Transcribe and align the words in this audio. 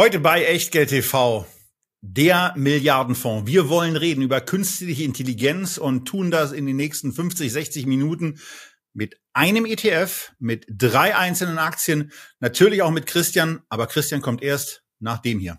Heute 0.00 0.18
bei 0.18 0.44
Echtgeld 0.46 0.88
TV. 0.88 1.46
Der 2.00 2.54
Milliardenfonds. 2.56 3.46
Wir 3.46 3.68
wollen 3.68 3.96
reden 3.96 4.22
über 4.22 4.40
künstliche 4.40 5.04
Intelligenz 5.04 5.76
und 5.76 6.06
tun 6.08 6.30
das 6.30 6.52
in 6.52 6.64
den 6.64 6.76
nächsten 6.76 7.12
50, 7.12 7.52
60 7.52 7.84
Minuten 7.84 8.40
mit 8.94 9.20
einem 9.34 9.66
ETF, 9.66 10.32
mit 10.38 10.64
drei 10.70 11.14
einzelnen 11.14 11.58
Aktien, 11.58 12.12
natürlich 12.38 12.80
auch 12.80 12.90
mit 12.90 13.04
Christian, 13.04 13.60
aber 13.68 13.86
Christian 13.88 14.22
kommt 14.22 14.42
erst 14.42 14.84
nach 15.00 15.18
dem 15.18 15.38
hier. 15.38 15.58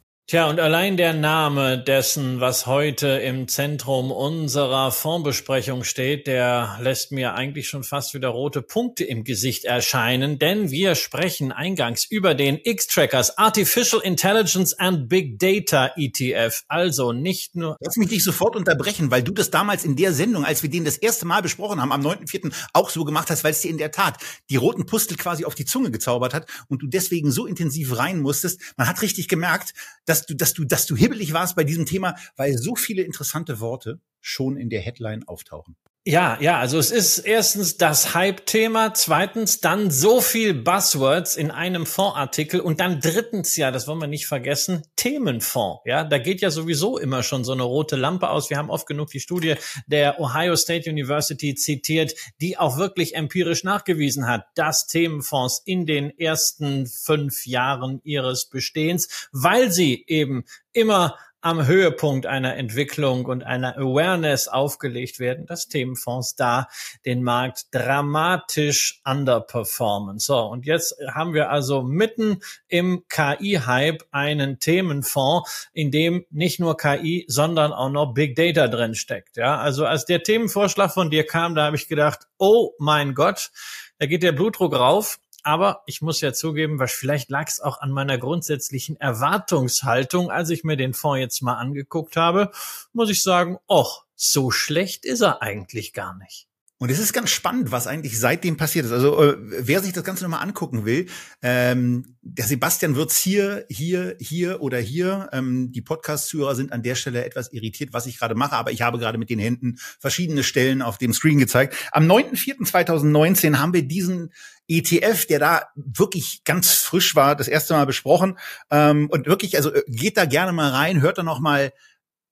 Tja, 0.31 0.49
und 0.49 0.61
allein 0.61 0.95
der 0.95 1.11
Name 1.11 1.77
dessen, 1.77 2.39
was 2.39 2.65
heute 2.65 3.09
im 3.09 3.49
Zentrum 3.49 4.11
unserer 4.13 4.93
Fondsbesprechung 4.93 5.83
steht, 5.83 6.25
der 6.25 6.77
lässt 6.79 7.11
mir 7.11 7.33
eigentlich 7.33 7.67
schon 7.67 7.83
fast 7.83 8.13
wieder 8.13 8.29
rote 8.29 8.61
Punkte 8.61 9.03
im 9.03 9.25
Gesicht 9.25 9.65
erscheinen, 9.65 10.39
denn 10.39 10.71
wir 10.71 10.95
sprechen 10.95 11.51
eingangs 11.51 12.05
über 12.05 12.33
den 12.33 12.57
X-Trackers 12.63 13.37
Artificial 13.37 14.01
Intelligence 14.03 14.73
and 14.79 15.09
Big 15.09 15.37
Data 15.37 15.91
ETF. 15.97 16.63
Also 16.69 17.11
nicht 17.11 17.57
nur. 17.57 17.75
Lass 17.81 17.97
mich 17.97 18.07
dich 18.07 18.23
sofort 18.23 18.55
unterbrechen, 18.55 19.11
weil 19.11 19.23
du 19.23 19.33
das 19.33 19.51
damals 19.51 19.83
in 19.83 19.97
der 19.97 20.13
Sendung, 20.13 20.45
als 20.45 20.63
wir 20.63 20.69
den 20.69 20.85
das 20.85 20.95
erste 20.95 21.25
Mal 21.25 21.41
besprochen 21.41 21.81
haben, 21.81 21.91
am 21.91 22.07
9.4. 22.07 22.53
auch 22.71 22.89
so 22.89 23.03
gemacht 23.03 23.29
hast, 23.29 23.43
weil 23.43 23.51
es 23.51 23.59
dir 23.59 23.69
in 23.69 23.77
der 23.77 23.91
Tat 23.91 24.15
die 24.49 24.55
roten 24.55 24.85
Pustel 24.85 25.17
quasi 25.17 25.43
auf 25.43 25.55
die 25.55 25.65
Zunge 25.65 25.91
gezaubert 25.91 26.33
hat 26.33 26.47
und 26.69 26.81
du 26.81 26.87
deswegen 26.87 27.33
so 27.33 27.45
intensiv 27.45 27.97
rein 27.97 28.21
musstest. 28.21 28.61
Man 28.77 28.87
hat 28.87 29.01
richtig 29.01 29.27
gemerkt, 29.27 29.73
dass 30.05 30.20
dass 30.21 30.27
du, 30.27 30.35
dass 30.35 30.53
du, 30.53 30.65
dass 30.65 30.85
du 30.85 30.95
hibbelig 30.95 31.33
warst 31.33 31.55
bei 31.55 31.63
diesem 31.63 31.85
Thema, 31.85 32.15
weil 32.35 32.57
so 32.57 32.75
viele 32.75 33.03
interessante 33.03 33.59
Worte 33.59 33.99
schon 34.19 34.57
in 34.57 34.69
der 34.69 34.81
Headline 34.81 35.27
auftauchen. 35.27 35.75
Ja, 36.03 36.39
ja, 36.41 36.57
also 36.57 36.79
es 36.79 36.89
ist 36.89 37.19
erstens 37.19 37.77
das 37.77 38.15
Hype-Thema, 38.15 38.95
zweitens 38.95 39.59
dann 39.59 39.91
so 39.91 40.19
viel 40.19 40.55
Buzzwords 40.55 41.35
in 41.35 41.51
einem 41.51 41.85
Fondsartikel 41.85 42.59
und 42.59 42.79
dann 42.79 42.99
drittens, 42.99 43.55
ja, 43.55 43.69
das 43.69 43.87
wollen 43.87 43.99
wir 43.99 44.07
nicht 44.07 44.25
vergessen, 44.25 44.81
Themenfonds. 44.95 45.81
Ja, 45.85 46.03
da 46.03 46.17
geht 46.17 46.41
ja 46.41 46.49
sowieso 46.49 46.97
immer 46.97 47.21
schon 47.21 47.43
so 47.43 47.51
eine 47.51 47.61
rote 47.61 47.97
Lampe 47.97 48.31
aus. 48.31 48.49
Wir 48.49 48.57
haben 48.57 48.71
oft 48.71 48.87
genug 48.87 49.11
die 49.11 49.19
Studie 49.19 49.53
der 49.85 50.19
Ohio 50.19 50.55
State 50.55 50.89
University 50.89 51.53
zitiert, 51.53 52.15
die 52.41 52.57
auch 52.57 52.79
wirklich 52.79 53.13
empirisch 53.13 53.63
nachgewiesen 53.63 54.27
hat, 54.27 54.45
dass 54.55 54.87
Themenfonds 54.87 55.61
in 55.65 55.85
den 55.85 56.17
ersten 56.17 56.87
fünf 56.87 57.45
Jahren 57.45 58.01
ihres 58.03 58.49
Bestehens, 58.49 59.29
weil 59.33 59.71
sie 59.71 60.03
eben 60.07 60.45
immer 60.73 61.15
am 61.41 61.65
Höhepunkt 61.65 62.25
einer 62.25 62.55
Entwicklung 62.55 63.25
und 63.25 63.43
einer 63.43 63.77
Awareness 63.77 64.47
aufgelegt 64.47 65.19
werden, 65.19 65.45
dass 65.45 65.67
Themenfonds 65.67 66.35
da 66.35 66.67
den 67.05 67.23
Markt 67.23 67.65
dramatisch 67.71 69.01
underperformen. 69.03 70.19
So, 70.19 70.39
und 70.39 70.65
jetzt 70.65 70.95
haben 71.13 71.33
wir 71.33 71.49
also 71.49 71.81
mitten 71.81 72.41
im 72.67 73.03
KI-Hype 73.09 74.03
einen 74.11 74.59
Themenfonds, 74.59 75.69
in 75.73 75.91
dem 75.91 76.25
nicht 76.29 76.59
nur 76.59 76.77
KI, 76.77 77.25
sondern 77.27 77.73
auch 77.73 77.89
noch 77.89 78.13
Big 78.13 78.35
Data 78.35 78.67
drin 78.67 78.95
steckt. 78.95 79.37
Ja, 79.37 79.57
also 79.57 79.85
als 79.85 80.05
der 80.05 80.23
Themenvorschlag 80.23 80.93
von 80.93 81.09
dir 81.09 81.25
kam, 81.25 81.55
da 81.55 81.65
habe 81.65 81.75
ich 81.75 81.87
gedacht, 81.87 82.27
oh 82.37 82.73
mein 82.77 83.15
Gott, 83.15 83.51
da 83.97 84.05
geht 84.05 84.23
der 84.23 84.31
Blutdruck 84.31 84.73
rauf. 84.73 85.19
Aber 85.43 85.81
ich 85.85 86.01
muss 86.01 86.21
ja 86.21 86.33
zugeben, 86.33 86.79
was 86.79 86.91
vielleicht 86.91 87.29
lag 87.29 87.47
es 87.47 87.59
auch 87.59 87.79
an 87.81 87.91
meiner 87.91 88.17
grundsätzlichen 88.17 88.95
Erwartungshaltung, 88.99 90.29
als 90.29 90.49
ich 90.49 90.63
mir 90.63 90.77
den 90.77 90.93
Fonds 90.93 91.19
jetzt 91.19 91.41
mal 91.41 91.55
angeguckt 91.55 92.15
habe, 92.15 92.51
muss 92.93 93.09
ich 93.09 93.23
sagen, 93.23 93.57
och, 93.67 94.05
so 94.15 94.51
schlecht 94.51 95.03
ist 95.03 95.21
er 95.21 95.41
eigentlich 95.41 95.93
gar 95.93 96.15
nicht. 96.15 96.47
Und 96.81 96.89
es 96.89 96.97
ist 96.97 97.13
ganz 97.13 97.29
spannend, 97.29 97.71
was 97.71 97.85
eigentlich 97.85 98.19
seitdem 98.19 98.57
passiert 98.57 98.87
ist. 98.87 98.91
Also 98.91 99.21
äh, 99.21 99.37
wer 99.39 99.83
sich 99.83 99.93
das 99.93 100.03
Ganze 100.03 100.23
nochmal 100.23 100.41
angucken 100.41 100.83
will, 100.83 101.05
ähm, 101.43 102.15
der 102.23 102.47
Sebastian 102.47 102.95
wird's 102.95 103.17
hier, 103.17 103.67
hier, 103.69 104.15
hier 104.19 104.63
oder 104.63 104.79
hier. 104.79 105.29
Ähm, 105.31 105.71
die 105.71 105.83
Podcast-Zuhörer 105.83 106.55
sind 106.55 106.71
an 106.71 106.81
der 106.81 106.95
Stelle 106.95 107.23
etwas 107.23 107.53
irritiert, 107.53 107.93
was 107.93 108.07
ich 108.07 108.17
gerade 108.17 108.33
mache, 108.33 108.55
aber 108.55 108.71
ich 108.71 108.81
habe 108.81 108.97
gerade 108.97 109.19
mit 109.19 109.29
den 109.29 109.37
Händen 109.37 109.77
verschiedene 109.99 110.43
Stellen 110.43 110.81
auf 110.81 110.97
dem 110.97 111.13
Screen 111.13 111.37
gezeigt. 111.37 111.75
Am 111.91 112.09
9.4.2019 112.09 113.59
haben 113.59 113.73
wir 113.73 113.87
diesen 113.87 114.33
ETF, 114.67 115.27
der 115.27 115.37
da 115.37 115.61
wirklich 115.75 116.43
ganz 116.45 116.71
frisch 116.71 117.15
war, 117.15 117.35
das 117.35 117.47
erste 117.47 117.75
Mal 117.75 117.85
besprochen. 117.85 118.39
Ähm, 118.71 119.07
und 119.11 119.27
wirklich, 119.27 119.55
also 119.55 119.71
äh, 119.71 119.83
geht 119.85 120.17
da 120.17 120.25
gerne 120.25 120.51
mal 120.51 120.71
rein, 120.71 121.01
hört 121.01 121.19
da 121.19 121.23
noch 121.23 121.41
mal 121.41 121.73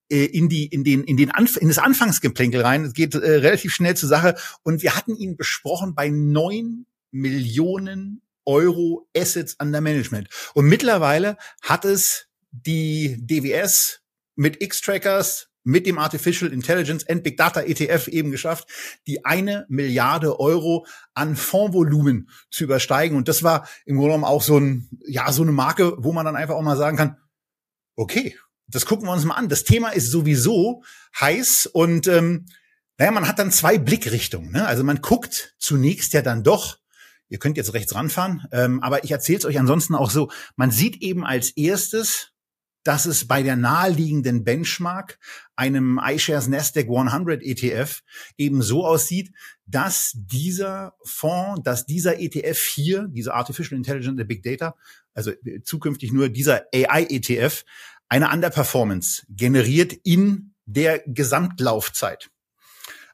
äh, 0.09 0.25
in 0.25 0.49
die 0.49 0.67
in 0.67 0.83
den 0.83 1.03
in 1.03 1.17
den 1.17 1.31
Anf 1.31 1.57
in 1.57 1.67
das 1.67 1.77
Anfangsgeplänkel 1.77 2.61
rein. 2.61 2.85
Es 2.85 2.93
geht 2.93 3.15
äh, 3.15 3.17
relativ 3.17 3.73
schnell 3.73 3.95
zur 3.95 4.09
Sache 4.09 4.35
und 4.63 4.81
wir 4.81 4.95
hatten 4.95 5.15
ihn 5.15 5.37
besprochen 5.37 5.95
bei 5.95 6.09
neun 6.09 6.85
Millionen 7.11 8.21
Euro 8.45 9.07
Assets 9.15 9.55
under 9.59 9.81
Management 9.81 10.29
und 10.53 10.65
mittlerweile 10.65 11.37
hat 11.61 11.85
es 11.85 12.27
die 12.51 13.17
DWS 13.19 14.01
mit 14.35 14.61
X-Trackers 14.61 15.49
mit 15.63 15.85
dem 15.85 15.99
Artificial 15.99 16.51
Intelligence 16.51 17.07
and 17.07 17.23
Big 17.23 17.37
Data 17.37 17.61
ETF 17.61 18.07
eben 18.07 18.31
geschafft, 18.31 18.67
die 19.07 19.25
eine 19.25 19.65
Milliarde 19.69 20.39
Euro 20.39 20.85
an 21.13 21.35
Fondsvolumen 21.35 22.29
zu 22.49 22.63
übersteigen. 22.63 23.17
Und 23.17 23.27
das 23.27 23.43
war 23.43 23.67
im 23.85 23.97
Grunde 23.97 24.13
genommen 24.13 24.23
auch 24.23 24.41
so 24.41 24.57
ein, 24.57 24.89
ja, 25.05 25.31
so 25.31 25.43
eine 25.43 25.51
Marke, 25.51 25.95
wo 25.97 26.13
man 26.13 26.25
dann 26.25 26.35
einfach 26.35 26.55
auch 26.55 26.61
mal 26.61 26.77
sagen 26.77 26.97
kann, 26.97 27.17
okay, 27.95 28.35
das 28.69 28.85
gucken 28.85 29.07
wir 29.07 29.13
uns 29.13 29.25
mal 29.25 29.35
an. 29.35 29.49
Das 29.49 29.63
Thema 29.63 29.89
ist 29.89 30.11
sowieso 30.11 30.83
heiß 31.19 31.67
und 31.67 32.07
ähm, 32.07 32.45
naja, 32.97 33.11
man 33.11 33.27
hat 33.27 33.39
dann 33.39 33.51
zwei 33.51 33.77
Blickrichtungen. 33.77 34.51
Ne? 34.51 34.67
Also 34.67 34.83
man 34.83 35.01
guckt 35.01 35.55
zunächst 35.57 36.13
ja 36.13 36.21
dann 36.21 36.43
doch, 36.43 36.77
ihr 37.29 37.39
könnt 37.39 37.57
jetzt 37.57 37.73
rechts 37.73 37.95
ranfahren, 37.95 38.45
ähm, 38.51 38.81
aber 38.81 39.03
ich 39.03 39.11
erzähle 39.11 39.39
es 39.39 39.45
euch 39.45 39.59
ansonsten 39.59 39.95
auch 39.95 40.11
so, 40.11 40.31
man 40.55 40.71
sieht 40.71 41.01
eben 41.01 41.25
als 41.25 41.51
erstes, 41.51 42.33
dass 42.83 43.05
es 43.05 43.27
bei 43.27 43.43
der 43.43 43.55
naheliegenden 43.55 44.43
Benchmark, 44.43 45.19
einem 45.55 45.99
iShares 46.03 46.47
Nasdaq 46.47 46.87
100 46.87 47.43
ETF, 47.43 48.01
eben 48.37 48.61
so 48.61 48.85
aussieht, 48.85 49.31
dass 49.65 50.13
dieser 50.15 50.95
Fonds, 51.03 51.61
dass 51.63 51.85
dieser 51.85 52.19
ETF 52.19 52.59
hier, 52.59 53.07
dieser 53.09 53.35
Artificial 53.35 53.77
Intelligence 53.77 54.19
and 54.19 54.27
Big 54.27 54.43
Data, 54.43 54.75
also 55.13 55.31
zukünftig 55.63 56.13
nur 56.13 56.29
dieser 56.29 56.63
AI 56.73 57.07
ETF, 57.09 57.65
eine 58.09 58.31
Underperformance 58.31 59.23
generiert 59.29 59.93
in 60.03 60.53
der 60.65 61.01
Gesamtlaufzeit. 61.05 62.29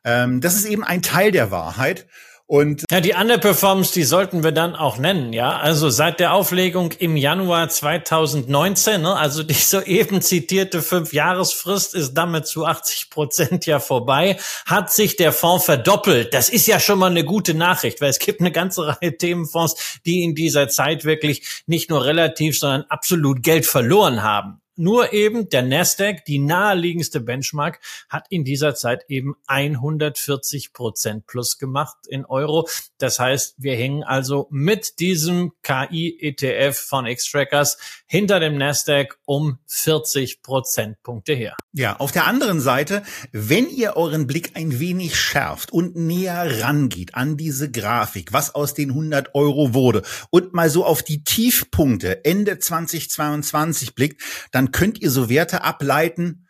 Ähm, 0.04 0.42
das 0.42 0.56
ist 0.56 0.66
eben 0.66 0.84
ein 0.84 1.02
Teil 1.02 1.32
der 1.32 1.52
Wahrheit. 1.52 2.08
Und 2.48 2.84
ja, 2.92 3.02
die 3.02 3.14
Underperformance, 3.14 3.92
die 3.92 4.04
sollten 4.04 4.44
wir 4.44 4.52
dann 4.52 4.76
auch 4.76 5.00
nennen, 5.00 5.34
ja. 5.34 5.58
Also 5.58 5.90
seit 5.90 6.20
der 6.20 6.32
Auflegung 6.32 6.92
im 6.92 7.18
Januar 7.18 7.70
2019, 7.70 9.02
ne, 9.02 9.16
also 9.16 9.42
die 9.42 9.56
soeben 9.56 10.22
zitierte 10.22 10.84
Fünfjahresfrist 10.84 11.96
ist 11.96 12.14
damit 12.14 12.46
zu 12.46 12.64
80 12.66 13.10
Prozent 13.10 13.66
ja 13.66 13.80
vorbei, 13.80 14.38
hat 14.68 14.94
sich 14.94 15.16
der 15.16 15.34
Fonds 15.34 15.66
verdoppelt. 15.66 16.36
Das 16.36 16.50
ist 16.50 16.68
ja 16.68 16.80
schon 16.80 17.00
mal 17.00 17.10
eine 17.10 17.24
gute 17.24 17.56
Nachricht, 17.56 18.00
weil 18.00 18.12
es 18.12 18.20
gibt 18.20 18.42
eine 18.42 18.52
ganze 18.52 18.86
Reihe 18.86 19.18
Themenfonds, 19.18 20.00
die 20.06 20.24
in 20.24 20.36
dieser 20.36 20.68
Zeit 20.68 21.03
wirklich 21.03 21.64
nicht 21.66 21.90
nur 21.90 22.06
relativ, 22.06 22.59
sondern 22.59 22.84
absolut 22.90 23.41
Geld 23.41 23.66
verloren 23.66 24.22
haben. 24.22 24.62
Nur 24.78 25.14
eben 25.14 25.50
der 25.50 25.62
Nasdaq, 25.62 26.26
die 26.26 26.40
naheliegendste 26.40 27.22
Benchmark, 27.22 27.80
hat 28.10 28.26
in 28.30 28.44
dieser 28.44 28.76
Zeit 28.76 29.06
eben 29.08 29.36
140 29.48 30.74
Prozent 30.74 31.28
plus 31.28 31.58
gemacht 31.58 31.96
in 32.08 32.26
Euro. 32.26 32.68
Das 32.98 33.20
heißt, 33.20 33.56
wir 33.58 33.76
hängen 33.76 34.04
also 34.04 34.48
mit 34.52 35.00
diesem 35.00 35.54
KI-ETF 35.64 36.78
von 36.78 37.06
X-Trackers 37.06 37.78
hinter 38.06 38.40
dem 38.40 38.58
Nasdaq 38.58 39.18
um 39.26 39.60
40 39.68 40.42
Prozentpunkte 40.42 41.34
her. 41.34 41.56
Ja, 41.72 41.98
auf 41.98 42.12
der 42.12 42.26
anderen 42.28 42.60
Seite, 42.60 43.04
wenn 43.32 43.70
ihr 43.70 43.96
euren 43.96 44.28
Blick 44.28 44.52
ein 44.56 44.80
wenig 44.80 45.16
schärft 45.16 45.72
und 45.72 45.96
näher 45.96 46.62
rangeht 46.62 47.16
an 47.16 47.38
diese 47.38 47.72
Grafik, 47.72 48.34
was 48.34 48.56
aus 48.56 48.74
den 48.74 48.90
100 48.90 49.36
Euro 49.36 49.74
wurde 49.74 50.04
und 50.30 50.54
mal 50.54 50.70
so 50.70 50.86
auf 50.86 51.04
die 51.04 51.24
Tiefpunkte 51.24 52.24
Ende 52.26 52.60
2022 52.60 53.96
blickt, 53.96 54.22
dann 54.52 54.65
dann 54.66 54.72
könnt 54.72 55.00
ihr 55.00 55.12
so 55.12 55.29
Werte 55.29 55.64
ableiten 55.64 56.47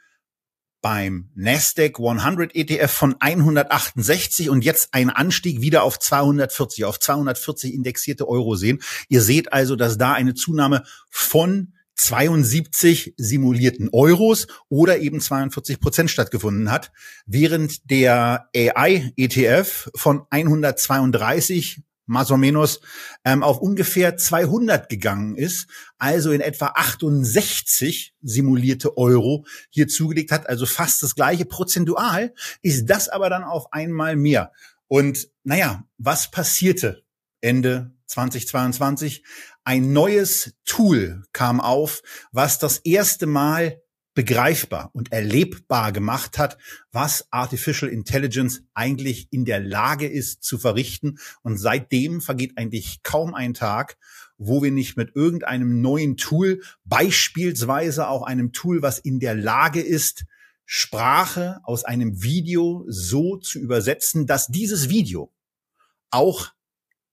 beim 0.81 1.31
Nasdaq 1.35 1.99
100 1.99 2.55
ETF 2.55 2.89
von 2.89 3.15
168 3.19 4.49
und 4.49 4.63
jetzt 4.63 4.93
ein 4.93 5.09
Anstieg 5.09 5.59
wieder 5.59 5.83
auf 5.83 5.99
240, 5.99 6.85
auf 6.85 6.97
240 6.97 7.73
indexierte 7.73 8.29
Euro 8.29 8.55
sehen. 8.55 8.81
Ihr 9.09 9.21
seht 9.21 9.51
also, 9.51 9.75
dass 9.75 9.97
da 9.97 10.13
eine 10.13 10.33
Zunahme 10.33 10.83
von 11.09 11.73
72 11.95 13.15
simulierten 13.17 13.89
Euros 13.91 14.47
oder 14.69 14.99
eben 14.99 15.19
42 15.19 15.81
Prozent 15.81 16.09
stattgefunden 16.09 16.71
hat, 16.71 16.93
während 17.25 17.89
der 17.89 18.49
AI-ETF 18.55 19.89
von 19.93 20.23
132 20.29 21.83
más 22.05 22.31
o 22.31 22.37
menos 22.37 22.81
ähm, 23.23 23.43
auf 23.43 23.59
ungefähr 23.59 24.17
200 24.17 24.89
gegangen 24.89 25.35
ist, 25.35 25.67
also 25.97 26.31
in 26.31 26.41
etwa 26.41 26.73
68 26.75 28.13
simulierte 28.21 28.97
Euro 28.97 29.45
hier 29.69 29.87
zugelegt 29.87 30.31
hat, 30.31 30.47
also 30.47 30.65
fast 30.65 31.01
das 31.03 31.15
gleiche 31.15 31.45
prozentual, 31.45 32.33
ist 32.61 32.89
das 32.89 33.09
aber 33.09 33.29
dann 33.29 33.43
auf 33.43 33.71
einmal 33.73 34.15
mehr. 34.15 34.51
Und 34.87 35.29
naja, 35.43 35.83
was 35.97 36.31
passierte 36.31 37.03
Ende 37.41 37.91
2022? 38.07 39.23
Ein 39.63 39.93
neues 39.93 40.53
Tool 40.65 41.23
kam 41.33 41.59
auf, 41.59 42.03
was 42.31 42.59
das 42.59 42.77
erste 42.79 43.25
Mal 43.25 43.81
begreifbar 44.15 44.89
und 44.93 45.11
erlebbar 45.11 45.91
gemacht 45.91 46.39
hat, 46.39 46.57
was 46.91 47.27
Artificial 47.31 47.91
Intelligence 47.91 48.63
eigentlich 48.73 49.27
in 49.29 49.45
der 49.45 49.59
Lage 49.59 50.07
ist 50.07 50.43
zu 50.43 50.57
verrichten. 50.57 51.19
Und 51.43 51.57
seitdem 51.57 52.21
vergeht 52.21 52.57
eigentlich 52.57 53.03
kaum 53.03 53.35
ein 53.35 53.53
Tag, 53.53 53.97
wo 54.37 54.63
wir 54.63 54.71
nicht 54.71 54.97
mit 54.97 55.15
irgendeinem 55.15 55.81
neuen 55.81 56.17
Tool, 56.17 56.63
beispielsweise 56.85 58.07
auch 58.07 58.23
einem 58.23 58.53
Tool, 58.53 58.81
was 58.81 58.99
in 58.99 59.19
der 59.19 59.35
Lage 59.35 59.81
ist, 59.81 60.25
Sprache 60.65 61.59
aus 61.63 61.83
einem 61.83 62.23
Video 62.23 62.85
so 62.87 63.37
zu 63.37 63.59
übersetzen, 63.59 64.25
dass 64.25 64.47
dieses 64.47 64.89
Video 64.89 65.31
auch 66.09 66.53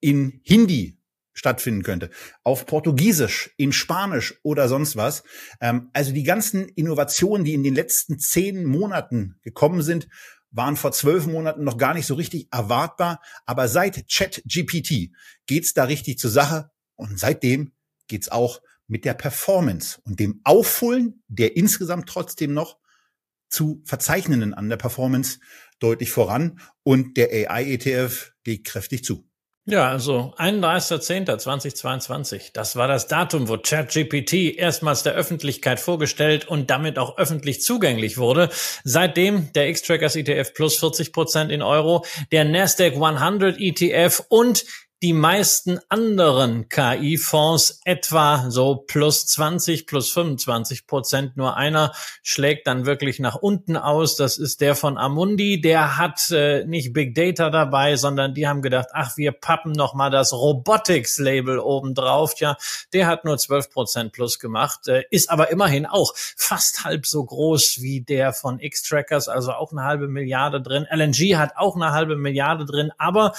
in 0.00 0.40
Hindi 0.44 0.96
stattfinden 1.32 1.82
könnte. 1.82 2.10
Auf 2.44 2.66
Portugiesisch, 2.66 3.50
in 3.56 3.72
Spanisch 3.72 4.38
oder 4.42 4.68
sonst 4.68 4.96
was. 4.96 5.22
Ähm, 5.60 5.90
also 5.92 6.12
die 6.12 6.24
ganzen 6.24 6.68
Innovationen, 6.68 7.44
die 7.44 7.54
in 7.54 7.62
den 7.62 7.74
letzten 7.74 8.18
zehn 8.18 8.64
Monaten 8.64 9.36
gekommen 9.42 9.82
sind, 9.82 10.08
waren 10.50 10.76
vor 10.76 10.92
zwölf 10.92 11.26
Monaten 11.26 11.64
noch 11.64 11.78
gar 11.78 11.94
nicht 11.94 12.06
so 12.06 12.14
richtig 12.14 12.48
erwartbar. 12.52 13.20
Aber 13.46 13.68
seit 13.68 14.06
ChatGPT 14.10 15.10
geht's 15.46 15.72
da 15.72 15.84
richtig 15.84 16.18
zur 16.18 16.30
Sache. 16.30 16.70
Und 16.94 17.18
seitdem 17.18 17.72
geht's 18.06 18.28
auch 18.28 18.60
mit 18.86 19.04
der 19.04 19.14
Performance 19.14 20.00
und 20.04 20.20
dem 20.20 20.40
Aufholen 20.44 21.22
der 21.28 21.56
insgesamt 21.56 22.08
trotzdem 22.08 22.52
noch 22.52 22.78
zu 23.48 23.82
verzeichnenden 23.86 24.52
an 24.54 24.68
der 24.68 24.76
Performance 24.76 25.38
deutlich 25.78 26.10
voran. 26.10 26.60
Und 26.82 27.16
der 27.16 27.30
AI-ETF 27.30 28.32
legt 28.44 28.66
kräftig 28.66 29.04
zu. 29.04 29.31
Ja, 29.64 29.88
also 29.88 30.34
31.10.2022. 30.38 32.50
Das 32.52 32.74
war 32.74 32.88
das 32.88 33.06
Datum, 33.06 33.48
wo 33.48 33.58
ChatGPT 33.58 34.58
erstmals 34.58 35.04
der 35.04 35.12
Öffentlichkeit 35.12 35.78
vorgestellt 35.78 36.48
und 36.48 36.68
damit 36.68 36.98
auch 36.98 37.16
öffentlich 37.16 37.62
zugänglich 37.62 38.18
wurde. 38.18 38.48
Seitdem 38.82 39.52
der 39.52 39.68
X-Trackers 39.68 40.16
ETF 40.16 40.52
plus 40.54 40.80
40 40.80 41.12
Prozent 41.12 41.52
in 41.52 41.62
Euro, 41.62 42.04
der 42.32 42.44
Nasdaq 42.44 42.94
100 42.94 43.60
ETF 43.60 44.24
und 44.28 44.64
die 45.02 45.12
meisten 45.12 45.80
anderen 45.88 46.68
KI-Fonds 46.68 47.80
etwa 47.84 48.48
so 48.50 48.76
plus 48.76 49.26
20, 49.26 49.88
plus 49.88 50.12
25 50.12 50.86
Prozent. 50.86 51.36
Nur 51.36 51.56
einer 51.56 51.92
schlägt 52.22 52.68
dann 52.68 52.86
wirklich 52.86 53.18
nach 53.18 53.34
unten 53.34 53.76
aus. 53.76 54.14
Das 54.14 54.38
ist 54.38 54.60
der 54.60 54.76
von 54.76 54.98
Amundi. 54.98 55.60
Der 55.60 55.98
hat 55.98 56.30
äh, 56.30 56.64
nicht 56.66 56.92
Big 56.92 57.16
Data 57.16 57.50
dabei, 57.50 57.96
sondern 57.96 58.32
die 58.32 58.46
haben 58.46 58.62
gedacht, 58.62 58.90
ach, 58.92 59.16
wir 59.16 59.32
pappen 59.32 59.72
noch 59.72 59.94
mal 59.94 60.10
das 60.10 60.32
Robotics-Label 60.32 61.58
oben 61.58 61.94
drauf. 61.94 62.34
Ja, 62.38 62.56
der 62.92 63.08
hat 63.08 63.24
nur 63.24 63.38
12 63.38 63.70
Prozent 63.70 64.12
plus 64.12 64.38
gemacht, 64.38 64.86
äh, 64.86 65.02
ist 65.10 65.30
aber 65.30 65.50
immerhin 65.50 65.84
auch 65.84 66.12
fast 66.14 66.84
halb 66.84 67.06
so 67.06 67.24
groß 67.24 67.80
wie 67.80 68.02
der 68.02 68.32
von 68.32 68.60
X-Trackers, 68.60 69.26
also 69.26 69.50
auch 69.50 69.72
eine 69.72 69.82
halbe 69.82 70.06
Milliarde 70.06 70.62
drin. 70.62 70.86
LNG 70.88 71.36
hat 71.36 71.56
auch 71.56 71.74
eine 71.74 71.90
halbe 71.90 72.14
Milliarde 72.14 72.66
drin. 72.66 72.92
Aber 72.98 73.32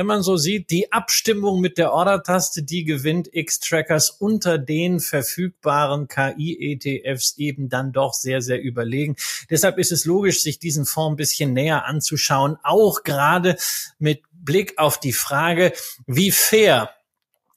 wenn 0.00 0.06
man 0.06 0.22
so 0.22 0.38
sieht, 0.38 0.70
die 0.70 0.90
Ab 0.90 1.10
Abstimmung 1.10 1.60
mit 1.60 1.76
der 1.76 1.92
Order-Taste, 1.92 2.62
die 2.62 2.84
gewinnt 2.84 3.28
X-Trackers 3.32 4.10
unter 4.10 4.58
den 4.58 5.00
verfügbaren 5.00 6.06
KI-ETFs 6.06 7.36
eben 7.36 7.68
dann 7.68 7.90
doch 7.90 8.14
sehr, 8.14 8.40
sehr 8.42 8.62
überlegen. 8.62 9.16
Deshalb 9.50 9.76
ist 9.76 9.90
es 9.90 10.04
logisch, 10.04 10.40
sich 10.40 10.60
diesen 10.60 10.86
Fonds 10.86 11.14
ein 11.14 11.16
bisschen 11.16 11.52
näher 11.52 11.84
anzuschauen, 11.84 12.58
auch 12.62 13.02
gerade 13.02 13.56
mit 13.98 14.22
Blick 14.32 14.78
auf 14.78 15.00
die 15.00 15.12
Frage, 15.12 15.72
wie 16.06 16.30
fair 16.30 16.90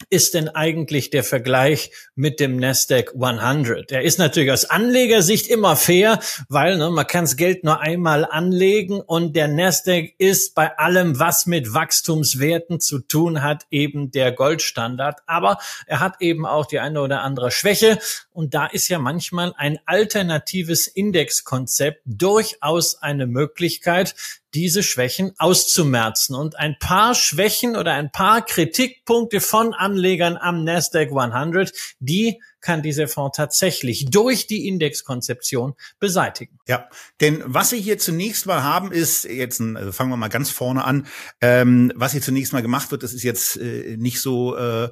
ist 0.09 0.33
denn 0.33 0.49
eigentlich 0.49 1.09
der 1.09 1.23
Vergleich 1.23 1.91
mit 2.15 2.39
dem 2.39 2.57
Nasdaq 2.57 3.13
100? 3.19 3.89
Der 3.91 4.03
ist 4.03 4.19
natürlich 4.19 4.51
aus 4.51 4.65
Anlegersicht 4.65 5.47
immer 5.47 5.75
fair, 5.75 6.19
weil 6.49 6.77
ne, 6.77 6.89
man 6.89 7.07
kann 7.07 7.25
das 7.25 7.37
Geld 7.37 7.63
nur 7.63 7.79
einmal 7.79 8.25
anlegen 8.25 9.01
und 9.01 9.35
der 9.35 9.47
Nasdaq 9.47 10.13
ist 10.17 10.55
bei 10.55 10.77
allem, 10.77 11.19
was 11.19 11.45
mit 11.45 11.73
Wachstumswerten 11.73 12.79
zu 12.79 12.99
tun 12.99 13.41
hat, 13.41 13.65
eben 13.71 14.11
der 14.11 14.31
Goldstandard. 14.31 15.21
Aber 15.25 15.57
er 15.87 15.99
hat 15.99 16.21
eben 16.21 16.45
auch 16.45 16.65
die 16.65 16.79
eine 16.79 17.01
oder 17.01 17.21
andere 17.21 17.51
Schwäche 17.51 17.99
und 18.33 18.53
da 18.53 18.65
ist 18.65 18.87
ja 18.87 18.99
manchmal 18.99 19.53
ein 19.57 19.79
alternatives 19.85 20.87
Indexkonzept 20.87 22.01
durchaus 22.05 23.01
eine 23.01 23.27
Möglichkeit, 23.27 24.15
diese 24.53 24.83
Schwächen 24.83 25.33
auszumerzen. 25.37 26.35
Und 26.35 26.57
ein 26.57 26.77
paar 26.79 27.15
Schwächen 27.15 27.75
oder 27.75 27.93
ein 27.93 28.11
paar 28.11 28.45
Kritikpunkte 28.45 29.39
von 29.39 29.73
Anlegern 29.73 30.37
am 30.37 30.63
Nasdaq 30.63 31.09
100, 31.11 31.71
die 31.99 32.39
kann 32.61 32.81
dieser 32.81 33.07
Fonds 33.07 33.35
tatsächlich 33.35 34.05
durch 34.05 34.47
die 34.47 34.67
Indexkonzeption 34.67 35.73
beseitigen. 35.99 36.59
Ja, 36.67 36.87
denn 37.19 37.43
was 37.45 37.71
Sie 37.71 37.81
hier 37.81 37.97
zunächst 37.97 38.45
mal 38.45 38.63
haben, 38.63 38.91
ist 38.91 39.25
jetzt, 39.25 39.59
also 39.59 39.91
fangen 39.91 40.09
wir 40.09 40.17
mal 40.17 40.29
ganz 40.29 40.49
vorne 40.49 40.85
an, 40.85 41.05
ähm, 41.41 41.91
was 41.95 42.13
hier 42.13 42.21
zunächst 42.21 42.53
mal 42.53 42.61
gemacht 42.61 42.89
wird, 42.91 43.03
das 43.03 43.13
ist 43.13 43.23
jetzt 43.23 43.57
äh, 43.57 43.97
nicht 43.97 44.21
so 44.21 44.55
äh, 44.55 44.89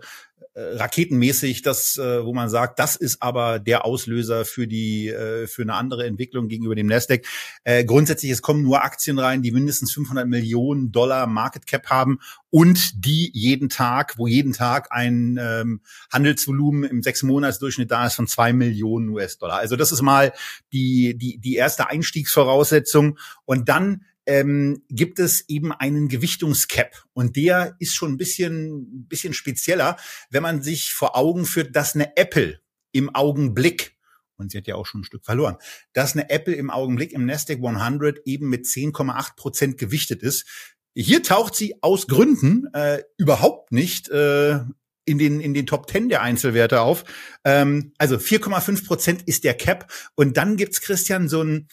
raketenmäßig, 0.55 1.61
das, 1.61 1.97
äh, 1.97 2.25
wo 2.25 2.33
man 2.33 2.49
sagt, 2.49 2.79
das 2.79 2.95
ist 2.95 3.21
aber 3.21 3.59
der 3.59 3.85
Auslöser 3.85 4.45
für 4.45 4.67
die 4.67 5.07
äh, 5.07 5.47
für 5.47 5.61
eine 5.61 5.75
andere 5.75 6.05
Entwicklung 6.05 6.47
gegenüber 6.47 6.75
dem 6.75 6.87
Nasdaq. 6.87 7.25
Äh, 7.63 7.85
grundsätzlich 7.85 8.31
es 8.31 8.41
kommen 8.41 8.61
nur 8.63 8.83
Aktien 8.83 9.19
rein, 9.19 9.41
die 9.41 9.51
mindestens 9.51 9.93
500 9.93 10.27
Millionen 10.27 10.91
Dollar 10.91 11.27
Market 11.27 11.67
Cap 11.67 11.87
haben 11.89 12.19
und 12.49 13.05
die 13.05 13.31
jeden 13.33 13.69
Tag, 13.69 14.17
wo 14.17 14.27
jeden 14.27 14.53
Tag 14.53 14.87
ein 14.91 15.39
ähm, 15.41 15.81
Handelsvolumen 16.11 16.83
im 16.83 17.01
sechs 17.01 17.23
Monatsdurchschnitt 17.23 17.91
da 17.91 18.07
ist 18.07 18.15
von 18.15 18.27
zwei 18.27 18.51
Millionen 18.51 19.09
US-Dollar. 19.09 19.57
Also 19.57 19.75
das 19.75 19.91
ist 19.91 20.01
mal 20.01 20.33
die 20.73 21.17
die 21.17 21.37
die 21.37 21.55
erste 21.55 21.89
Einstiegsvoraussetzung 21.89 23.17
und 23.45 23.69
dann 23.69 24.05
ähm, 24.25 24.83
gibt 24.89 25.19
es 25.19 25.47
eben 25.49 25.71
einen 25.71 26.07
Gewichtungscap. 26.07 27.05
Und 27.13 27.35
der 27.35 27.75
ist 27.79 27.95
schon 27.95 28.13
ein 28.13 28.17
bisschen, 28.17 29.07
bisschen 29.07 29.33
spezieller, 29.33 29.97
wenn 30.29 30.43
man 30.43 30.61
sich 30.61 30.93
vor 30.93 31.15
Augen 31.15 31.45
führt, 31.45 31.75
dass 31.75 31.95
eine 31.95 32.15
Apple 32.17 32.59
im 32.91 33.13
Augenblick 33.13 33.97
und 34.41 34.51
sie 34.51 34.57
hat 34.57 34.67
ja 34.67 34.75
auch 34.75 34.87
schon 34.87 35.01
ein 35.01 35.05
Stück 35.05 35.23
verloren, 35.23 35.57
dass 35.93 36.13
eine 36.13 36.29
Apple 36.29 36.55
im 36.55 36.69
Augenblick 36.69 37.13
im 37.13 37.25
Nasdaq 37.25 37.59
100 37.63 38.21
eben 38.25 38.49
mit 38.49 38.65
10,8 38.65 39.35
Prozent 39.35 39.77
gewichtet 39.77 40.23
ist. 40.23 40.47
Hier 40.95 41.23
taucht 41.23 41.55
sie 41.55 41.81
aus 41.81 42.07
Gründen 42.07 42.67
äh, 42.73 43.03
überhaupt 43.17 43.71
nicht 43.71 44.09
äh, 44.09 44.59
in 45.05 45.17
den, 45.17 45.39
in 45.39 45.53
den 45.53 45.65
Top 45.65 45.89
10 45.89 46.09
der 46.09 46.21
Einzelwerte 46.21 46.81
auf. 46.81 47.05
Ähm, 47.45 47.93
also 47.97 48.17
4,5 48.17 48.85
Prozent 48.85 49.21
ist 49.25 49.43
der 49.45 49.53
Cap. 49.53 49.91
Und 50.15 50.37
dann 50.37 50.57
gibt's, 50.57 50.81
Christian, 50.81 51.29
so 51.29 51.43
ein 51.43 51.67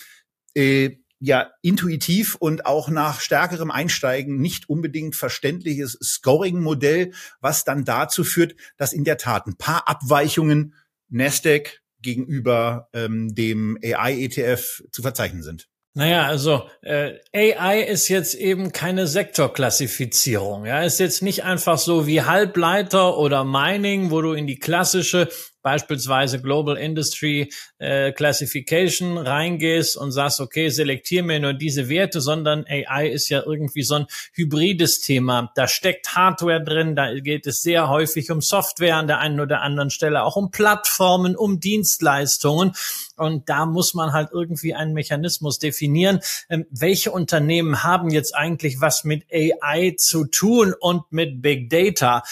äh, 0.55 0.99
ja 1.21 1.51
intuitiv 1.63 2.35
und 2.37 2.67
auch 2.67 2.89
nach 2.89 3.21
stärkerem 3.21 3.71
Einsteigen 3.71 4.41
nicht 4.41 4.69
unbedingt 4.69 5.17
verständliches 5.17 5.99
Scoring-Modell, 6.03 7.13
was 7.41 7.65
dann 7.65 7.85
dazu 7.85 8.25
führt, 8.25 8.55
dass 8.77 8.93
in 8.93 9.05
der 9.05 9.19
Tat 9.19 9.47
ein 9.47 9.57
paar 9.57 9.89
Abweichungen 9.89 10.75
Nasdaq 11.09 11.81
gegenüber 12.01 12.89
ähm, 12.93 13.35
dem 13.35 13.79
AI-ETF 13.83 14.85
zu 14.93 15.03
verzeichnen 15.03 15.43
sind. 15.43 15.69
Naja, 15.95 16.27
also 16.27 16.63
äh, 16.83 17.15
AI 17.35 17.81
ist 17.81 18.09
jetzt 18.09 18.35
eben 18.35 18.71
keine 18.71 19.09
Sektorklassifizierung. 19.09 20.65
Ja, 20.65 20.85
ist 20.85 21.01
jetzt 21.01 21.23
nicht 21.23 21.43
einfach 21.43 21.77
so 21.79 22.07
wie 22.07 22.23
Halbleiter 22.23 23.19
oder 23.19 23.43
Mining, 23.43 24.13
wo 24.13 24.21
du 24.21 24.33
in 24.33 24.47
die 24.47 24.61
klassische 24.61 25.29
beispielsweise 25.62 26.41
Global 26.41 26.77
Industry 26.77 27.50
äh, 27.79 28.12
Classification 28.12 29.19
reingehst 29.19 29.97
und 29.97 30.12
sagst, 30.12 30.41
okay, 30.41 30.69
selektier 30.69 31.23
mir 31.23 31.41
nur 31.41 31.53
diese 31.53 31.88
Werte, 31.88 32.21
sondern 32.21 32.65
AI 32.69 33.09
ist 33.09 33.29
ja 33.29 33.43
irgendwie 33.45 33.83
so 33.83 33.97
ein 33.97 34.07
hybrides 34.33 35.00
Thema. 35.00 35.50
Da 35.55 35.69
steckt 35.69 36.15
Hardware 36.15 36.62
drin, 36.62 36.97
da 36.97 37.15
geht 37.15 37.47
es 37.47 37.62
sehr 37.62 37.88
häufig 37.88 38.31
um 38.31 38.41
Software 38.41 38.97
an 38.97 39.07
der 39.07 39.19
einen 39.19 39.41
oder 39.41 39.62
anderen 39.62 39.91
Stelle, 39.91 40.23
auch 40.23 40.37
um 40.37 40.50
Plattformen, 40.50 41.37
um 41.37 41.61
Dienstleistungen. 41.61 42.73
Und 43.17 43.49
da 43.49 43.67
muss 43.67 43.95
man 43.95 44.12
halt 44.12 44.31
irgendwie 44.33 44.75
einen 44.75 44.93
Mechanismus 44.93 45.59
definieren. 45.59 46.21
Ähm, 46.49 46.67
welche 46.71 47.11
Unternehmen 47.11 47.83
haben 47.83 48.11
jetzt 48.11 48.35
eigentlich 48.35 48.81
was 48.81 49.05
mit 49.05 49.25
AI 49.33 49.95
zu 49.99 50.25
tun 50.25 50.75
und 50.79 51.11
mit 51.11 51.43
Big 51.43 51.69
Data? 51.71 52.23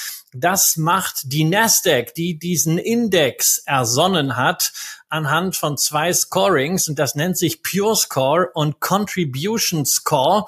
Das 0.41 0.77
macht 0.77 1.33
die 1.33 1.45
Nasdaq, 1.45 2.15
die 2.15 2.39
diesen 2.39 2.77
Index 2.79 3.59
ersonnen 3.65 4.37
hat 4.37 4.73
anhand 5.09 5.57
von 5.57 5.79
zwei 5.79 6.13
Scorings 6.13 6.89
und 6.89 6.99
das 6.99 7.15
nennt 7.15 7.39
sich 7.39 7.63
Pure 7.63 7.97
Score 7.97 8.51
und 8.53 8.81
Contribution 8.81 9.87
Score. 9.87 10.47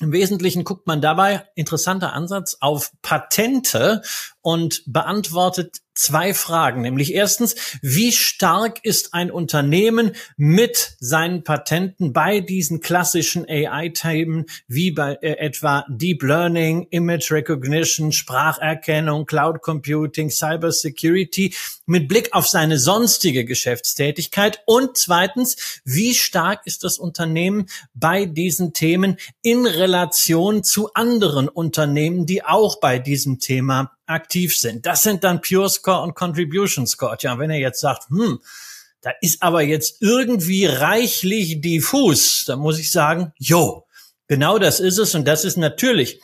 Im 0.00 0.10
Wesentlichen 0.10 0.64
guckt 0.64 0.88
man 0.88 1.00
dabei, 1.00 1.46
interessanter 1.54 2.12
Ansatz, 2.12 2.56
auf 2.60 2.90
Patente 3.02 4.02
und 4.44 4.82
beantwortet 4.86 5.80
zwei 5.94 6.34
Fragen, 6.34 6.82
nämlich 6.82 7.14
erstens, 7.14 7.54
wie 7.80 8.12
stark 8.12 8.84
ist 8.84 9.14
ein 9.14 9.30
Unternehmen 9.30 10.12
mit 10.36 10.96
seinen 10.98 11.44
Patenten 11.44 12.12
bei 12.12 12.40
diesen 12.40 12.80
klassischen 12.80 13.48
AI-Themen 13.48 14.44
wie 14.66 14.90
bei 14.90 15.14
äh, 15.22 15.38
etwa 15.38 15.86
Deep 15.88 16.22
Learning, 16.22 16.88
Image 16.90 17.30
Recognition, 17.30 18.12
Spracherkennung, 18.12 19.24
Cloud 19.24 19.62
Computing, 19.62 20.30
Cyber 20.30 20.72
Security 20.72 21.54
mit 21.86 22.08
Blick 22.08 22.28
auf 22.32 22.48
seine 22.48 22.78
sonstige 22.78 23.44
Geschäftstätigkeit? 23.44 24.60
Und 24.66 24.98
zweitens, 24.98 25.80
wie 25.84 26.14
stark 26.14 26.66
ist 26.66 26.84
das 26.84 26.98
Unternehmen 26.98 27.66
bei 27.94 28.26
diesen 28.26 28.74
Themen 28.74 29.16
in 29.42 29.64
Relation 29.64 30.64
zu 30.64 30.92
anderen 30.92 31.48
Unternehmen, 31.48 32.26
die 32.26 32.44
auch 32.44 32.80
bei 32.80 32.98
diesem 32.98 33.38
Thema 33.38 33.93
aktiv 34.06 34.56
sind. 34.56 34.86
Das 34.86 35.02
sind 35.02 35.24
dann 35.24 35.40
Pure 35.40 35.70
Score 35.70 36.02
und 36.02 36.14
Contribution 36.14 36.86
Score. 36.86 37.16
Ja, 37.20 37.38
wenn 37.38 37.50
er 37.50 37.58
jetzt 37.58 37.80
sagt, 37.80 38.08
hm, 38.08 38.40
da 39.00 39.12
ist 39.20 39.42
aber 39.42 39.62
jetzt 39.62 40.00
irgendwie 40.00 40.66
reichlich 40.66 41.60
diffus, 41.60 42.44
dann 42.46 42.58
muss 42.58 42.78
ich 42.78 42.90
sagen, 42.90 43.32
jo, 43.36 43.86
genau 44.28 44.58
das 44.58 44.80
ist 44.80 44.98
es 44.98 45.14
und 45.14 45.28
das 45.28 45.44
ist 45.44 45.58
natürlich 45.58 46.20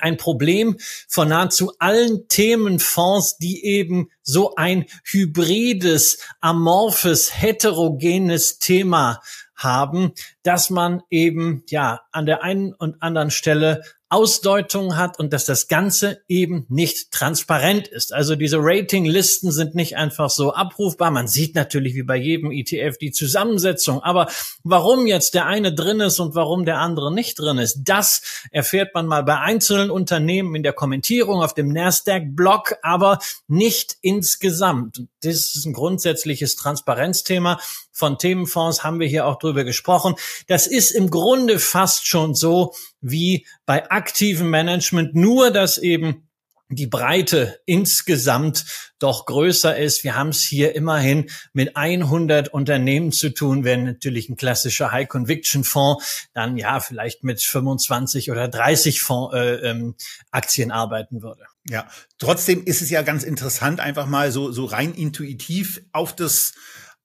ein 0.00 0.16
Problem 0.16 0.76
von 1.08 1.28
nahezu 1.28 1.72
allen 1.78 2.28
Themenfonds, 2.28 3.38
die 3.38 3.64
eben 3.64 4.10
so 4.22 4.54
ein 4.54 4.86
hybrides, 5.04 6.18
amorphes, 6.40 7.40
heterogenes 7.40 8.58
Thema 8.58 9.20
haben, 9.54 10.12
dass 10.42 10.70
man 10.70 11.02
eben 11.10 11.64
ja 11.68 12.02
an 12.12 12.26
der 12.26 12.42
einen 12.42 12.72
und 12.74 13.02
anderen 13.02 13.30
Stelle 13.30 13.82
Ausdeutung 14.10 14.96
hat 14.96 15.18
und 15.18 15.34
dass 15.34 15.44
das 15.44 15.68
Ganze 15.68 16.22
eben 16.28 16.64
nicht 16.70 17.10
transparent 17.10 17.88
ist. 17.88 18.14
Also 18.14 18.36
diese 18.36 18.56
Ratinglisten 18.58 19.52
sind 19.52 19.74
nicht 19.74 19.96
einfach 19.96 20.30
so 20.30 20.54
abrufbar. 20.54 21.10
Man 21.10 21.28
sieht 21.28 21.54
natürlich 21.54 21.94
wie 21.94 22.04
bei 22.04 22.16
jedem 22.16 22.50
ETF 22.50 22.96
die 22.96 23.12
Zusammensetzung. 23.12 24.02
Aber 24.02 24.28
warum 24.64 25.06
jetzt 25.06 25.34
der 25.34 25.44
eine 25.46 25.74
drin 25.74 26.00
ist 26.00 26.20
und 26.20 26.34
warum 26.34 26.64
der 26.64 26.78
andere 26.78 27.12
nicht 27.12 27.38
drin 27.38 27.58
ist, 27.58 27.82
das 27.84 28.22
erfährt 28.50 28.94
man 28.94 29.06
mal 29.06 29.24
bei 29.24 29.38
einzelnen 29.38 29.90
Unternehmen 29.90 30.54
in 30.54 30.62
der 30.62 30.72
Kommentierung 30.72 31.42
auf 31.42 31.52
dem 31.52 31.68
Nasdaq-Blog, 31.68 32.76
aber 32.82 33.18
nicht 33.46 33.96
insgesamt. 34.00 35.02
Das 35.22 35.54
ist 35.54 35.66
ein 35.66 35.74
grundsätzliches 35.74 36.56
Transparenzthema 36.56 37.60
von 37.98 38.16
Themenfonds 38.16 38.84
haben 38.84 39.00
wir 39.00 39.08
hier 39.08 39.26
auch 39.26 39.40
drüber 39.40 39.64
gesprochen. 39.64 40.14
Das 40.46 40.68
ist 40.68 40.92
im 40.92 41.10
Grunde 41.10 41.58
fast 41.58 42.06
schon 42.06 42.36
so 42.36 42.74
wie 43.00 43.44
bei 43.66 43.90
aktivem 43.90 44.50
Management, 44.50 45.16
nur 45.16 45.50
dass 45.50 45.78
eben 45.78 46.28
die 46.70 46.86
Breite 46.86 47.58
insgesamt 47.64 48.66
doch 48.98 49.26
größer 49.26 49.76
ist. 49.76 50.04
Wir 50.04 50.14
haben 50.14 50.28
es 50.28 50.44
hier 50.44 50.76
immerhin 50.76 51.28
mit 51.52 51.76
100 51.76 52.48
Unternehmen 52.48 53.10
zu 53.10 53.30
tun, 53.30 53.64
wenn 53.64 53.84
natürlich 53.84 54.28
ein 54.28 54.36
klassischer 54.36 54.92
High 54.92 55.08
Conviction 55.08 55.64
Fonds 55.64 56.28
dann 56.34 56.56
ja 56.56 56.78
vielleicht 56.78 57.24
mit 57.24 57.42
25 57.42 58.30
oder 58.30 58.46
30 58.46 59.00
Fonds, 59.00 59.34
äh, 59.34 59.54
ähm, 59.70 59.96
Aktien 60.30 60.70
arbeiten 60.70 61.22
würde. 61.22 61.44
Ja, 61.68 61.88
trotzdem 62.18 62.64
ist 62.64 62.82
es 62.82 62.90
ja 62.90 63.02
ganz 63.02 63.24
interessant, 63.24 63.80
einfach 63.80 64.06
mal 64.06 64.30
so 64.30 64.52
so 64.52 64.66
rein 64.66 64.94
intuitiv 64.94 65.82
auf 65.92 66.14
das 66.14 66.54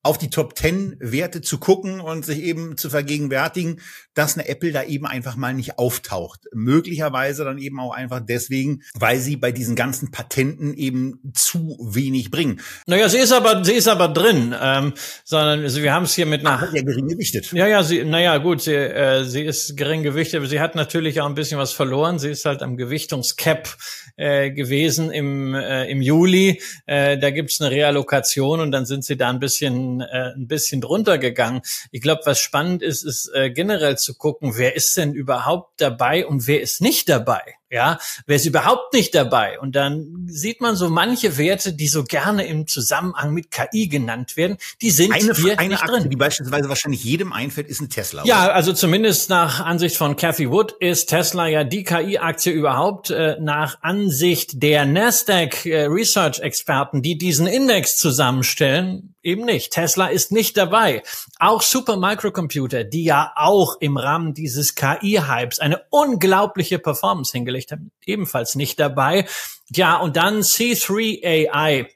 auf 0.03 0.17
die 0.17 0.29
Top 0.29 0.57
10 0.57 0.97
Werte 0.99 1.41
zu 1.41 1.57
gucken 1.57 2.01
und 2.01 2.25
sich 2.25 2.39
eben 2.43 2.75
zu 2.75 2.89
vergegenwärtigen, 2.89 3.79
dass 4.13 4.37
eine 4.37 4.49
Apple 4.49 4.73
da 4.73 4.83
eben 4.83 5.05
einfach 5.05 5.37
mal 5.37 5.53
nicht 5.53 5.79
auftaucht. 5.79 6.41
Möglicherweise 6.51 7.45
dann 7.45 7.57
eben 7.57 7.79
auch 7.79 7.93
einfach 7.93 8.19
deswegen, 8.19 8.83
weil 8.93 9.19
sie 9.19 9.37
bei 9.37 9.53
diesen 9.53 9.75
ganzen 9.75 10.11
Patenten 10.11 10.73
eben 10.73 11.19
zu 11.33 11.77
wenig 11.81 12.31
bringen. 12.31 12.59
Naja, 12.85 13.07
sie 13.07 13.19
ist 13.19 13.31
aber, 13.31 13.63
sie 13.63 13.73
ist 13.73 13.87
aber 13.87 14.09
drin, 14.09 14.53
ähm, 14.61 14.93
sondern 15.23 15.61
also 15.61 15.81
wir 15.81 15.93
haben 15.93 16.03
es 16.03 16.13
hier 16.13 16.25
mit 16.25 16.45
einer. 16.45 16.69
Ja, 16.73 16.81
gering 16.81 17.07
gewichtet. 17.07 17.53
Ja, 17.53 17.67
ja, 17.67 17.81
sie, 17.81 18.03
naja, 18.03 18.37
gut, 18.39 18.61
sie, 18.61 18.75
äh, 18.75 19.23
sie 19.23 19.43
ist 19.43 19.77
gering 19.77 20.03
gewichtet, 20.03 20.39
aber 20.39 20.47
sie 20.47 20.59
hat 20.59 20.75
natürlich 20.75 21.21
auch 21.21 21.27
ein 21.27 21.35
bisschen 21.35 21.57
was 21.57 21.71
verloren. 21.71 22.19
Sie 22.19 22.29
ist 22.29 22.43
halt 22.43 22.61
am 22.61 22.75
Gewichtungscap 22.75 23.69
äh, 24.17 24.51
gewesen 24.51 25.11
im, 25.11 25.55
äh, 25.55 25.85
im 25.89 26.01
Juli. 26.01 26.61
Äh, 26.87 27.17
da 27.17 27.29
gibt's 27.29 27.61
eine 27.61 27.71
Reallokation 27.71 28.59
und 28.59 28.71
dann 28.71 28.85
sind 28.85 29.05
sie 29.05 29.15
da 29.15 29.29
ein 29.29 29.39
bisschen 29.39 29.92
äh, 30.01 30.33
ein 30.35 30.47
bisschen 30.47 30.81
drunter 30.81 31.17
gegangen. 31.17 31.61
Ich 31.91 32.01
glaube, 32.01 32.21
was 32.25 32.39
spannend 32.39 32.81
ist, 32.81 33.03
ist 33.03 33.31
äh, 33.33 33.51
generell 33.51 33.97
zu 33.97 34.15
gucken, 34.15 34.53
wer 34.55 34.75
ist 34.75 34.95
denn 34.97 35.13
überhaupt 35.13 35.81
dabei 35.81 36.25
und 36.25 36.47
wer 36.47 36.61
ist 36.61 36.81
nicht 36.81 37.09
dabei. 37.09 37.55
Ja, 37.73 37.97
wer 38.27 38.35
ist 38.35 38.45
überhaupt 38.45 38.93
nicht 38.93 39.15
dabei? 39.15 39.59
Und 39.59 39.75
dann 39.75 40.27
sieht 40.27 40.61
man 40.61 40.75
so 40.75 40.91
manche 40.91 41.39
Werte, 41.39 41.73
die 41.73 41.87
so 41.87 42.03
gerne 42.03 42.45
im 42.45 42.67
Zusammenhang 42.67 43.33
mit 43.33 43.49
KI 43.49 43.87
genannt 43.87 44.37
werden, 44.37 44.57
die 44.83 44.91
sind 44.91 45.11
eine, 45.11 45.33
hier 45.33 45.57
eine 45.57 45.69
nicht 45.69 45.81
Aktie, 45.81 46.01
drin. 46.01 46.09
die 46.11 46.15
beispielsweise 46.15 46.69
wahrscheinlich 46.69 47.03
jedem 47.03 47.33
einfällt, 47.33 47.69
ist 47.69 47.81
ein 47.81 47.89
Tesla. 47.89 48.23
Ja, 48.25 48.51
also 48.51 48.73
zumindest 48.73 49.31
nach 49.31 49.59
Ansicht 49.59 49.97
von 49.97 50.15
Cathy 50.15 50.51
Wood 50.51 50.73
ist 50.79 51.07
Tesla 51.07 51.47
ja 51.47 51.63
die 51.63 51.83
KI-Aktie 51.83 52.53
überhaupt. 52.53 53.09
Äh, 53.09 53.37
nach 53.39 53.81
Ansicht 53.81 54.61
der 54.61 54.85
Nasdaq 54.85 55.65
äh, 55.65 55.85
Research 55.85 56.41
Experten, 56.41 57.01
die 57.01 57.17
diesen 57.17 57.47
Index 57.47 57.97
zusammenstellen, 57.97 59.15
eben 59.23 59.45
nicht. 59.45 59.71
Tesla 59.71 60.07
ist 60.07 60.31
nicht 60.31 60.57
dabei. 60.57 61.01
Auch 61.39 61.61
Super 61.61 61.97
Microcomputer, 61.97 62.83
die 62.83 63.05
ja 63.05 63.31
auch 63.35 63.77
im 63.79 63.97
Rahmen 63.97 64.33
dieses 64.33 64.75
KI-Hypes 64.75 65.59
eine 65.59 65.81
unglaubliche 65.89 66.77
Performance 66.77 67.31
hingelegt 67.31 67.62
haben, 67.71 67.91
ebenfalls 68.05 68.55
nicht 68.55 68.79
dabei. 68.79 69.25
Ja, 69.69 69.97
und 69.97 70.17
dann 70.17 70.41
C3 70.41 71.23
AI. 71.23 71.87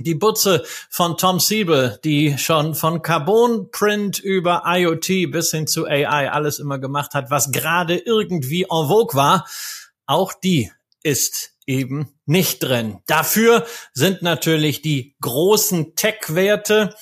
Die 0.00 0.14
Butze 0.14 0.64
von 0.88 1.16
Tom 1.16 1.40
Siebel, 1.40 1.98
die 2.04 2.38
schon 2.38 2.76
von 2.76 3.02
Carbon 3.02 3.72
Print 3.72 4.20
über 4.20 4.62
IoT 4.64 5.32
bis 5.32 5.50
hin 5.50 5.66
zu 5.66 5.86
AI 5.86 6.30
alles 6.30 6.60
immer 6.60 6.78
gemacht 6.78 7.14
hat, 7.14 7.30
was 7.30 7.50
gerade 7.50 7.96
irgendwie 7.98 8.62
en 8.62 8.86
vogue 8.86 9.14
war, 9.14 9.48
auch 10.06 10.32
die 10.32 10.70
ist 11.02 11.56
eben 11.66 12.14
nicht 12.26 12.62
drin. 12.62 13.00
Dafür 13.06 13.66
sind 13.92 14.22
natürlich 14.22 14.82
die 14.82 15.16
großen 15.20 15.96
Tech-Werte 15.96 16.94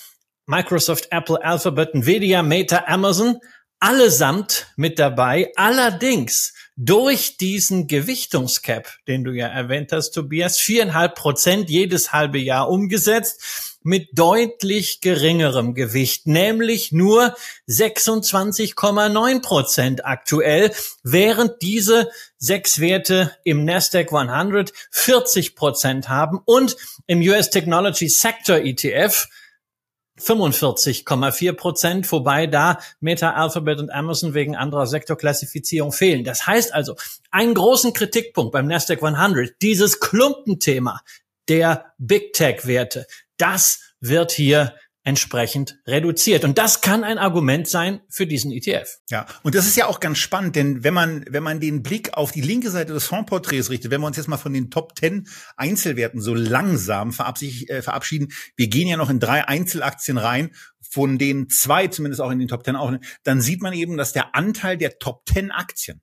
Microsoft, 0.46 1.08
Apple, 1.10 1.42
Alphabet, 1.44 1.92
Nvidia, 1.94 2.42
Meta, 2.42 2.84
Amazon 2.86 3.40
allesamt 3.80 4.68
mit 4.76 4.98
dabei. 4.98 5.52
Allerdings 5.56 6.54
durch 6.76 7.38
diesen 7.38 7.86
Gewichtungscap, 7.86 8.86
den 9.08 9.24
du 9.24 9.32
ja 9.32 9.46
erwähnt 9.48 9.92
hast, 9.92 10.10
Tobias, 10.10 10.58
viereinhalb 10.58 11.14
Prozent 11.14 11.70
jedes 11.70 12.12
halbe 12.12 12.38
Jahr 12.38 12.68
umgesetzt 12.68 13.76
mit 13.82 14.18
deutlich 14.18 15.00
geringerem 15.00 15.72
Gewicht, 15.72 16.26
nämlich 16.26 16.92
nur 16.92 17.34
26,9 17.68 19.42
Prozent 19.42 20.04
aktuell, 20.04 20.72
während 21.02 21.62
diese 21.62 22.10
sechs 22.36 22.80
Werte 22.80 23.34
im 23.44 23.64
Nasdaq 23.64 24.12
100 24.12 24.72
40 24.90 25.54
Prozent 25.54 26.08
haben 26.08 26.40
und 26.44 26.76
im 27.06 27.20
US 27.20 27.48
Technology 27.48 28.08
Sector 28.08 28.56
ETF 28.56 29.28
45,4 30.20 31.52
Prozent, 31.52 32.10
wobei 32.12 32.46
da 32.46 32.78
Meta, 33.00 33.34
Alphabet 33.34 33.80
und 33.80 33.90
Amazon 33.90 34.34
wegen 34.34 34.56
anderer 34.56 34.86
Sektorklassifizierung 34.86 35.92
fehlen. 35.92 36.24
Das 36.24 36.46
heißt 36.46 36.72
also, 36.72 36.96
einen 37.30 37.54
großen 37.54 37.92
Kritikpunkt 37.92 38.52
beim 38.52 38.66
Nasdaq 38.66 39.02
100, 39.02 39.60
dieses 39.62 40.00
Klumpenthema 40.00 41.00
der 41.48 41.92
Big 41.98 42.32
Tech 42.32 42.66
Werte, 42.66 43.06
das 43.36 43.80
wird 44.00 44.32
hier 44.32 44.74
entsprechend 45.06 45.78
reduziert. 45.86 46.44
Und 46.44 46.58
das 46.58 46.80
kann 46.80 47.04
ein 47.04 47.16
Argument 47.16 47.68
sein 47.68 48.00
für 48.08 48.26
diesen 48.26 48.50
ETF. 48.50 48.98
Ja, 49.08 49.26
und 49.44 49.54
das 49.54 49.68
ist 49.68 49.76
ja 49.76 49.86
auch 49.86 50.00
ganz 50.00 50.18
spannend, 50.18 50.56
denn 50.56 50.82
wenn 50.82 50.94
man, 50.94 51.24
wenn 51.30 51.44
man 51.44 51.60
den 51.60 51.84
Blick 51.84 52.14
auf 52.14 52.32
die 52.32 52.40
linke 52.40 52.70
Seite 52.70 52.92
des 52.92 53.06
Fondsporträts 53.06 53.70
richtet, 53.70 53.92
wenn 53.92 54.00
wir 54.00 54.08
uns 54.08 54.16
jetzt 54.16 54.26
mal 54.26 54.36
von 54.36 54.52
den 54.52 54.68
Top 54.68 54.98
10 54.98 55.28
Einzelwerten 55.56 56.20
so 56.20 56.34
langsam 56.34 57.10
äh, 57.10 57.82
verabschieden, 57.82 58.32
wir 58.56 58.66
gehen 58.66 58.88
ja 58.88 58.96
noch 58.96 59.08
in 59.08 59.20
drei 59.20 59.46
Einzelaktien 59.46 60.18
rein, 60.18 60.50
von 60.80 61.18
denen 61.18 61.48
zwei 61.50 61.86
zumindest 61.86 62.20
auch 62.20 62.32
in 62.32 62.40
den 62.40 62.48
Top 62.48 62.64
10 62.64 62.74
auch, 62.74 62.92
dann 63.22 63.40
sieht 63.40 63.62
man 63.62 63.74
eben, 63.74 63.96
dass 63.96 64.12
der 64.12 64.34
Anteil 64.34 64.76
der 64.76 64.98
Top 64.98 65.22
10 65.32 65.52
Aktien 65.52 66.00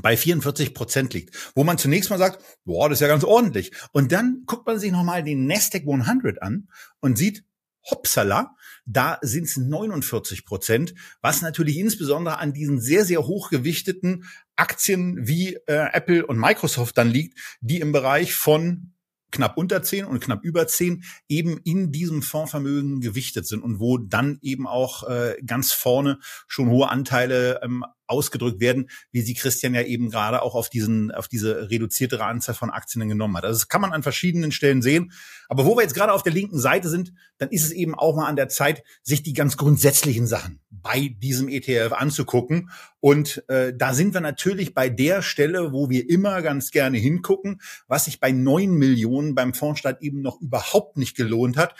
bei 0.00 0.16
44 0.16 0.74
Prozent 0.74 1.12
liegt, 1.12 1.52
wo 1.56 1.64
man 1.64 1.76
zunächst 1.76 2.08
mal 2.08 2.20
sagt, 2.20 2.42
boah, 2.64 2.88
das 2.88 2.98
ist 2.98 3.02
ja 3.02 3.08
ganz 3.08 3.24
ordentlich. 3.24 3.72
Und 3.90 4.12
dann 4.12 4.44
guckt 4.46 4.64
man 4.64 4.78
sich 4.78 4.92
nochmal 4.92 5.24
den 5.24 5.46
Nasdaq 5.46 5.82
100 5.82 6.40
an 6.40 6.68
und 7.00 7.18
sieht, 7.18 7.44
Hopsala, 7.90 8.54
da 8.84 9.18
sind 9.22 9.44
es 9.44 9.56
49 9.56 10.44
Prozent, 10.44 10.94
was 11.20 11.42
natürlich 11.42 11.78
insbesondere 11.78 12.38
an 12.38 12.52
diesen 12.52 12.80
sehr, 12.80 13.04
sehr 13.04 13.26
hochgewichteten 13.26 14.24
Aktien 14.56 15.26
wie 15.26 15.54
äh, 15.66 15.88
Apple 15.92 16.26
und 16.26 16.38
Microsoft 16.38 16.98
dann 16.98 17.10
liegt, 17.10 17.38
die 17.60 17.80
im 17.80 17.92
Bereich 17.92 18.34
von 18.34 18.92
knapp 19.32 19.56
unter 19.56 19.82
10 19.82 20.04
und 20.04 20.20
knapp 20.20 20.44
über 20.44 20.66
10 20.66 21.04
eben 21.28 21.58
in 21.64 21.90
diesem 21.90 22.22
Fondsvermögen 22.22 23.00
gewichtet 23.00 23.46
sind 23.46 23.62
und 23.62 23.80
wo 23.80 23.98
dann 23.98 24.38
eben 24.42 24.66
auch 24.66 25.08
äh, 25.08 25.36
ganz 25.44 25.72
vorne 25.72 26.18
schon 26.46 26.68
hohe 26.68 26.88
Anteile 26.88 27.60
ähm, 27.62 27.84
ausgedrückt 28.06 28.60
werden, 28.60 28.88
wie 29.10 29.22
sie 29.22 29.34
Christian 29.34 29.74
ja 29.74 29.82
eben 29.82 30.10
gerade 30.10 30.42
auch 30.42 30.54
auf 30.54 30.68
diesen, 30.68 31.10
auf 31.12 31.28
diese 31.28 31.70
reduziertere 31.70 32.24
Anzahl 32.24 32.54
von 32.54 32.70
Aktien 32.70 33.08
genommen 33.08 33.36
hat. 33.36 33.44
Also 33.44 33.60
das 33.60 33.68
kann 33.68 33.80
man 33.80 33.92
an 33.92 34.02
verschiedenen 34.02 34.52
Stellen 34.52 34.82
sehen. 34.82 35.12
Aber 35.48 35.66
wo 35.66 35.76
wir 35.76 35.82
jetzt 35.82 35.94
gerade 35.94 36.12
auf 36.12 36.22
der 36.22 36.32
linken 36.32 36.58
Seite 36.58 36.88
sind, 36.88 37.12
dann 37.38 37.50
ist 37.50 37.64
es 37.64 37.72
eben 37.72 37.94
auch 37.94 38.16
mal 38.16 38.26
an 38.26 38.36
der 38.36 38.48
Zeit, 38.48 38.82
sich 39.02 39.22
die 39.22 39.32
ganz 39.32 39.56
grundsätzlichen 39.56 40.26
Sachen 40.26 40.60
bei 40.70 41.14
diesem 41.18 41.48
ETF 41.48 41.92
anzugucken. 41.92 42.70
Und 43.00 43.48
äh, 43.48 43.72
da 43.76 43.94
sind 43.94 44.14
wir 44.14 44.20
natürlich 44.20 44.74
bei 44.74 44.88
der 44.88 45.22
Stelle, 45.22 45.72
wo 45.72 45.90
wir 45.90 46.08
immer 46.08 46.42
ganz 46.42 46.70
gerne 46.70 46.98
hingucken, 46.98 47.60
was 47.88 48.06
sich 48.06 48.20
bei 48.20 48.32
neun 48.32 48.74
Millionen 48.74 49.34
beim 49.34 49.54
Fondsstart 49.54 50.02
eben 50.02 50.22
noch 50.22 50.40
überhaupt 50.40 50.96
nicht 50.96 51.16
gelohnt 51.16 51.56
hat, 51.56 51.74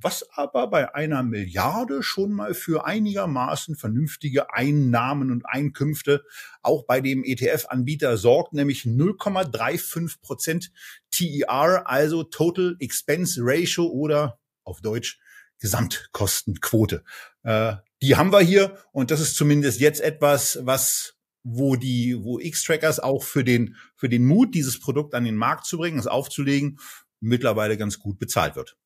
was 0.00 0.28
aber 0.30 0.68
bei 0.68 0.94
einer 0.94 1.22
Milliarde 1.22 2.02
schon 2.02 2.32
mal 2.32 2.54
für 2.54 2.86
einigermaßen 2.86 3.76
vernünftige 3.76 4.52
Einnahmen 4.52 5.30
und 5.30 5.44
Einkünfte 5.46 6.24
auch 6.62 6.84
bei 6.84 7.00
dem 7.00 7.24
ETF-Anbieter 7.24 8.16
sorgt, 8.16 8.52
nämlich 8.52 8.82
0,35 8.82 10.20
Prozent 10.20 10.72
TER, 11.10 11.88
also 11.88 12.22
Total 12.22 12.76
Expense 12.78 13.40
Ratio 13.42 13.86
oder 13.86 14.38
auf 14.64 14.80
Deutsch 14.80 15.18
Gesamtkostenquote. 15.60 17.02
Äh, 17.42 17.74
die 18.00 18.14
haben 18.14 18.32
wir 18.32 18.40
hier 18.40 18.78
und 18.92 19.10
das 19.10 19.20
ist 19.20 19.34
zumindest 19.34 19.80
jetzt 19.80 20.00
etwas, 20.00 20.60
was 20.62 21.14
wo 21.44 21.76
die, 21.76 22.22
wo 22.22 22.38
X-Trackers 22.38 23.00
auch 23.00 23.22
für 23.22 23.42
den, 23.42 23.76
für 23.96 24.08
den 24.08 24.26
Mut, 24.26 24.54
dieses 24.54 24.78
Produkt 24.78 25.14
an 25.14 25.24
den 25.24 25.36
Markt 25.36 25.66
zu 25.66 25.78
bringen, 25.78 25.98
es 25.98 26.06
aufzulegen, 26.06 26.78
mittlerweile 27.20 27.76
ganz 27.76 27.98
gut 27.98 28.18
bezahlt 28.18 28.54
wird. 28.54 28.76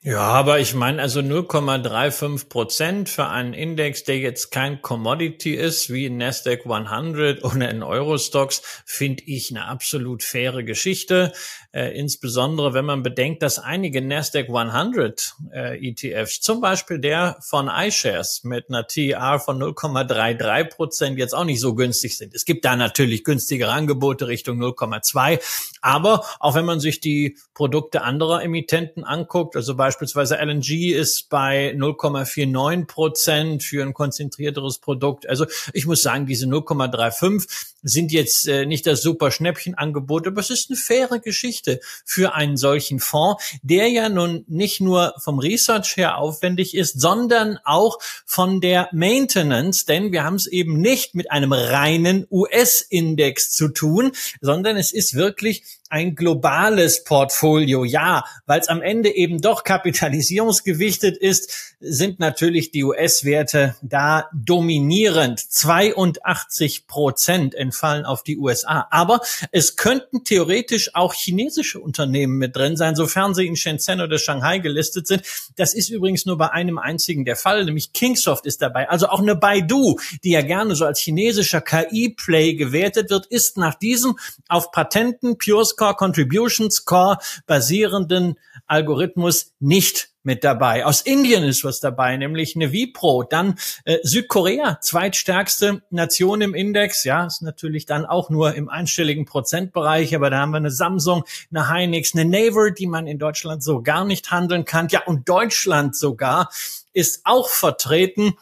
Ja, 0.00 0.20
aber 0.20 0.60
ich 0.60 0.74
meine, 0.74 1.02
also 1.02 1.18
0,35 1.18 2.48
Prozent 2.48 3.08
für 3.08 3.26
einen 3.26 3.52
Index, 3.52 4.04
der 4.04 4.18
jetzt 4.18 4.52
kein 4.52 4.80
Commodity 4.80 5.54
ist, 5.56 5.92
wie 5.92 6.06
in 6.06 6.18
Nasdaq 6.18 6.66
100 6.66 7.42
oder 7.42 7.68
in 7.68 7.82
Eurostox, 7.82 8.62
finde 8.86 9.24
ich 9.26 9.50
eine 9.50 9.66
absolut 9.66 10.22
faire 10.22 10.62
Geschichte. 10.62 11.32
Äh, 11.72 11.98
insbesondere, 11.98 12.74
wenn 12.74 12.84
man 12.84 13.02
bedenkt, 13.02 13.42
dass 13.42 13.58
einige 13.58 14.00
Nasdaq 14.00 14.48
100 14.48 15.34
äh, 15.52 15.88
ETFs, 15.88 16.42
zum 16.42 16.60
Beispiel 16.60 17.00
der 17.00 17.36
von 17.40 17.68
iShares 17.68 18.44
mit 18.44 18.68
einer 18.68 18.86
TR 18.86 19.40
von 19.40 19.60
0,33 19.60 20.64
Prozent 20.76 21.18
jetzt 21.18 21.34
auch 21.34 21.44
nicht 21.44 21.60
so 21.60 21.74
günstig 21.74 22.16
sind. 22.16 22.36
Es 22.36 22.44
gibt 22.44 22.64
da 22.64 22.76
natürlich 22.76 23.24
günstigere 23.24 23.72
Angebote 23.72 24.28
Richtung 24.28 24.62
0,2. 24.62 25.40
Aber 25.82 26.24
auch 26.38 26.54
wenn 26.54 26.64
man 26.64 26.78
sich 26.78 27.00
die 27.00 27.36
Produkte 27.52 28.02
anderer 28.02 28.44
Emittenten 28.44 29.02
anguckt, 29.02 29.56
also 29.56 29.74
bei 29.74 29.87
Beispielsweise 29.88 30.36
LNG 30.36 30.92
ist 30.92 31.30
bei 31.30 31.70
0,49 31.74 32.84
Prozent 32.84 33.62
für 33.62 33.82
ein 33.82 33.94
konzentrierteres 33.94 34.80
Produkt. 34.80 35.26
Also 35.26 35.46
ich 35.72 35.86
muss 35.86 36.02
sagen, 36.02 36.26
diese 36.26 36.44
0,35 36.44 37.48
sind 37.82 38.12
jetzt 38.12 38.46
äh, 38.48 38.66
nicht 38.66 38.86
das 38.86 39.00
super 39.00 39.30
Schnäppchenangebot, 39.30 40.26
aber 40.26 40.40
es 40.40 40.50
ist 40.50 40.68
eine 40.68 40.76
faire 40.76 41.20
Geschichte 41.20 41.80
für 42.04 42.34
einen 42.34 42.58
solchen 42.58 43.00
Fonds, 43.00 43.42
der 43.62 43.88
ja 43.88 44.10
nun 44.10 44.44
nicht 44.46 44.82
nur 44.82 45.14
vom 45.18 45.38
Research 45.38 45.96
her 45.96 46.18
aufwendig 46.18 46.76
ist, 46.76 47.00
sondern 47.00 47.58
auch 47.64 47.98
von 48.26 48.60
der 48.60 48.90
Maintenance, 48.92 49.86
denn 49.86 50.12
wir 50.12 50.22
haben 50.22 50.36
es 50.36 50.46
eben 50.46 50.78
nicht 50.82 51.14
mit 51.14 51.30
einem 51.30 51.54
reinen 51.54 52.26
US-Index 52.30 53.52
zu 53.52 53.68
tun, 53.68 54.12
sondern 54.42 54.76
es 54.76 54.92
ist 54.92 55.14
wirklich 55.14 55.62
ein 55.90 56.14
globales 56.14 57.04
Portfolio. 57.04 57.84
Ja, 57.84 58.24
weil 58.46 58.60
es 58.60 58.68
am 58.68 58.82
Ende 58.82 59.14
eben 59.14 59.40
doch 59.40 59.64
kapitalisierungsgewichtet 59.64 61.16
ist, 61.16 61.74
sind 61.80 62.18
natürlich 62.18 62.70
die 62.70 62.84
US-Werte 62.84 63.76
da 63.82 64.28
dominierend. 64.32 65.40
82 65.40 66.86
Prozent 66.86 67.54
entfallen 67.54 68.04
auf 68.04 68.22
die 68.22 68.36
USA. 68.38 68.88
Aber 68.90 69.20
es 69.52 69.76
könnten 69.76 70.24
theoretisch 70.24 70.94
auch 70.94 71.14
chinesische 71.14 71.80
Unternehmen 71.80 72.36
mit 72.38 72.56
drin 72.56 72.76
sein, 72.76 72.96
sofern 72.96 73.34
sie 73.34 73.46
in 73.46 73.56
Shenzhen 73.56 74.00
oder 74.00 74.18
Shanghai 74.18 74.58
gelistet 74.58 75.06
sind. 75.06 75.22
Das 75.56 75.74
ist 75.74 75.88
übrigens 75.88 76.26
nur 76.26 76.36
bei 76.36 76.50
einem 76.50 76.78
einzigen 76.78 77.24
der 77.24 77.36
Fall, 77.36 77.64
nämlich 77.64 77.92
Kingsoft 77.92 78.46
ist 78.46 78.60
dabei. 78.62 78.88
Also 78.88 79.08
auch 79.08 79.20
eine 79.20 79.36
Baidu, 79.36 79.98
die 80.24 80.30
ja 80.30 80.42
gerne 80.42 80.74
so 80.74 80.84
als 80.84 81.00
chinesischer 81.00 81.60
KI-Play 81.60 82.54
gewertet 82.54 83.10
wird, 83.10 83.26
ist 83.26 83.56
nach 83.56 83.74
diesem 83.74 84.18
auf 84.48 84.72
Patenten 84.72 85.38
Pure 85.38 85.64
Score 85.78 85.94
Contribution 85.94 86.72
Score 86.72 87.18
basierenden 87.46 88.36
Algorithmus 88.66 89.52
nicht 89.60 90.10
mit 90.24 90.42
dabei. 90.42 90.84
Aus 90.84 91.02
Indien 91.02 91.44
ist 91.44 91.62
was 91.62 91.78
dabei, 91.78 92.16
nämlich 92.16 92.56
eine 92.56 92.72
Vipro. 92.72 93.22
Dann 93.22 93.54
äh, 93.84 93.98
Südkorea, 94.02 94.80
zweitstärkste 94.80 95.82
Nation 95.90 96.40
im 96.40 96.52
Index. 96.52 97.04
Ja, 97.04 97.26
ist 97.26 97.42
natürlich 97.42 97.86
dann 97.86 98.04
auch 98.04 98.28
nur 98.28 98.56
im 98.56 98.68
einstelligen 98.68 99.24
Prozentbereich, 99.24 100.16
aber 100.16 100.30
da 100.30 100.38
haben 100.40 100.50
wir 100.50 100.56
eine 100.56 100.72
Samsung, 100.72 101.22
eine 101.54 101.70
Hynix, 101.70 102.12
eine 102.12 102.24
Naver, 102.24 102.72
die 102.72 102.88
man 102.88 103.06
in 103.06 103.20
Deutschland 103.20 103.62
so 103.62 103.80
gar 103.80 104.04
nicht 104.04 104.32
handeln 104.32 104.64
kann. 104.64 104.88
Ja, 104.88 105.04
und 105.06 105.28
Deutschland 105.28 105.94
sogar 105.94 106.50
ist 106.92 107.20
auch 107.22 107.48
vertreten 107.48 108.36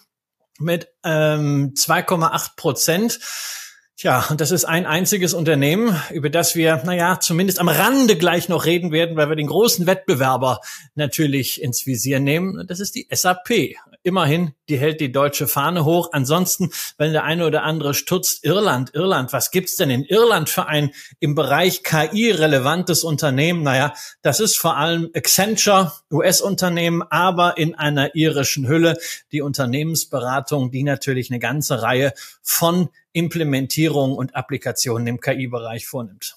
mit 0.59 0.89
ähm, 1.05 1.75
2,8 1.75 2.57
Prozent. 2.57 3.21
Tja, 3.99 4.27
und 4.29 4.43
das 4.43 4.51
ist 4.51 4.67
ein 4.67 4.85
einziges 4.85 5.33
Unternehmen, 5.33 5.99
über 6.11 6.29
das 6.29 6.55
wir, 6.55 6.83
naja, 6.85 7.19
zumindest 7.19 7.59
am 7.59 7.71
Rande 7.71 8.17
gleich 8.17 8.47
noch 8.51 8.67
reden 8.67 8.93
werden, 8.93 9.17
weil 9.17 9.31
wir 9.31 9.37
den 9.37 9.47
großen 9.47 9.87
Wettbewerber 9.87 10.61
natürlich 10.97 11.63
ins 11.63 11.87
Visier 11.87 12.21
nehmen. 12.21 12.67
Das 12.67 12.79
ist 12.79 12.95
die 12.95 13.09
SAP. 13.11 13.75
Immerhin, 14.03 14.53
die 14.69 14.79
hält 14.79 15.01
die 15.01 15.11
deutsche 15.11 15.49
Fahne 15.49 15.87
hoch. 15.87 16.11
Ansonsten, 16.13 16.73
wenn 16.99 17.13
der 17.13 17.25
eine 17.25 17.47
oder 17.47 17.63
andere 17.63 17.95
stutzt, 17.95 18.45
Irland, 18.45 18.95
Irland, 18.95 19.33
was 19.33 19.51
gibt's 19.51 19.77
denn 19.77 19.89
in 19.89 20.05
Irland 20.05 20.51
für 20.51 20.67
ein 20.67 20.91
im 21.19 21.35
Bereich 21.35 21.83
KI 21.83 22.31
relevantes 22.33 23.03
Unternehmen? 23.03 23.63
Naja, 23.63 23.95
das 24.21 24.41
ist 24.41 24.59
vor 24.59 24.77
allem 24.77 25.09
Accenture, 25.15 25.93
US-Unternehmen, 26.13 27.03
aber 27.03 27.57
in 27.57 27.75
einer 27.75 28.15
irischen 28.15 28.69
Hülle. 28.69 28.99
Die 29.33 29.41
Unternehmensberatung, 29.41 30.71
die 30.71 30.83
natürlich 30.83 31.31
eine 31.31 31.41
ganze 31.41 31.81
Reihe 31.81 32.13
von 32.43 32.91
Implementierungen 33.17 34.15
und 34.15 34.37
Applikationen 34.37 35.07
im 35.07 35.21
KI-Bereich 35.21 35.87
vornimmt. 35.87 36.37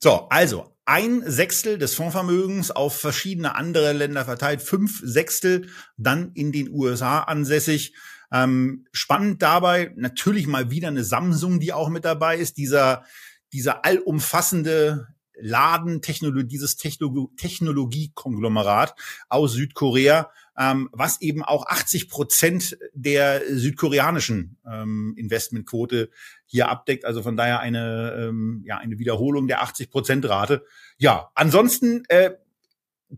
So, 0.00 0.28
also 0.30 0.74
ein 0.84 1.22
Sechstel 1.24 1.78
des 1.78 1.94
Fondsvermögens 1.94 2.72
auf 2.72 2.98
verschiedene 2.98 3.54
andere 3.54 3.92
Länder 3.92 4.24
verteilt, 4.24 4.62
fünf 4.62 5.00
Sechstel 5.04 5.68
dann 5.96 6.32
in 6.34 6.50
den 6.50 6.70
USA 6.70 7.20
ansässig. 7.20 7.94
Ähm, 8.32 8.86
spannend 8.90 9.42
dabei 9.42 9.92
natürlich 9.94 10.48
mal 10.48 10.72
wieder 10.72 10.88
eine 10.88 11.04
Samsung, 11.04 11.60
die 11.60 11.72
auch 11.72 11.88
mit 11.88 12.04
dabei 12.04 12.36
ist. 12.36 12.56
Dieser, 12.56 13.04
dieser 13.52 13.84
allumfassende 13.84 15.06
Laden, 15.38 16.02
Technologie, 16.02 16.46
dieses 16.46 16.76
Technologiekonglomerat 16.76 18.94
aus 19.28 19.52
Südkorea, 19.52 20.30
ähm, 20.58 20.88
was 20.92 21.20
eben 21.20 21.42
auch 21.42 21.66
80 21.66 22.08
Prozent 22.08 22.78
der 22.94 23.42
südkoreanischen 23.48 24.58
ähm, 24.70 25.14
Investmentquote 25.16 26.10
hier 26.46 26.68
abdeckt. 26.68 27.04
Also 27.04 27.22
von 27.22 27.36
daher 27.36 27.60
eine, 27.60 28.14
ähm, 28.18 28.62
ja, 28.64 28.78
eine 28.78 28.98
Wiederholung 28.98 29.48
der 29.48 29.62
80 29.62 29.90
Prozent 29.90 30.28
Rate. 30.28 30.64
Ja, 30.98 31.30
ansonsten 31.34 32.04
äh, 32.08 32.32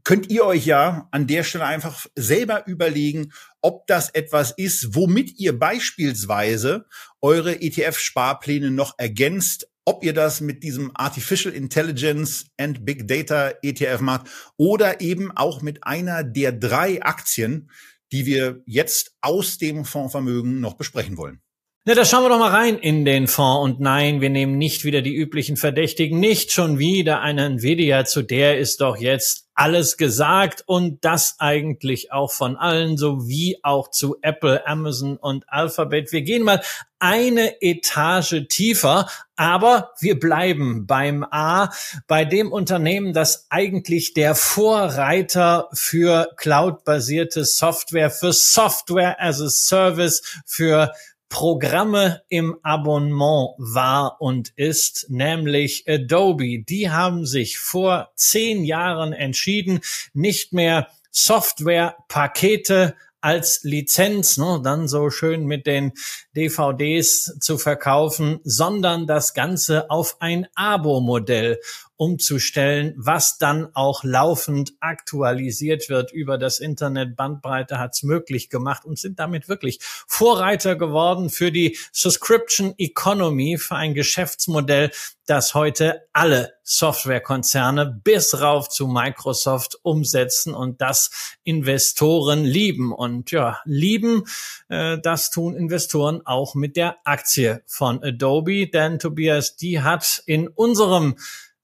könnt 0.05 0.31
ihr 0.31 0.45
euch 0.45 0.67
ja 0.67 1.09
an 1.11 1.27
der 1.27 1.45
Stelle 1.45 1.65
einfach 1.65 2.07
selber 2.15 2.67
überlegen, 2.67 3.33
ob 3.61 3.87
das 3.87 4.11
etwas 4.11 4.53
ist, 4.53 4.95
womit 4.95 5.39
ihr 5.39 5.59
beispielsweise 5.59 6.87
eure 7.21 7.61
ETF-Sparpläne 7.61 8.71
noch 8.71 8.95
ergänzt, 8.99 9.68
ob 9.89 10.05
ihr 10.05 10.13
das 10.13 10.43
mit 10.43 10.63
diesem 10.65 10.91
Artificial 10.93 11.55
Intelligence 11.55 12.51
and 12.59 12.85
Big 12.85 13.09
Data 13.09 13.53
ETF 13.63 14.01
macht 14.01 14.27
oder 14.59 15.01
eben 15.01 15.35
auch 15.35 15.63
mit 15.63 15.83
einer 15.85 16.25
der 16.25 16.53
drei 16.53 17.03
Aktien, 17.03 17.71
die 18.13 18.27
wir 18.27 18.63
jetzt 18.67 19.17
aus 19.23 19.57
dem 19.57 19.87
Fondsvermögen 19.87 20.61
noch 20.61 20.75
besprechen 20.75 21.17
wollen. 21.17 21.41
Na, 21.89 21.95
da 21.95 22.05
schauen 22.05 22.23
wir 22.23 22.29
doch 22.29 22.39
mal 22.39 22.51
rein 22.51 22.77
in 22.77 23.07
den 23.07 23.27
Fonds. 23.27 23.65
Und 23.65 23.81
nein, 23.81 24.21
wir 24.21 24.29
nehmen 24.29 24.59
nicht 24.59 24.85
wieder 24.85 25.01
die 25.01 25.15
üblichen 25.15 25.57
Verdächtigen, 25.57 26.21
nicht 26.21 26.53
schon 26.53 26.79
wieder 26.79 27.23
eine 27.23 27.47
Nvidia, 27.47 28.05
zu 28.05 28.21
der 28.21 28.59
ist 28.59 28.83
doch 28.83 28.99
jetzt 28.99 29.47
alles 29.55 29.97
gesagt 29.97 30.63
und 30.67 31.03
das 31.03 31.37
eigentlich 31.39 32.13
auch 32.13 32.31
von 32.31 32.57
allen, 32.57 32.99
so 32.99 33.27
wie 33.27 33.59
auch 33.63 33.91
zu 33.91 34.19
Apple, 34.21 34.67
Amazon 34.67 35.17
und 35.17 35.47
Alphabet. 35.49 36.13
Wir 36.13 36.21
gehen 36.21 36.43
mal 36.43 36.61
eine 36.99 37.63
Etage 37.63 38.47
tiefer, 38.51 39.09
aber 39.37 39.93
wir 39.99 40.21
bleiben 40.21 40.87
beim 40.87 41.25
A, 41.25 41.71
bei 42.07 42.27
dem 42.27 42.53
Unternehmen, 42.53 43.15
das 43.15 43.47
eigentlich 43.49 44.13
der 44.13 44.35
Vorreiter 44.35 45.71
für 45.73 46.29
cloud-basierte 46.37 47.47
Software, 47.47 48.11
für 48.11 48.35
Software 48.35 49.17
as 49.19 49.41
a 49.41 49.49
Service, 49.49 50.43
für 50.45 50.93
Programme 51.29 52.23
im 52.29 52.57
Abonnement 52.63 53.55
war 53.59 54.21
und 54.21 54.53
ist, 54.57 55.07
nämlich 55.11 55.85
Adobe. 55.87 56.63
Die 56.63 56.91
haben 56.91 57.27
sich 57.27 57.59
vor 57.59 58.11
zehn 58.15 58.65
Jahren 58.65 59.13
entschieden, 59.13 59.81
nicht 60.15 60.53
mehr 60.53 60.89
Softwarepakete 61.11 62.95
als 63.21 63.61
Lizenz, 63.65 64.39
ne, 64.39 64.61
dann 64.63 64.87
so 64.89 65.11
schön 65.11 65.45
mit 65.45 65.67
den 65.67 65.93
DVDs 66.37 67.37
zu 67.41 67.59
verkaufen, 67.59 68.41
sondern 68.45 69.07
das 69.07 69.35
Ganze 69.35 69.91
auf 69.91 70.21
ein 70.21 70.47
Abo-Modell 70.55 71.59
umzustellen, 71.99 72.95
was 72.97 73.39
dann 73.39 73.69
auch 73.75 74.05
laufend 74.05 74.73
aktualisiert 74.79 75.89
wird 75.89 76.13
über 76.13 76.39
das 76.39 76.61
Internet. 76.61 77.17
Bandbreite 77.17 77.79
hat 77.79 77.95
es 77.95 78.05
möglich 78.05 78.51
gemacht 78.51 78.85
und 78.85 78.99
sind 78.99 79.19
damit 79.19 79.49
wirklich 79.49 79.81
Vorreiter 79.83 80.77
geworden 80.77 81.29
für 81.29 81.51
die 81.51 81.77
Subscription 81.93 82.73
Economy, 82.79 83.59
für 83.59 83.75
ein 83.75 83.95
Geschäftsmodell, 83.95 84.93
das 85.27 85.55
heute 85.55 86.07
alle 86.13 86.55
Softwarekonzerne 86.63 88.01
bis 88.05 88.41
rauf 88.41 88.69
zu 88.69 88.87
Microsoft 88.87 89.79
umsetzen 89.83 90.55
und 90.55 90.81
das 90.81 91.37
Investoren 91.43 92.45
lieben. 92.45 92.93
Und 92.93 93.33
ja, 93.33 93.61
lieben, 93.65 94.23
äh, 94.69 94.99
das 94.99 95.31
tun 95.31 95.57
Investoren 95.57 96.25
auch 96.25 96.55
mit 96.55 96.77
der 96.77 96.97
Aktie 97.05 97.63
von 97.67 98.03
Adobe, 98.05 98.69
denn 98.69 99.01
Tobias, 99.01 99.57
die 99.57 99.83
hat 99.83 100.23
in 100.27 100.47
unserem 100.47 101.17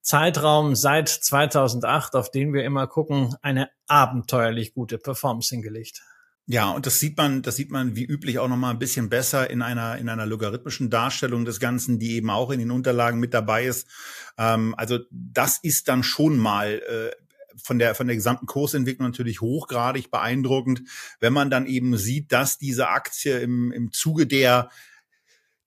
Zeitraum 0.05 0.77
seit 0.77 1.09
2008, 1.09 2.15
auf 2.15 2.31
den 2.31 2.53
wir 2.53 2.63
immer 2.63 2.87
gucken, 2.87 3.35
eine 3.41 3.71
abenteuerlich 3.87 4.75
gute 4.75 4.99
Performance 4.99 5.55
hingelegt. 5.55 6.03
Ja, 6.47 6.71
und 6.71 6.85
das 6.85 7.01
sieht 7.01 7.17
man, 7.17 7.41
das 7.41 7.57
sieht 7.57 7.71
man 7.71 7.97
wie 7.97 8.05
üblich 8.05 8.39
auch 8.39 8.49
noch 8.49 8.59
mal 8.59 8.71
ein 8.71 8.79
bisschen 8.79 9.09
besser 9.09 9.49
in 9.49 9.63
einer 9.63 9.97
in 9.97 10.11
einer 10.11 10.27
logarithmischen 10.27 10.91
Darstellung 10.91 11.47
des 11.47 11.59
Ganzen, 11.59 11.99
die 11.99 12.17
eben 12.17 12.29
auch 12.29 12.51
in 12.51 12.59
den 12.59 12.71
Unterlagen 12.71 13.19
mit 13.19 13.33
dabei 13.33 13.65
ist. 13.65 13.89
Ähm, 14.37 14.75
also 14.77 14.99
das 15.11 15.57
ist 15.63 15.89
dann 15.89 16.03
schon 16.03 16.37
mal 16.37 16.83
äh, 16.87 17.11
von 17.57 17.79
der 17.79 17.95
von 17.95 18.07
der 18.07 18.17
gesamten 18.17 18.45
Kursentwicklung 18.45 19.09
natürlich 19.09 19.41
hochgradig 19.41 20.11
beeindruckend, 20.11 20.83
wenn 21.19 21.33
man 21.33 21.49
dann 21.49 21.65
eben 21.65 21.97
sieht, 21.97 22.31
dass 22.31 22.59
diese 22.59 22.89
Aktie 22.89 23.39
im 23.39 23.73
im 23.73 23.91
Zuge 23.91 24.27
der 24.27 24.69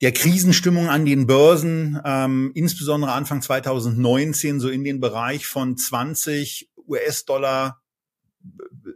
der 0.02 0.12
Krisenstimmung 0.12 0.90
an 0.90 1.06
den 1.06 1.26
Börsen, 1.28 2.00
ähm, 2.06 2.52
insbesondere 2.54 3.14
Anfang 3.14 3.42
2019, 3.42 4.60
so 4.60 4.70
in 4.70 4.84
den 4.84 5.00
Bereich 5.00 5.48
von 5.48 5.76
20 5.76 6.70
US-Dollar 6.88 7.82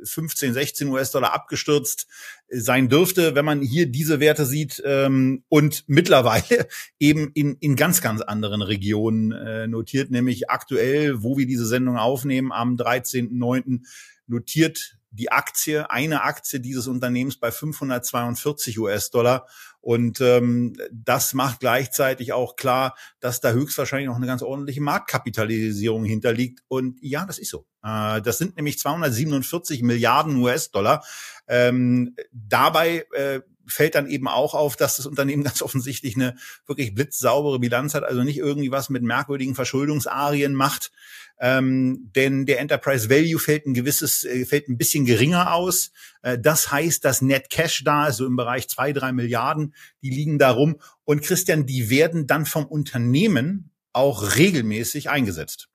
15, 0.04 0.54
16 0.54 0.88
US-Dollar 0.88 1.34
abgestürzt 1.34 2.08
sein 2.50 2.90
dürfte, 2.90 3.36
wenn 3.36 3.46
man 3.46 3.62
hier 3.62 3.88
diese 3.88 4.20
Werte 4.20 4.46
sieht 4.46 4.82
ähm, 4.86 5.44
und 5.50 5.84
mittlerweile 5.88 6.68
eben 7.00 7.32
in, 7.34 7.56
in 7.60 7.76
ganz, 7.76 8.02
ganz 8.02 8.22
anderen 8.22 8.62
Regionen 8.62 9.32
äh, 9.32 9.68
notiert, 9.68 10.12
nämlich 10.12 10.50
aktuell, 10.50 11.24
wo 11.24 11.38
wir 11.38 11.46
diese 11.48 11.66
Sendung 11.66 11.98
aufnehmen, 11.98 12.52
am 12.52 12.76
13.09. 12.76 13.82
notiert 14.28 14.98
die 15.12 15.32
Aktie, 15.32 15.90
eine 15.90 16.24
Aktie 16.24 16.60
dieses 16.60 16.88
Unternehmens 16.88 17.38
bei 17.38 17.52
542 17.52 18.80
US-Dollar. 18.80 19.46
Und 19.82 20.22
ähm, 20.22 20.76
das 20.92 21.34
macht 21.34 21.60
gleichzeitig 21.60 22.34
auch 22.34 22.56
klar, 22.56 22.96
dass 23.20 23.42
da 23.42 23.52
höchstwahrscheinlich 23.52 24.08
noch 24.08 24.16
eine 24.16 24.28
ganz 24.28 24.42
ordentliche 24.42 24.82
Marktkapitalisierung 24.82 26.06
hinterliegt. 26.06 26.64
Und 26.68 26.98
ja, 27.02 27.26
das 27.26 27.40
ist 27.40 27.50
so. 27.50 27.66
Äh, 27.84 28.22
das 28.22 28.38
sind 28.38 28.56
nämlich 28.56 28.80
247 28.80 29.82
Milliarden 29.84 30.38
US-Dollar. 30.38 31.04
Ähm, 31.48 32.16
dabei 32.32 33.06
äh, 33.14 33.42
fällt 33.68 33.96
dann 33.96 34.08
eben 34.08 34.28
auch 34.28 34.54
auf, 34.54 34.76
dass 34.76 34.98
das 34.98 35.06
Unternehmen 35.06 35.44
ganz 35.46 35.62
offensichtlich 35.62 36.16
eine 36.16 36.36
wirklich 36.66 36.94
blitzsaubere 36.94 37.60
Bilanz 37.60 37.94
hat, 37.94 38.04
also 38.04 38.24
nicht 38.24 38.38
irgendwie 38.38 38.72
was 38.72 38.90
mit 38.90 39.04
merkwürdigen 39.04 39.56
Verschuldungsarien 39.56 40.54
macht. 40.54 40.92
Ähm, 41.40 42.12
denn 42.16 42.46
der 42.46 42.60
Enterprise 42.60 43.10
Value 43.10 43.40
fällt 43.40 43.66
ein 43.66 43.74
gewisses, 43.74 44.24
äh, 44.24 44.46
fällt 44.46 44.70
ein 44.70 44.78
bisschen 44.78 45.06
geringer 45.06 45.56
aus. 45.56 45.92
Äh, 46.22 46.38
das 46.38 46.72
heißt, 46.72 47.04
dass 47.04 47.24
Net 47.24 47.50
Cash 47.50 47.84
da 47.84 48.08
ist, 48.08 48.18
so 48.18 48.28
im 48.28 48.36
Bereich 48.36 48.70
zwei, 48.70 48.94
drei 48.94 49.12
Milliarden, 49.12 49.74
die 50.04 50.12
liegen 50.12 50.38
da 50.38 50.52
rum. 50.52 50.80
Und 51.04 51.24
Christian, 51.24 51.66
die 51.66 51.90
werden 51.90 52.28
dann 52.28 52.46
vom 52.46 52.66
Unternehmen 52.66 53.72
auch 53.92 54.36
regelmäßig 54.36 55.10
eingesetzt. 55.10 55.68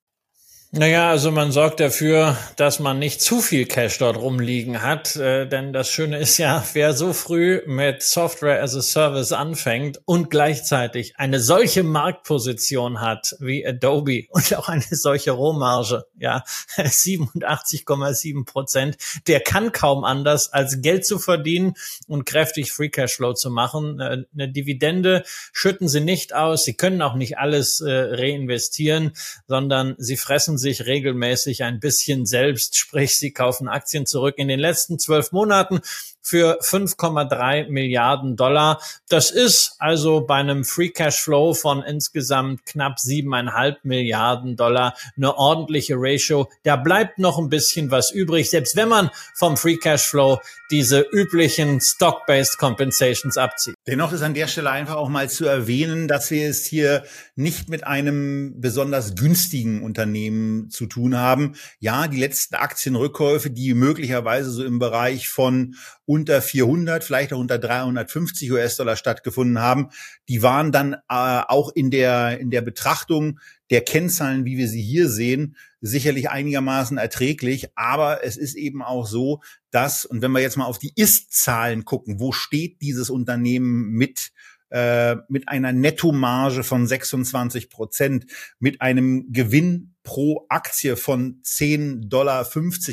Naja, 0.79 1.09
also 1.09 1.31
man 1.31 1.53
sorgt 1.53 1.81
dafür, 1.81 2.37
dass 2.57 2.81
man 2.81 2.99
nicht 2.99 3.23
zu 3.23 3.41
viel 3.41 3.67
Cash 3.67 3.99
dort 3.99 4.19
rumliegen 4.19 4.83
hat, 4.83 5.17
äh, 5.17 5.47
denn 5.49 5.73
das 5.73 5.89
Schöne 5.89 6.19
ist 6.19 6.37
ja, 6.37 6.65
wer 6.75 6.93
so 6.93 7.13
früh 7.13 7.63
mit 7.67 8.03
Software 8.03 8.63
as 8.63 8.75
a 8.75 8.83
Service 8.83 9.33
anfängt 9.33 10.01
und 10.05 10.29
gleichzeitig 10.29 11.15
eine 11.17 11.41
solche 11.41 11.83
Marktposition 11.83 13.01
hat 13.01 13.37
wie 13.41 13.67
Adobe 13.67 14.25
und 14.31 14.55
auch 14.55 14.69
eine 14.69 14.85
solche 14.91 15.31
Rohmarge, 15.31 16.05
ja, 16.19 16.43
87,7 16.77 18.45
Prozent, 18.45 18.99
der 19.29 19.41
kann 19.41 19.73
kaum 19.73 20.05
anders, 20.05 20.53
als 20.53 20.83
Geld 20.83 21.07
zu 21.07 21.19
verdienen 21.19 21.75
und 22.07 22.27
kräftig 22.27 22.73
Free 22.73 22.91
Cashflow 22.91 23.33
zu 23.33 23.51
machen. 23.51 23.99
Äh, 24.01 24.25
eine 24.35 24.53
Dividende 24.53 25.23
schütten 25.53 25.89
sie 25.89 26.01
nicht 26.01 26.35
aus, 26.35 26.65
sie 26.65 26.75
können 26.75 27.01
auch 27.01 27.15
nicht 27.15 27.39
alles 27.39 27.81
äh, 27.81 27.91
reinvestieren, 27.91 29.13
sondern 29.47 29.95
sie 29.97 30.19
fressen 30.19 30.57
bewerten 30.57 30.59
sich 30.67 30.85
regelmäßig 30.85 31.63
ein 31.63 31.79
bisschen 31.79 32.27
selbst, 32.27 32.77
sprich, 32.77 33.19
sie 33.19 33.31
kaufen 33.31 33.69
Aktien 33.69 34.05
zurück. 34.05 34.35
In 34.37 34.49
den 34.49 34.59
letzten 34.59 34.99
zwölf 34.99 35.31
Monaten 35.31 35.81
für 36.27 36.59
5,3 36.61 37.69
Milliarden 37.69 38.35
Dollar. 38.35 38.81
Das 39.09 39.31
ist 39.31 39.77
also 39.79 40.23
bei 40.23 40.35
einem 40.35 40.65
Free 40.65 40.89
Cash 40.89 41.21
Flow 41.21 41.55
von 41.55 41.85
insgesamt 41.85 42.67
knapp 42.67 42.99
siebeneinhalb 42.99 43.85
Milliarden 43.85 44.57
Dollar 44.57 44.97
eine 45.17 45.37
ordentliche 45.37 45.95
Ratio. 45.97 46.51
Da 46.65 46.75
bleibt 46.75 47.21
noch 47.21 47.39
ein 47.39 47.49
bisschen 47.49 47.93
was 47.93 48.11
übrig, 48.11 48.51
selbst 48.51 48.75
wenn 48.75 48.89
man 48.89 49.11
vom 49.37 49.57
Free 49.57 49.77
Cash 49.77 50.03
Flow 50.03 50.41
diese 50.73 51.07
üblichen 51.13 51.81
Stock-Based 51.81 52.59
Compensations 52.59 53.37
abzieht. 53.37 53.77
Dennoch 53.87 54.13
ist 54.13 54.23
an 54.23 54.35
der 54.35 54.49
Stelle 54.49 54.71
einfach 54.71 54.97
auch 54.97 55.09
mal 55.09 55.31
zu 55.31 55.47
erwähnen, 55.47 56.09
dass 56.09 56.33
wir 56.33 56.49
es 56.49 56.65
hier 56.67 57.05
nicht 57.37 57.69
mit 57.69 57.87
einem 57.87 58.61
besonders 58.61 59.15
günstigen 59.15 59.85
Unternehmen 59.85 60.71
zu 60.71 60.87
tun 60.87 61.17
haben. 61.17 61.55
Ja, 61.79 62.09
die 62.09 62.19
letzten 62.19 62.57
Aktienrückkäufe, 62.57 63.51
die 63.51 63.75
möglicherweise 63.75 64.51
so 64.51 64.65
im 64.65 64.81
Bereich 64.81 65.29
von 65.29 65.77
unter 66.17 66.41
400, 66.41 67.05
vielleicht 67.05 67.35
auch 67.35 67.39
unter 67.39 67.59
350 67.59 68.51
US-Dollar 68.51 68.97
stattgefunden 68.97 69.61
haben. 69.61 69.91
Die 70.31 70.43
waren 70.43 70.73
dann 70.73 70.95
äh, 70.95 70.99
auch 71.09 71.71
in 71.75 71.91
der, 71.91 72.41
in 72.41 72.51
der 72.51 72.63
Betrachtung 72.63 73.39
der 73.69 73.83
Kennzahlen, 73.83 74.47
wie 74.47 74.57
wir 74.57 74.67
sie 74.67 74.81
hier 74.81 75.11
sehen, 75.11 75.57
sicherlich 75.83 76.31
einigermaßen 76.31 76.97
erträglich. 76.97 77.69
Aber 77.75 78.25
es 78.25 78.39
ist 78.39 78.55
eben 78.55 78.81
auch 78.83 79.07
so, 79.07 79.43
dass, 79.71 80.07
und 80.07 80.23
wenn 80.23 80.33
wir 80.33 80.41
jetzt 80.41 80.57
mal 80.57 80.65
auf 80.65 80.79
die 80.79 80.93
Ist-Zahlen 80.97 81.85
gucken, 81.85 82.19
wo 82.19 82.33
steht 82.33 82.81
dieses 82.81 83.11
Unternehmen 83.11 83.91
mit 83.91 84.33
äh, 84.71 85.17
mit 85.29 85.49
einer 85.49 85.73
Nettomarge 85.73 86.65
von 86.65 86.87
26 86.87 87.71
Prozent, 87.71 88.27
mit 88.59 88.81
einem 88.81 89.31
Gewinn 89.31 89.95
pro 90.07 90.47
Aktie 90.49 90.97
von 90.97 91.43
10,50 91.43 92.09
Dollar 92.09 92.47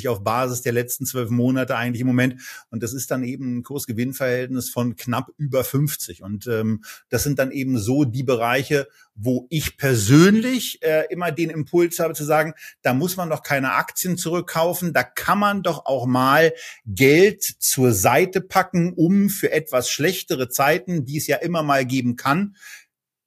auf 0.10 0.24
Basis 0.24 0.64
der 0.64 0.74
letzten 0.74 1.06
zwölf 1.06 1.30
Monate 1.30 1.78
eigentlich 1.78 2.02
im 2.02 2.08
Moment. 2.08 2.42
Und 2.72 2.82
das 2.82 2.92
ist 2.92 3.12
dann 3.12 3.24
eben 3.24 3.60
ein 3.60 3.64
Kursgewinnverhältnis 3.64 4.72
von 4.72 4.96
knapp 4.96 5.30
über 5.38 5.64
50. 5.64 6.24
Und 6.24 6.48
ähm, 6.48 6.84
das 7.10 7.22
sind 7.22 7.38
dann 7.38 7.52
eben 7.52 7.78
so 7.78 8.04
die 8.04 8.24
Bereiche, 8.24 8.88
wo 9.14 9.46
ich 9.52 9.78
persönlich 9.78 10.82
äh, 10.82 11.04
immer 11.12 11.32
den 11.32 11.52
Impuls 11.52 12.00
habe 12.00 12.16
zu 12.16 12.24
sagen, 12.24 12.54
da 12.82 12.96
muss 12.96 13.16
man 13.16 13.30
doch 13.30 13.44
keine 13.44 13.74
Aktien 13.74 14.18
zurückkaufen, 14.18 14.92
da 14.92 15.04
kann 15.04 15.38
man 15.38 15.62
doch 15.62 15.86
auch 15.86 16.08
mal 16.08 16.52
Geld 16.88 17.44
zur 17.44 17.94
Seite 17.94 18.42
packen, 18.42 18.94
um 18.94 19.30
für 19.30 19.52
etwas 19.52 19.88
schlechtere 19.92 20.50
Zeiten, 20.50 21.06
die 21.06 21.18
es 21.18 21.28
ja 21.28 21.38
immer 21.38 21.62
mal 21.62 21.86
geben 21.86 22.16
kann, 22.16 22.56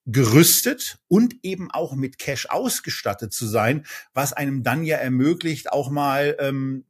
gerüstet 0.07 0.99
und 1.09 1.35
eben 1.43 1.71
auch 1.71 1.95
mit 1.95 2.19
Cash 2.19 2.47
ausgestattet 2.49 3.33
zu 3.33 3.47
sein, 3.47 3.85
was 4.15 4.33
einem 4.33 4.63
dann 4.63 4.85
ja 4.85 4.97
ermöglicht, 4.97 5.73
auch 5.73 5.91
mal 5.91 6.37
ähm, 6.39 6.85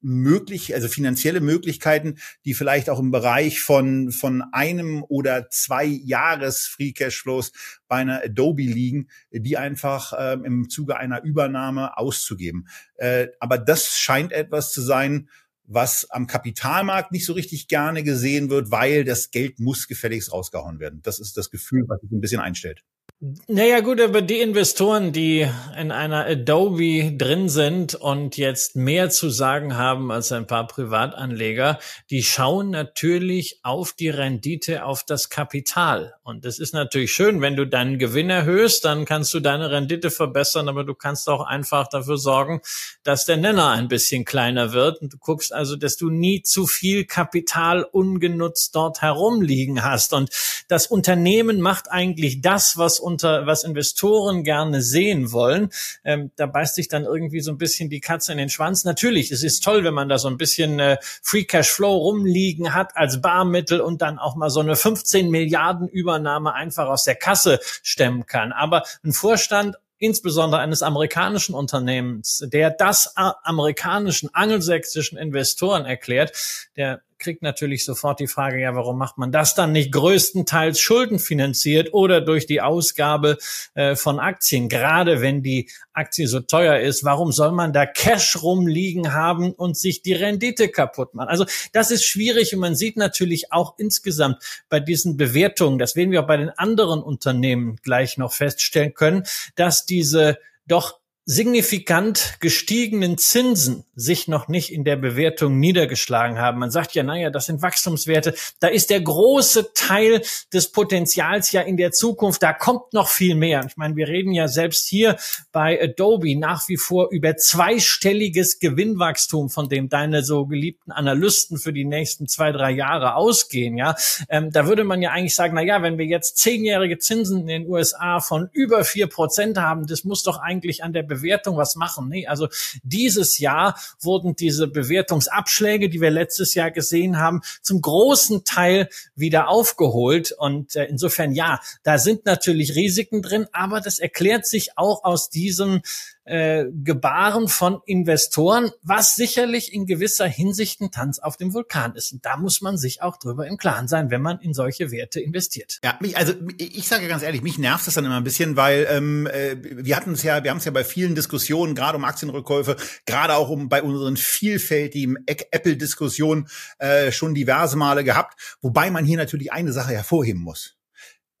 möglich, 0.00 0.74
also 0.74 0.88
finanzielle 0.88 1.40
Möglichkeiten, 1.40 2.18
die 2.44 2.54
vielleicht 2.54 2.88
auch 2.88 3.00
im 3.00 3.10
Bereich 3.10 3.60
von, 3.60 4.12
von 4.12 4.44
einem 4.52 5.02
oder 5.02 5.50
zwei 5.50 5.84
Jahres 5.84 6.66
Free 6.66 6.92
Cashflows 6.92 7.52
bei 7.88 7.96
einer 7.96 8.22
Adobe 8.22 8.62
liegen, 8.62 9.08
die 9.32 9.56
einfach 9.56 10.12
ähm, 10.16 10.44
im 10.44 10.70
Zuge 10.70 10.96
einer 10.96 11.24
Übernahme 11.24 11.96
auszugeben. 11.98 12.68
Äh, 12.94 13.28
aber 13.40 13.58
das 13.58 13.98
scheint 13.98 14.32
etwas 14.32 14.72
zu 14.72 14.82
sein, 14.82 15.28
was 15.68 16.10
am 16.10 16.26
Kapitalmarkt 16.26 17.12
nicht 17.12 17.26
so 17.26 17.34
richtig 17.34 17.68
gerne 17.68 18.02
gesehen 18.02 18.48
wird, 18.48 18.70
weil 18.70 19.04
das 19.04 19.30
Geld 19.30 19.60
muss 19.60 19.86
gefälligst 19.86 20.32
rausgehauen 20.32 20.80
werden. 20.80 21.00
Das 21.02 21.20
ist 21.20 21.36
das 21.36 21.50
Gefühl, 21.50 21.84
was 21.86 22.00
sich 22.00 22.10
ein 22.10 22.20
bisschen 22.20 22.40
einstellt. 22.40 22.82
Naja 23.20 23.80
gut, 23.80 24.00
aber 24.00 24.22
die 24.22 24.38
Investoren, 24.38 25.12
die 25.12 25.44
in 25.76 25.90
einer 25.90 26.26
Adobe 26.26 27.16
drin 27.18 27.48
sind 27.48 27.96
und 27.96 28.36
jetzt 28.36 28.76
mehr 28.76 29.10
zu 29.10 29.28
sagen 29.28 29.76
haben 29.76 30.12
als 30.12 30.30
ein 30.30 30.46
paar 30.46 30.68
Privatanleger, 30.68 31.80
die 32.10 32.22
schauen 32.22 32.70
natürlich 32.70 33.58
auf 33.64 33.92
die 33.92 34.08
Rendite, 34.08 34.84
auf 34.84 35.02
das 35.02 35.30
Kapital. 35.30 36.14
Und 36.22 36.44
das 36.44 36.60
ist 36.60 36.74
natürlich 36.74 37.12
schön, 37.12 37.40
wenn 37.40 37.56
du 37.56 37.66
deinen 37.66 37.98
Gewinn 37.98 38.30
erhöhst, 38.30 38.84
dann 38.84 39.04
kannst 39.04 39.34
du 39.34 39.40
deine 39.40 39.72
Rendite 39.72 40.12
verbessern, 40.12 40.68
aber 40.68 40.84
du 40.84 40.94
kannst 40.94 41.28
auch 41.28 41.44
einfach 41.44 41.88
dafür 41.88 42.18
sorgen, 42.18 42.60
dass 43.02 43.24
der 43.24 43.38
Nenner 43.38 43.70
ein 43.70 43.88
bisschen 43.88 44.26
kleiner 44.26 44.72
wird. 44.72 45.02
Und 45.02 45.14
du 45.14 45.18
guckst 45.18 45.52
also, 45.52 45.74
dass 45.74 45.96
du 45.96 46.08
nie 46.08 46.42
zu 46.42 46.68
viel 46.68 47.04
Kapital 47.04 47.82
ungenutzt 47.82 48.76
dort 48.76 49.02
herumliegen 49.02 49.82
hast. 49.82 50.12
Und 50.12 50.30
das 50.68 50.86
Unternehmen 50.86 51.60
macht 51.60 51.90
eigentlich 51.90 52.42
das, 52.42 52.76
was 52.76 53.00
unter, 53.08 53.46
was 53.46 53.64
Investoren 53.64 54.44
gerne 54.44 54.82
sehen 54.82 55.32
wollen. 55.32 55.70
Ähm, 56.04 56.30
da 56.36 56.46
beißt 56.46 56.74
sich 56.74 56.88
dann 56.88 57.04
irgendwie 57.04 57.40
so 57.40 57.50
ein 57.50 57.58
bisschen 57.58 57.88
die 57.88 58.00
Katze 58.00 58.32
in 58.32 58.38
den 58.38 58.50
Schwanz. 58.50 58.84
Natürlich, 58.84 59.32
es 59.32 59.42
ist 59.42 59.64
toll, 59.64 59.82
wenn 59.82 59.94
man 59.94 60.08
da 60.08 60.18
so 60.18 60.28
ein 60.28 60.36
bisschen 60.36 60.78
äh, 60.78 60.98
Free 61.22 61.44
Cash 61.44 61.70
Flow 61.70 61.96
rumliegen 61.96 62.74
hat 62.74 62.96
als 62.96 63.20
Barmittel 63.20 63.80
und 63.80 64.02
dann 64.02 64.18
auch 64.18 64.36
mal 64.36 64.50
so 64.50 64.60
eine 64.60 64.76
15 64.76 65.30
Milliarden 65.30 65.88
Übernahme 65.88 66.52
einfach 66.52 66.86
aus 66.86 67.04
der 67.04 67.16
Kasse 67.16 67.60
stemmen 67.82 68.26
kann. 68.26 68.52
Aber 68.52 68.82
ein 69.02 69.12
Vorstand 69.12 69.76
insbesondere 69.98 70.60
eines 70.60 70.82
amerikanischen 70.82 71.54
Unternehmens, 71.54 72.44
der 72.46 72.70
das 72.70 73.16
amerikanischen 73.16 74.32
angelsächsischen 74.32 75.18
Investoren 75.18 75.84
erklärt, 75.84 76.32
der 76.76 77.02
kriegt 77.18 77.42
natürlich 77.42 77.84
sofort 77.84 78.20
die 78.20 78.26
Frage, 78.26 78.60
ja, 78.60 78.74
warum 78.74 78.98
macht 78.98 79.18
man 79.18 79.32
das 79.32 79.54
dann 79.54 79.72
nicht 79.72 79.92
größtenteils 79.92 80.78
schuldenfinanziert 80.80 81.92
oder 81.92 82.20
durch 82.20 82.46
die 82.46 82.60
Ausgabe 82.60 83.38
äh, 83.74 83.96
von 83.96 84.18
Aktien? 84.20 84.68
Gerade 84.68 85.20
wenn 85.20 85.42
die 85.42 85.70
Aktie 85.92 86.26
so 86.26 86.40
teuer 86.40 86.78
ist, 86.78 87.04
warum 87.04 87.32
soll 87.32 87.52
man 87.52 87.72
da 87.72 87.86
Cash 87.86 88.42
rumliegen 88.42 89.12
haben 89.12 89.52
und 89.52 89.76
sich 89.76 90.02
die 90.02 90.12
Rendite 90.12 90.68
kaputt 90.68 91.14
machen? 91.14 91.28
Also 91.28 91.44
das 91.72 91.90
ist 91.90 92.04
schwierig 92.04 92.54
und 92.54 92.60
man 92.60 92.74
sieht 92.74 92.96
natürlich 92.96 93.52
auch 93.52 93.74
insgesamt 93.78 94.42
bei 94.68 94.80
diesen 94.80 95.16
Bewertungen, 95.16 95.78
das 95.78 95.96
werden 95.96 96.10
wir 96.10 96.22
auch 96.22 96.26
bei 96.26 96.36
den 96.36 96.50
anderen 96.50 97.02
Unternehmen 97.02 97.76
gleich 97.82 98.18
noch 98.18 98.32
feststellen 98.32 98.94
können, 98.94 99.24
dass 99.56 99.86
diese 99.86 100.38
doch 100.66 100.97
signifikant 101.30 102.38
gestiegenen 102.40 103.18
Zinsen 103.18 103.84
sich 103.94 104.28
noch 104.28 104.48
nicht 104.48 104.72
in 104.72 104.82
der 104.82 104.96
Bewertung 104.96 105.58
niedergeschlagen 105.60 106.38
haben. 106.38 106.58
Man 106.58 106.70
sagt 106.70 106.94
ja, 106.94 107.02
naja, 107.02 107.28
das 107.28 107.44
sind 107.44 107.60
Wachstumswerte. 107.60 108.34
Da 108.60 108.68
ist 108.68 108.88
der 108.88 109.02
große 109.02 109.74
Teil 109.74 110.22
des 110.54 110.72
Potenzials 110.72 111.52
ja 111.52 111.60
in 111.60 111.76
der 111.76 111.92
Zukunft. 111.92 112.42
Da 112.42 112.54
kommt 112.54 112.94
noch 112.94 113.08
viel 113.10 113.34
mehr. 113.34 113.62
Ich 113.68 113.76
meine, 113.76 113.94
wir 113.94 114.08
reden 114.08 114.32
ja 114.32 114.48
selbst 114.48 114.88
hier 114.88 115.18
bei 115.52 115.78
Adobe 115.82 116.34
nach 116.34 116.66
wie 116.70 116.78
vor 116.78 117.10
über 117.10 117.36
zweistelliges 117.36 118.58
Gewinnwachstum, 118.58 119.50
von 119.50 119.68
dem 119.68 119.90
deine 119.90 120.22
so 120.22 120.46
geliebten 120.46 120.92
Analysten 120.92 121.58
für 121.58 121.74
die 121.74 121.84
nächsten 121.84 122.26
zwei, 122.26 122.52
drei 122.52 122.70
Jahre 122.70 123.16
ausgehen. 123.16 123.76
Ja, 123.76 123.96
ähm, 124.30 124.50
da 124.50 124.66
würde 124.66 124.84
man 124.84 125.02
ja 125.02 125.10
eigentlich 125.10 125.34
sagen, 125.34 125.56
na 125.56 125.62
ja, 125.62 125.82
wenn 125.82 125.98
wir 125.98 126.06
jetzt 126.06 126.38
zehnjährige 126.38 126.96
Zinsen 126.96 127.40
in 127.40 127.46
den 127.48 127.68
USA 127.68 128.20
von 128.20 128.48
über 128.52 128.82
vier 128.82 129.08
Prozent 129.08 129.58
haben, 129.58 129.86
das 129.86 130.04
muss 130.04 130.22
doch 130.22 130.38
eigentlich 130.38 130.82
an 130.82 130.94
der 130.94 131.02
Bewertung 131.02 131.17
Bewertung 131.18 131.56
was 131.56 131.76
machen. 131.76 132.08
Nee, 132.08 132.26
also 132.26 132.48
dieses 132.82 133.38
Jahr 133.38 133.78
wurden 134.00 134.36
diese 134.36 134.68
Bewertungsabschläge, 134.68 135.88
die 135.88 136.00
wir 136.00 136.10
letztes 136.10 136.54
Jahr 136.54 136.70
gesehen 136.70 137.18
haben, 137.18 137.42
zum 137.62 137.80
großen 137.80 138.44
Teil 138.44 138.88
wieder 139.14 139.48
aufgeholt. 139.48 140.32
Und 140.32 140.76
äh, 140.76 140.84
insofern 140.84 141.32
ja, 141.32 141.60
da 141.82 141.98
sind 141.98 142.24
natürlich 142.26 142.74
Risiken 142.74 143.22
drin, 143.22 143.46
aber 143.52 143.80
das 143.80 143.98
erklärt 143.98 144.46
sich 144.46 144.76
auch 144.76 145.04
aus 145.04 145.30
diesem 145.30 145.82
äh, 146.28 146.66
Gebaren 146.84 147.48
von 147.48 147.80
Investoren, 147.86 148.70
was 148.82 149.14
sicherlich 149.14 149.72
in 149.72 149.86
gewisser 149.86 150.26
Hinsicht 150.26 150.80
ein 150.80 150.90
Tanz 150.90 151.18
auf 151.18 151.36
dem 151.36 151.54
Vulkan 151.54 151.94
ist. 151.94 152.12
Und 152.12 152.24
da 152.24 152.36
muss 152.36 152.60
man 152.60 152.76
sich 152.76 153.02
auch 153.02 153.16
drüber 153.16 153.46
im 153.46 153.56
Klaren 153.56 153.88
sein, 153.88 154.10
wenn 154.10 154.20
man 154.20 154.38
in 154.40 154.52
solche 154.52 154.90
Werte 154.90 155.20
investiert. 155.20 155.80
Ja, 155.82 155.96
mich, 156.00 156.16
also 156.16 156.34
ich 156.58 156.86
sage 156.86 157.08
ganz 157.08 157.22
ehrlich, 157.22 157.42
mich 157.42 157.58
nervt 157.58 157.86
das 157.86 157.94
dann 157.94 158.04
immer 158.04 158.18
ein 158.18 158.24
bisschen, 158.24 158.56
weil 158.56 158.86
ähm, 158.90 159.26
äh, 159.26 159.56
wir 159.62 159.96
hatten 159.96 160.12
es 160.12 160.22
ja, 160.22 160.44
wir 160.44 160.50
haben 160.50 160.58
es 160.58 160.66
ja 160.66 160.70
bei 160.70 160.84
vielen 160.84 161.14
Diskussionen, 161.14 161.74
gerade 161.74 161.96
um 161.96 162.04
Aktienrückkäufe, 162.04 162.76
gerade 163.06 163.34
auch 163.34 163.48
um 163.48 163.68
bei 163.70 163.82
unseren 163.82 164.16
vielfältigen 164.16 165.16
Apple-Diskussionen 165.26 166.48
äh, 166.78 167.10
schon 167.10 167.34
diverse 167.34 167.76
Male 167.76 168.04
gehabt, 168.04 168.58
wobei 168.60 168.90
man 168.90 169.06
hier 169.06 169.16
natürlich 169.16 169.52
eine 169.52 169.72
Sache 169.72 169.92
hervorheben 169.92 170.42
muss. 170.42 170.76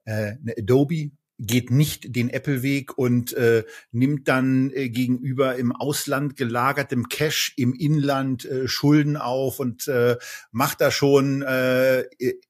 Äh, 0.04 0.36
eine 0.40 0.54
Adobe 0.58 1.10
geht 1.38 1.70
nicht 1.70 2.16
den 2.16 2.28
Apple-Weg 2.28 2.98
und 2.98 3.32
äh, 3.32 3.64
nimmt 3.92 4.26
dann 4.28 4.70
äh, 4.72 4.88
gegenüber 4.88 5.56
im 5.56 5.72
Ausland 5.72 6.36
gelagertem 6.36 7.08
Cash 7.08 7.54
im 7.56 7.74
Inland 7.74 8.44
äh, 8.44 8.66
Schulden 8.66 9.16
auf 9.16 9.60
und 9.60 9.86
äh, 9.88 10.16
macht 10.50 10.80
da 10.80 10.90
schon 10.90 11.42
äh, 11.42 12.04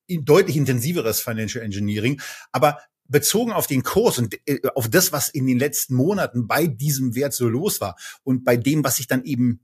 deutlich 0.09 0.57
intensiveres 0.57 1.21
Financial 1.21 1.65
Engineering. 1.65 2.21
Aber 2.51 2.79
bezogen 3.09 3.53
auf 3.53 3.67
den 3.67 3.83
Kurs 3.83 4.19
und 4.19 4.39
äh, 4.47 4.61
auf 4.75 4.89
das, 4.89 5.13
was 5.13 5.29
in 5.29 5.47
den 5.47 5.59
letzten 5.59 5.95
Monaten 5.95 6.47
bei 6.47 6.67
diesem 6.67 7.15
Wert 7.15 7.35
so 7.35 7.49
los 7.49 7.81
war 7.81 7.97
und 8.23 8.45
bei 8.45 8.57
dem, 8.57 8.85
was 8.85 8.97
sich 8.97 9.07
dann 9.07 9.25
eben 9.25 9.61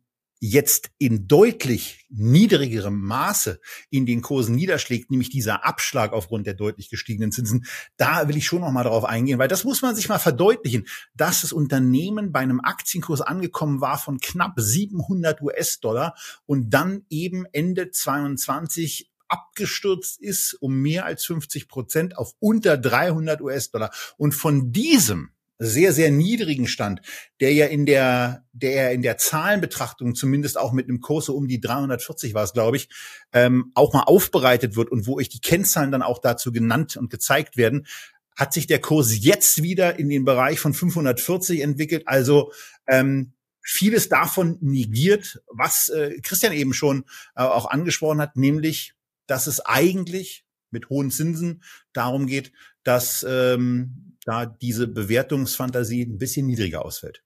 jetzt 0.46 0.90
in 0.98 1.26
deutlich 1.26 2.04
niedrigerem 2.11 3.00
Maße 3.00 3.61
in 3.88 4.04
den 4.04 4.20
Kursen 4.20 4.54
niederschlägt, 4.54 5.11
nämlich 5.11 5.30
dieser 5.30 5.64
Abschlag 5.64 6.12
aufgrund 6.12 6.46
der 6.46 6.52
deutlich 6.52 6.90
gestiegenen 6.90 7.33
Zinsen, 7.33 7.64
da 7.96 8.28
will 8.28 8.37
ich 8.37 8.44
schon 8.44 8.61
noch 8.61 8.70
mal 8.70 8.85
darauf 8.85 9.04
eingehen, 9.04 9.38
weil 9.38 9.48
das 9.48 9.64
muss 9.64 9.80
man 9.80 9.96
sich 9.96 10.11
mal 10.11 10.18
verdeutlichen, 10.18 10.87
dass 11.14 11.40
das 11.40 11.54
Unternehmen 11.54 12.30
bei 12.30 12.40
einem 12.40 12.61
Aktienkurs 12.61 13.22
angekommen 13.22 13.80
war 13.80 13.96
von 13.96 14.20
knapp 14.20 14.52
700 14.57 15.40
US-Dollar 15.40 16.14
und 16.44 16.68
dann 16.68 17.07
eben 17.09 17.46
Ende 17.52 17.90
22 17.90 19.11
abgestürzt 19.28 20.20
ist 20.20 20.52
um 20.61 20.74
mehr 20.74 21.07
als 21.07 21.24
50 21.24 21.68
Prozent 21.68 22.18
auf 22.18 22.35
unter 22.38 22.76
300 22.76 23.40
US-Dollar. 23.40 23.90
Und 24.18 24.33
von 24.33 24.72
diesem 24.72 25.30
sehr, 25.58 25.92
sehr 25.92 26.10
niedrigen 26.10 26.66
Stand, 26.66 27.00
der 27.40 27.52
ja 27.52 27.66
in 27.66 27.86
der, 27.86 28.44
der 28.52 28.72
ja 28.72 28.88
in 28.90 29.02
der 29.02 29.18
Zahlenbetrachtung 29.18 30.14
zumindest 30.14 30.58
auch 30.58 30.72
mit 30.72 30.88
einem 30.88 31.00
Kurs 31.00 31.26
so 31.26 31.36
um 31.36 31.46
die 31.46 31.60
340 31.60 32.34
war 32.34 32.44
es, 32.44 32.52
glaube 32.52 32.76
ich, 32.76 32.88
ähm, 33.32 33.70
auch 33.74 33.92
mal 33.92 34.02
aufbereitet 34.02 34.76
wird 34.76 34.90
und 34.90 35.06
wo 35.06 35.16
euch 35.16 35.28
die 35.28 35.40
Kennzahlen 35.40 35.92
dann 35.92 36.02
auch 36.02 36.20
dazu 36.20 36.52
genannt 36.52 36.96
und 36.96 37.10
gezeigt 37.10 37.56
werden, 37.56 37.86
hat 38.36 38.52
sich 38.52 38.66
der 38.66 38.80
Kurs 38.80 39.16
jetzt 39.16 39.62
wieder 39.62 39.98
in 39.98 40.08
den 40.08 40.24
Bereich 40.24 40.58
von 40.58 40.74
540 40.74 41.60
entwickelt. 41.60 42.02
Also 42.06 42.52
ähm, 42.88 43.32
vieles 43.62 44.08
davon 44.08 44.58
negiert, 44.60 45.40
was 45.46 45.88
äh, 45.88 46.20
Christian 46.20 46.52
eben 46.52 46.74
schon 46.74 47.04
äh, 47.36 47.42
auch 47.42 47.66
angesprochen 47.66 48.20
hat, 48.20 48.36
nämlich, 48.36 48.94
dass 49.26 49.46
es 49.46 49.60
eigentlich 49.60 50.44
mit 50.70 50.90
hohen 50.90 51.10
Zinsen 51.10 51.62
darum 51.92 52.26
geht, 52.26 52.52
dass 52.82 53.24
ähm, 53.28 54.13
da 54.24 54.46
diese 54.46 54.87
Bewertungsfantasie 54.87 56.02
ein 56.02 56.18
bisschen 56.18 56.46
niedriger 56.46 56.84
ausfällt. 56.84 57.23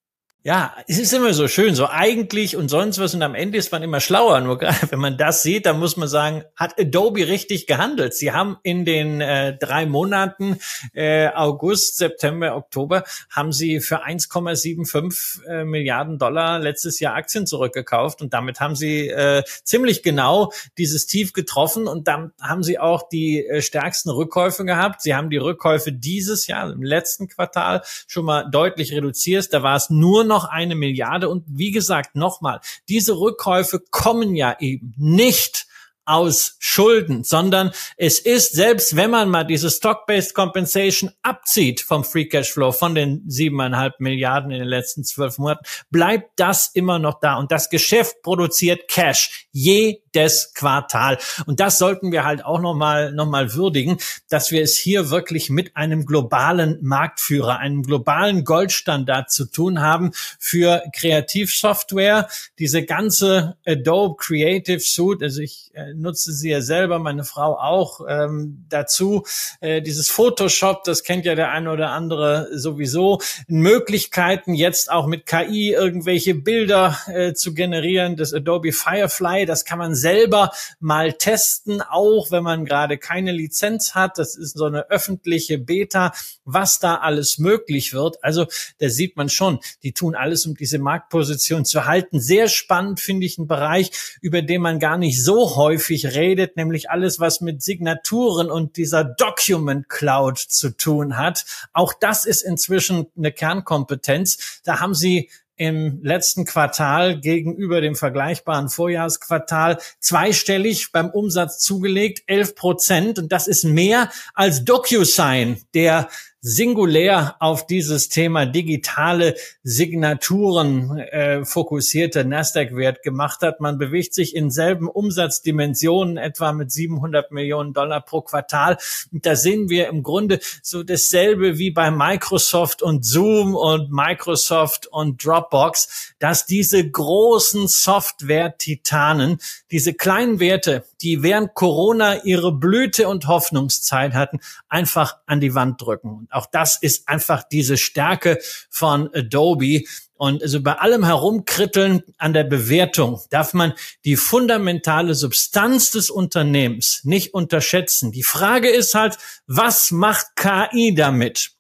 Ja, 0.48 0.74
es 0.86 0.98
ist 0.98 1.12
immer 1.12 1.34
so 1.34 1.46
schön, 1.46 1.74
so 1.74 1.90
eigentlich 1.90 2.56
und 2.56 2.70
sonst 2.70 2.98
was 2.98 3.12
und 3.12 3.20
am 3.20 3.34
Ende 3.34 3.58
ist 3.58 3.70
man 3.70 3.82
immer 3.82 4.00
schlauer. 4.00 4.40
Nur 4.40 4.56
gerade 4.56 4.78
wenn 4.90 4.98
man 4.98 5.18
das 5.18 5.42
sieht, 5.42 5.66
dann 5.66 5.78
muss 5.78 5.98
man 5.98 6.08
sagen, 6.08 6.42
hat 6.56 6.80
Adobe 6.80 7.28
richtig 7.28 7.66
gehandelt. 7.66 8.14
Sie 8.14 8.32
haben 8.32 8.56
in 8.62 8.86
den 8.86 9.20
äh, 9.20 9.58
drei 9.58 9.84
Monaten 9.84 10.58
äh, 10.94 11.28
August, 11.28 11.98
September, 11.98 12.56
Oktober 12.56 13.04
haben 13.28 13.52
sie 13.52 13.80
für 13.80 14.06
1,75 14.06 15.44
äh, 15.44 15.64
Milliarden 15.66 16.16
Dollar 16.16 16.58
letztes 16.58 16.98
Jahr 16.98 17.14
Aktien 17.14 17.46
zurückgekauft 17.46 18.22
und 18.22 18.32
damit 18.32 18.58
haben 18.58 18.74
sie 18.74 19.08
äh, 19.08 19.42
ziemlich 19.64 20.02
genau 20.02 20.50
dieses 20.78 21.06
Tief 21.06 21.34
getroffen 21.34 21.86
und 21.86 22.08
dann 22.08 22.32
haben 22.40 22.62
sie 22.62 22.78
auch 22.78 23.06
die 23.10 23.46
äh, 23.46 23.60
stärksten 23.60 24.08
Rückkäufe 24.08 24.64
gehabt. 24.64 25.02
Sie 25.02 25.14
haben 25.14 25.28
die 25.28 25.36
Rückkäufe 25.36 25.92
dieses 25.92 26.46
Jahr 26.46 26.72
im 26.72 26.82
letzten 26.82 27.28
Quartal 27.28 27.82
schon 28.06 28.24
mal 28.24 28.48
deutlich 28.50 28.94
reduziert. 28.94 29.52
Da 29.52 29.62
war 29.62 29.76
es 29.76 29.90
nur 29.90 30.24
noch 30.24 30.37
eine 30.44 30.74
Milliarde. 30.74 31.28
Und 31.28 31.44
wie 31.48 31.70
gesagt, 31.70 32.16
nochmal, 32.16 32.60
diese 32.88 33.18
Rückkäufe 33.18 33.80
kommen 33.90 34.34
ja 34.34 34.56
eben 34.58 34.94
nicht 34.96 35.66
aus 36.08 36.56
Schulden, 36.58 37.22
sondern 37.22 37.70
es 37.98 38.18
ist, 38.18 38.54
selbst 38.54 38.96
wenn 38.96 39.10
man 39.10 39.28
mal 39.28 39.44
diese 39.44 39.68
Stock-Based 39.70 40.34
Compensation 40.34 41.10
abzieht 41.20 41.82
vom 41.82 42.02
Free 42.02 42.24
Cash 42.24 42.50
Flow 42.50 42.72
von 42.72 42.94
den 42.94 43.24
siebeneinhalb 43.26 44.00
Milliarden 44.00 44.50
in 44.50 44.60
den 44.60 44.68
letzten 44.68 45.04
zwölf 45.04 45.36
Monaten, 45.36 45.64
bleibt 45.90 46.30
das 46.36 46.70
immer 46.72 46.98
noch 46.98 47.20
da. 47.20 47.36
Und 47.36 47.52
das 47.52 47.68
Geschäft 47.68 48.22
produziert 48.22 48.88
Cash 48.88 49.48
jeden 49.52 50.00
jedes 50.18 50.52
Quartal. 50.54 51.18
Und 51.46 51.60
das 51.60 51.78
sollten 51.78 52.12
wir 52.12 52.24
halt 52.24 52.44
auch 52.44 52.60
nochmal 52.60 53.12
noch 53.12 53.26
mal 53.26 53.54
würdigen, 53.54 53.98
dass 54.28 54.50
wir 54.50 54.62
es 54.62 54.76
hier 54.76 55.10
wirklich 55.10 55.50
mit 55.50 55.76
einem 55.76 56.06
globalen 56.06 56.78
Marktführer, 56.82 57.58
einem 57.58 57.82
globalen 57.82 58.44
Goldstandard 58.44 59.30
zu 59.30 59.46
tun 59.46 59.80
haben 59.80 60.10
für 60.38 60.82
Kreativsoftware. 60.92 62.28
Diese 62.58 62.84
ganze 62.84 63.56
Adobe 63.66 64.16
Creative 64.18 64.80
Suite, 64.80 65.22
also 65.22 65.40
ich 65.40 65.70
äh, 65.74 65.94
nutze 65.94 66.32
sie 66.32 66.50
ja 66.50 66.60
selber, 66.60 66.98
meine 66.98 67.24
Frau 67.24 67.58
auch 67.58 68.00
ähm, 68.08 68.64
dazu. 68.68 69.24
Äh, 69.60 69.82
dieses 69.82 70.08
Photoshop, 70.08 70.84
das 70.84 71.04
kennt 71.04 71.24
ja 71.24 71.34
der 71.34 71.50
eine 71.50 71.70
oder 71.70 71.90
andere 71.90 72.48
sowieso. 72.52 73.20
Möglichkeiten 73.46 74.54
jetzt 74.54 74.90
auch 74.90 75.06
mit 75.06 75.26
KI 75.26 75.72
irgendwelche 75.72 76.34
Bilder 76.34 76.98
äh, 77.06 77.32
zu 77.34 77.54
generieren. 77.54 78.16
Das 78.16 78.34
Adobe 78.34 78.72
Firefly, 78.72 79.46
das 79.46 79.64
kann 79.64 79.78
man 79.78 79.94
selber 80.08 80.52
mal 80.80 81.12
testen, 81.12 81.82
auch 81.82 82.30
wenn 82.30 82.42
man 82.42 82.64
gerade 82.64 82.96
keine 82.96 83.30
Lizenz 83.30 83.94
hat. 83.94 84.16
Das 84.16 84.36
ist 84.36 84.56
so 84.56 84.64
eine 84.64 84.90
öffentliche 84.90 85.58
Beta, 85.58 86.12
was 86.46 86.78
da 86.78 86.96
alles 86.96 87.38
möglich 87.38 87.92
wird. 87.92 88.24
Also 88.24 88.46
da 88.78 88.88
sieht 88.88 89.18
man 89.18 89.28
schon, 89.28 89.60
die 89.82 89.92
tun 89.92 90.14
alles, 90.14 90.46
um 90.46 90.54
diese 90.54 90.78
Marktposition 90.78 91.66
zu 91.66 91.84
halten. 91.84 92.20
Sehr 92.20 92.48
spannend 92.48 93.00
finde 93.00 93.26
ich 93.26 93.36
ein 93.36 93.48
Bereich, 93.48 93.90
über 94.22 94.40
den 94.40 94.62
man 94.62 94.78
gar 94.78 94.96
nicht 94.96 95.22
so 95.22 95.56
häufig 95.56 96.14
redet, 96.14 96.56
nämlich 96.56 96.88
alles, 96.88 97.20
was 97.20 97.42
mit 97.42 97.62
Signaturen 97.62 98.50
und 98.50 98.78
dieser 98.78 99.04
Document 99.04 99.90
Cloud 99.90 100.38
zu 100.38 100.70
tun 100.70 101.18
hat. 101.18 101.44
Auch 101.74 101.92
das 101.92 102.24
ist 102.24 102.40
inzwischen 102.40 103.08
eine 103.14 103.30
Kernkompetenz. 103.30 104.62
Da 104.64 104.80
haben 104.80 104.94
sie 104.94 105.28
im 105.58 106.00
letzten 106.02 106.44
Quartal 106.44 107.20
gegenüber 107.20 107.80
dem 107.80 107.94
vergleichbaren 107.94 108.68
Vorjahresquartal 108.68 109.78
zweistellig 110.00 110.92
beim 110.92 111.10
Umsatz 111.10 111.58
zugelegt, 111.58 112.22
11 112.26 112.54
Prozent. 112.54 113.18
Und 113.18 113.32
das 113.32 113.46
ist 113.46 113.64
mehr 113.64 114.10
als 114.34 114.64
DocuSign, 114.64 115.60
der 115.74 116.08
singulär 116.40 117.36
auf 117.40 117.66
dieses 117.66 118.08
Thema 118.08 118.46
digitale 118.46 119.34
Signaturen 119.64 120.98
äh, 120.98 121.44
fokussierte 121.44 122.24
Nasdaq-Wert 122.24 123.02
gemacht 123.02 123.40
hat. 123.42 123.60
Man 123.60 123.76
bewegt 123.76 124.14
sich 124.14 124.36
in 124.36 124.50
selben 124.50 124.88
Umsatzdimensionen, 124.88 126.16
etwa 126.16 126.52
mit 126.52 126.70
700 126.70 127.32
Millionen 127.32 127.72
Dollar 127.72 128.00
pro 128.00 128.20
Quartal. 128.20 128.78
Und 129.12 129.26
da 129.26 129.34
sehen 129.34 129.68
wir 129.68 129.88
im 129.88 130.04
Grunde 130.04 130.38
so 130.62 130.84
dasselbe 130.84 131.58
wie 131.58 131.72
bei 131.72 131.90
Microsoft 131.90 132.82
und 132.82 133.04
Zoom 133.04 133.56
und 133.56 133.90
Microsoft 133.90 134.86
und 134.86 135.24
Dropbox, 135.24 136.14
dass 136.20 136.46
diese 136.46 136.88
großen 136.88 137.66
Software-Titanen, 137.66 139.38
diese 139.72 139.92
kleinen 139.92 140.38
Werte, 140.38 140.84
die 141.00 141.22
während 141.22 141.54
Corona 141.54 142.24
ihre 142.24 142.52
Blüte 142.52 143.08
und 143.08 143.26
Hoffnungszeit 143.26 144.14
hatten, 144.14 144.38
einfach 144.68 145.16
an 145.26 145.40
die 145.40 145.54
Wand 145.54 145.82
drücken. 145.82 146.27
Auch 146.30 146.46
das 146.46 146.78
ist 146.80 147.08
einfach 147.08 147.42
diese 147.42 147.76
Stärke 147.76 148.38
von 148.70 149.12
Adobe. 149.14 149.84
Und 150.14 150.42
also 150.42 150.60
bei 150.60 150.74
allem 150.74 151.04
Herumkritteln 151.04 152.02
an 152.18 152.32
der 152.32 152.44
Bewertung 152.44 153.20
darf 153.30 153.54
man 153.54 153.72
die 154.04 154.16
fundamentale 154.16 155.14
Substanz 155.14 155.92
des 155.92 156.10
Unternehmens 156.10 157.02
nicht 157.04 157.34
unterschätzen. 157.34 158.10
Die 158.10 158.24
Frage 158.24 158.68
ist 158.68 158.94
halt, 158.94 159.16
was 159.46 159.90
macht 159.90 160.34
KI 160.34 160.94
damit? 160.94 161.52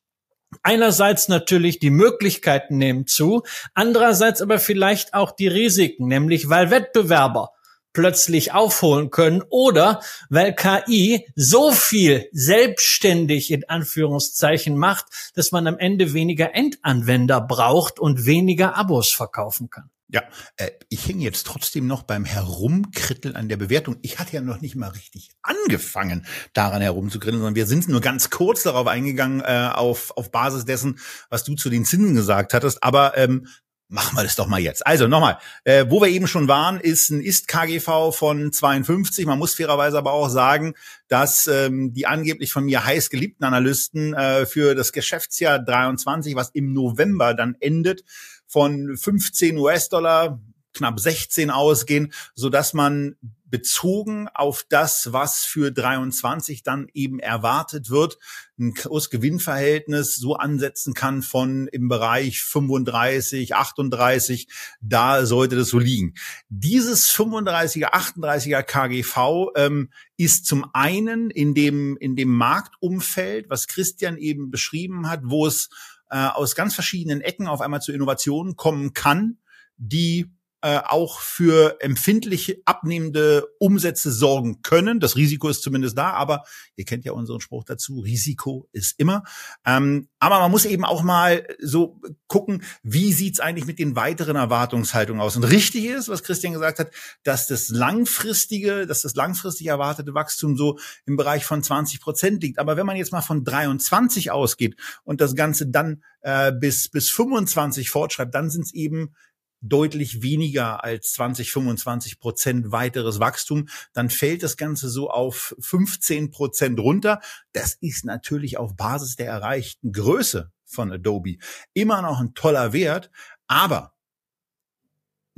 Einerseits 0.62 1.28
natürlich 1.28 1.78
die 1.78 1.90
Möglichkeiten 1.90 2.78
nehmen 2.78 3.06
zu, 3.06 3.42
andererseits 3.74 4.40
aber 4.40 4.58
vielleicht 4.58 5.14
auch 5.14 5.30
die 5.30 5.46
Risiken, 5.48 6.08
nämlich 6.08 6.48
weil 6.48 6.70
Wettbewerber 6.70 7.52
plötzlich 7.92 8.52
aufholen 8.52 9.10
können 9.10 9.42
oder 9.48 10.00
weil 10.30 10.54
KI 10.54 11.26
so 11.34 11.72
viel 11.72 12.28
selbstständig 12.32 13.50
in 13.50 13.68
Anführungszeichen 13.68 14.76
macht, 14.76 15.06
dass 15.34 15.52
man 15.52 15.66
am 15.66 15.78
Ende 15.78 16.12
weniger 16.12 16.54
Endanwender 16.54 17.40
braucht 17.40 17.98
und 17.98 18.26
weniger 18.26 18.76
Abos 18.76 19.10
verkaufen 19.10 19.70
kann. 19.70 19.90
Ja, 20.10 20.22
äh, 20.56 20.70
ich 20.88 21.06
hänge 21.06 21.22
jetzt 21.22 21.46
trotzdem 21.46 21.86
noch 21.86 22.02
beim 22.02 22.24
Herumkritteln 22.24 23.36
an 23.36 23.50
der 23.50 23.58
Bewertung. 23.58 23.96
Ich 24.00 24.18
hatte 24.18 24.32
ja 24.32 24.40
noch 24.40 24.62
nicht 24.62 24.74
mal 24.74 24.88
richtig 24.88 25.30
angefangen, 25.42 26.24
daran 26.54 26.80
herumzukritteln, 26.80 27.40
sondern 27.40 27.56
wir 27.56 27.66
sind 27.66 27.88
nur 27.88 28.00
ganz 28.00 28.30
kurz 28.30 28.62
darauf 28.62 28.86
eingegangen, 28.86 29.42
äh, 29.42 29.70
auf, 29.74 30.16
auf 30.16 30.30
Basis 30.30 30.64
dessen, 30.64 30.98
was 31.28 31.44
du 31.44 31.56
zu 31.56 31.68
den 31.68 31.84
Zinsen 31.84 32.14
gesagt 32.14 32.54
hattest. 32.54 32.82
Aber 32.82 33.18
ähm, 33.18 33.48
Machen 33.90 34.18
wir 34.18 34.22
das 34.22 34.36
doch 34.36 34.46
mal 34.46 34.60
jetzt. 34.60 34.86
Also 34.86 35.08
nochmal, 35.08 35.38
äh, 35.64 35.86
wo 35.88 36.02
wir 36.02 36.08
eben 36.08 36.26
schon 36.26 36.46
waren, 36.46 36.78
ist 36.78 37.08
ein 37.08 37.22
Ist-KGV 37.22 38.12
von 38.12 38.52
52. 38.52 39.24
Man 39.24 39.38
muss 39.38 39.54
fairerweise 39.54 39.96
aber 39.96 40.12
auch 40.12 40.28
sagen, 40.28 40.74
dass 41.08 41.46
ähm, 41.46 41.94
die 41.94 42.06
angeblich 42.06 42.52
von 42.52 42.64
mir 42.64 42.84
heiß 42.84 43.08
geliebten 43.08 43.44
Analysten 43.44 44.12
äh, 44.12 44.44
für 44.44 44.74
das 44.74 44.92
Geschäftsjahr 44.92 45.58
23, 45.58 46.34
was 46.34 46.50
im 46.50 46.74
November 46.74 47.32
dann 47.32 47.56
endet, 47.60 48.04
von 48.46 48.94
15 48.94 49.56
US-Dollar 49.56 50.38
knapp 50.74 51.00
16 51.00 51.50
ausgehen, 51.50 52.12
so 52.34 52.50
dass 52.50 52.74
man 52.74 53.16
bezogen 53.50 54.28
auf 54.34 54.64
das, 54.68 55.12
was 55.12 55.44
für 55.44 55.72
23 55.72 56.62
dann 56.62 56.88
eben 56.92 57.18
erwartet 57.18 57.90
wird, 57.90 58.18
ein 58.58 58.74
Kursgewinnverhältnis 58.74 60.16
so 60.16 60.36
ansetzen 60.36 60.94
kann 60.94 61.22
von 61.22 61.68
im 61.68 61.88
Bereich 61.88 62.42
35, 62.42 63.54
38, 63.54 64.48
da 64.80 65.24
sollte 65.24 65.56
das 65.56 65.68
so 65.68 65.78
liegen. 65.78 66.14
Dieses 66.48 67.08
35er, 67.10 67.92
38er 67.92 68.62
KGV 68.62 69.52
ähm, 69.56 69.90
ist 70.16 70.46
zum 70.46 70.66
einen 70.72 71.30
in 71.30 71.54
dem, 71.54 71.96
in 71.98 72.16
dem 72.16 72.30
Marktumfeld, 72.30 73.48
was 73.48 73.68
Christian 73.68 74.18
eben 74.18 74.50
beschrieben 74.50 75.08
hat, 75.08 75.20
wo 75.24 75.46
es 75.46 75.70
äh, 76.10 76.16
aus 76.16 76.54
ganz 76.54 76.74
verschiedenen 76.74 77.20
Ecken 77.20 77.46
auf 77.46 77.60
einmal 77.60 77.80
zu 77.80 77.92
Innovationen 77.92 78.56
kommen 78.56 78.92
kann, 78.92 79.38
die 79.76 80.30
äh, 80.60 80.80
auch 80.84 81.20
für 81.20 81.76
empfindliche 81.80 82.60
abnehmende 82.64 83.46
Umsätze 83.60 84.10
sorgen 84.10 84.60
können. 84.62 84.98
Das 84.98 85.14
Risiko 85.14 85.48
ist 85.48 85.62
zumindest 85.62 85.96
da, 85.96 86.10
aber 86.14 86.42
ihr 86.74 86.84
kennt 86.84 87.04
ja 87.04 87.12
unseren 87.12 87.40
Spruch 87.40 87.62
dazu, 87.64 88.00
Risiko 88.00 88.68
ist 88.72 88.98
immer. 88.98 89.22
Ähm, 89.64 90.08
aber 90.18 90.40
man 90.40 90.50
muss 90.50 90.64
eben 90.64 90.84
auch 90.84 91.02
mal 91.02 91.46
so 91.60 92.00
gucken, 92.26 92.64
wie 92.82 93.12
sieht's 93.12 93.38
eigentlich 93.38 93.66
mit 93.66 93.78
den 93.78 93.94
weiteren 93.94 94.34
Erwartungshaltungen 94.34 95.22
aus. 95.22 95.36
Und 95.36 95.44
richtig 95.44 95.84
ist, 95.84 96.08
was 96.08 96.24
Christian 96.24 96.54
gesagt 96.54 96.80
hat, 96.80 96.90
dass 97.22 97.46
das 97.46 97.68
langfristige, 97.68 98.86
dass 98.86 99.02
das 99.02 99.14
langfristig 99.14 99.68
erwartete 99.68 100.14
Wachstum 100.14 100.56
so 100.56 100.78
im 101.06 101.16
Bereich 101.16 101.44
von 101.44 101.62
20 101.62 102.00
Prozent 102.00 102.42
liegt. 102.42 102.58
Aber 102.58 102.76
wenn 102.76 102.86
man 102.86 102.96
jetzt 102.96 103.12
mal 103.12 103.22
von 103.22 103.44
23 103.44 104.32
ausgeht 104.32 104.76
und 105.04 105.20
das 105.20 105.36
Ganze 105.36 105.68
dann 105.68 106.02
äh, 106.22 106.52
bis, 106.52 106.88
bis 106.88 107.10
25 107.10 107.90
fortschreibt, 107.90 108.34
dann 108.34 108.50
sind 108.50 108.62
es 108.62 108.74
eben 108.74 109.14
deutlich 109.60 110.22
weniger 110.22 110.84
als 110.84 111.12
20, 111.14 111.52
25 111.52 112.20
Prozent 112.20 112.72
weiteres 112.72 113.20
Wachstum, 113.20 113.68
dann 113.92 114.10
fällt 114.10 114.42
das 114.42 114.56
Ganze 114.56 114.88
so 114.88 115.10
auf 115.10 115.54
15 115.58 116.30
Prozent 116.30 116.78
runter. 116.80 117.20
Das 117.52 117.74
ist 117.80 118.04
natürlich 118.04 118.56
auf 118.56 118.76
Basis 118.76 119.16
der 119.16 119.26
erreichten 119.26 119.92
Größe 119.92 120.50
von 120.64 120.92
Adobe 120.92 121.38
immer 121.74 122.02
noch 122.02 122.20
ein 122.20 122.34
toller 122.34 122.72
Wert, 122.72 123.10
aber 123.46 123.94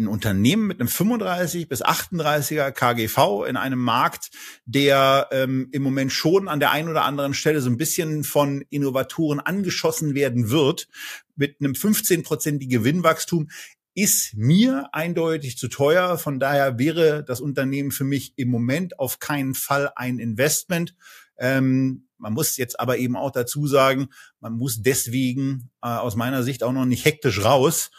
ein 0.01 0.09
Unternehmen 0.09 0.67
mit 0.67 0.81
einem 0.81 0.89
35 0.89 1.69
bis 1.69 1.85
38er 1.85 2.73
KGV 2.73 3.47
in 3.47 3.57
einem 3.57 3.79
Markt, 3.79 4.31
der 4.65 5.29
ähm, 5.31 5.69
im 5.73 5.83
Moment 5.83 6.11
schon 6.11 6.49
an 6.49 6.59
der 6.59 6.71
einen 6.71 6.89
oder 6.89 7.05
anderen 7.05 7.35
Stelle 7.35 7.61
so 7.61 7.71
ein 7.71 7.77
bisschen 7.77 8.25
von 8.25 8.65
Innovatoren 8.71 9.41
angeschossen 9.41 10.15
werden 10.15 10.51
wird, 10.51 10.89
mit 11.37 11.61
einem 11.61 11.73
15-prozentigen 11.73 12.71
Gewinnwachstum, 12.71 13.51
ist 13.95 14.35
mir 14.35 14.89
eindeutig 14.93 15.59
zu 15.59 15.69
teuer. 15.69 16.19
Von 16.19 16.39
daher 16.39 16.79
wäre 16.79 17.25
das 17.25 17.41
Unternehmen 17.41 17.91
für 17.91 18.05
mich 18.05 18.35
im 18.37 18.49
Moment 18.49 18.99
auf 18.99 19.19
keinen 19.19 19.55
Fall 19.55 19.93
ein 19.97 20.19
Investment. 20.19 20.95
Ähm, 21.39 22.07
man 22.19 22.35
muss 22.35 22.57
jetzt 22.57 22.79
aber 22.79 22.99
eben 22.99 23.17
auch 23.17 23.31
dazu 23.31 23.67
sagen, 23.67 24.09
man 24.41 24.53
muss 24.53 24.83
deswegen 24.83 25.71
äh, 25.83 25.89
aus 25.89 26.15
meiner 26.15 26.43
Sicht 26.43 26.63
auch 26.63 26.73
noch 26.73 26.85
nicht 26.85 27.05
hektisch 27.05 27.43
raus. 27.45 27.91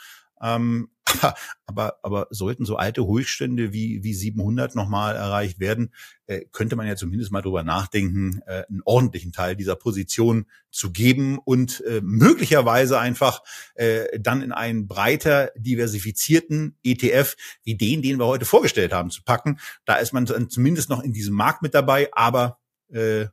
Ähm, 0.41 0.90
aber, 1.05 1.35
aber, 1.65 1.99
aber 2.03 2.27
sollten 2.29 2.65
so 2.65 2.75
alte 2.75 3.05
Hochstände 3.05 3.73
wie, 3.73 4.03
wie 4.03 4.13
700 4.13 4.75
nochmal 4.75 5.15
erreicht 5.15 5.59
werden, 5.59 5.93
äh, 6.27 6.45
könnte 6.51 6.75
man 6.75 6.87
ja 6.87 6.95
zumindest 6.95 7.31
mal 7.31 7.41
drüber 7.41 7.63
nachdenken, 7.63 8.41
äh, 8.45 8.63
einen 8.69 8.81
ordentlichen 8.85 9.31
Teil 9.31 9.55
dieser 9.55 9.75
Position 9.75 10.45
zu 10.69 10.91
geben 10.91 11.39
und 11.43 11.81
äh, 11.85 12.01
möglicherweise 12.03 12.99
einfach 12.99 13.43
äh, 13.75 14.19
dann 14.19 14.41
in 14.41 14.51
einen 14.51 14.87
breiter 14.87 15.51
diversifizierten 15.55 16.77
ETF 16.83 17.35
wie 17.63 17.75
den, 17.75 18.01
den 18.01 18.19
wir 18.19 18.25
heute 18.27 18.45
vorgestellt 18.45 18.93
haben, 18.93 19.09
zu 19.09 19.23
packen. 19.23 19.59
Da 19.85 19.95
ist 19.95 20.13
man 20.13 20.27
zumindest 20.49 20.89
noch 20.89 21.01
in 21.01 21.13
diesem 21.13 21.35
Markt 21.35 21.61
mit 21.61 21.73
dabei, 21.73 22.09
aber 22.13 22.59
äh, 22.89 23.27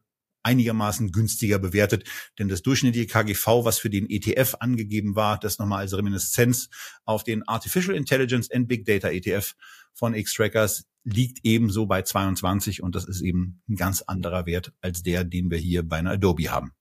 einigermaßen 0.49 1.13
günstiger 1.13 1.59
bewertet. 1.59 2.09
Denn 2.39 2.49
das 2.49 2.63
durchschnittliche 2.63 3.07
KGV, 3.07 3.65
was 3.65 3.79
für 3.79 3.91
den 3.91 4.09
ETF 4.09 4.57
angegeben 4.61 5.15
war, 5.15 5.39
das 5.39 5.59
nochmal 5.59 5.81
als 5.81 5.97
Reminiszenz 5.97 6.71
auf 7.05 7.23
den 7.23 7.47
Artificial 7.47 7.95
Intelligence 7.95 8.51
and 8.51 8.67
Big 8.67 8.87
Data 8.87 9.09
ETF 9.09 9.55
von 9.93 10.15
X-Trackers, 10.15 10.87
liegt 11.05 11.41
ebenso 11.43 11.87
bei 11.87 12.03
22 12.03 12.83
und 12.83 12.95
das 12.95 13.05
ist 13.05 13.21
eben 13.21 13.63
ein 13.69 13.77
ganz 13.77 14.03
anderer 14.03 14.47
Wert 14.47 14.73
als 14.81 15.03
der, 15.03 15.25
den 15.25 15.51
wir 15.51 15.59
hier 15.59 15.83
bei 15.83 15.99
einer 15.99 16.13
Adobe 16.13 16.51
haben. 16.51 16.73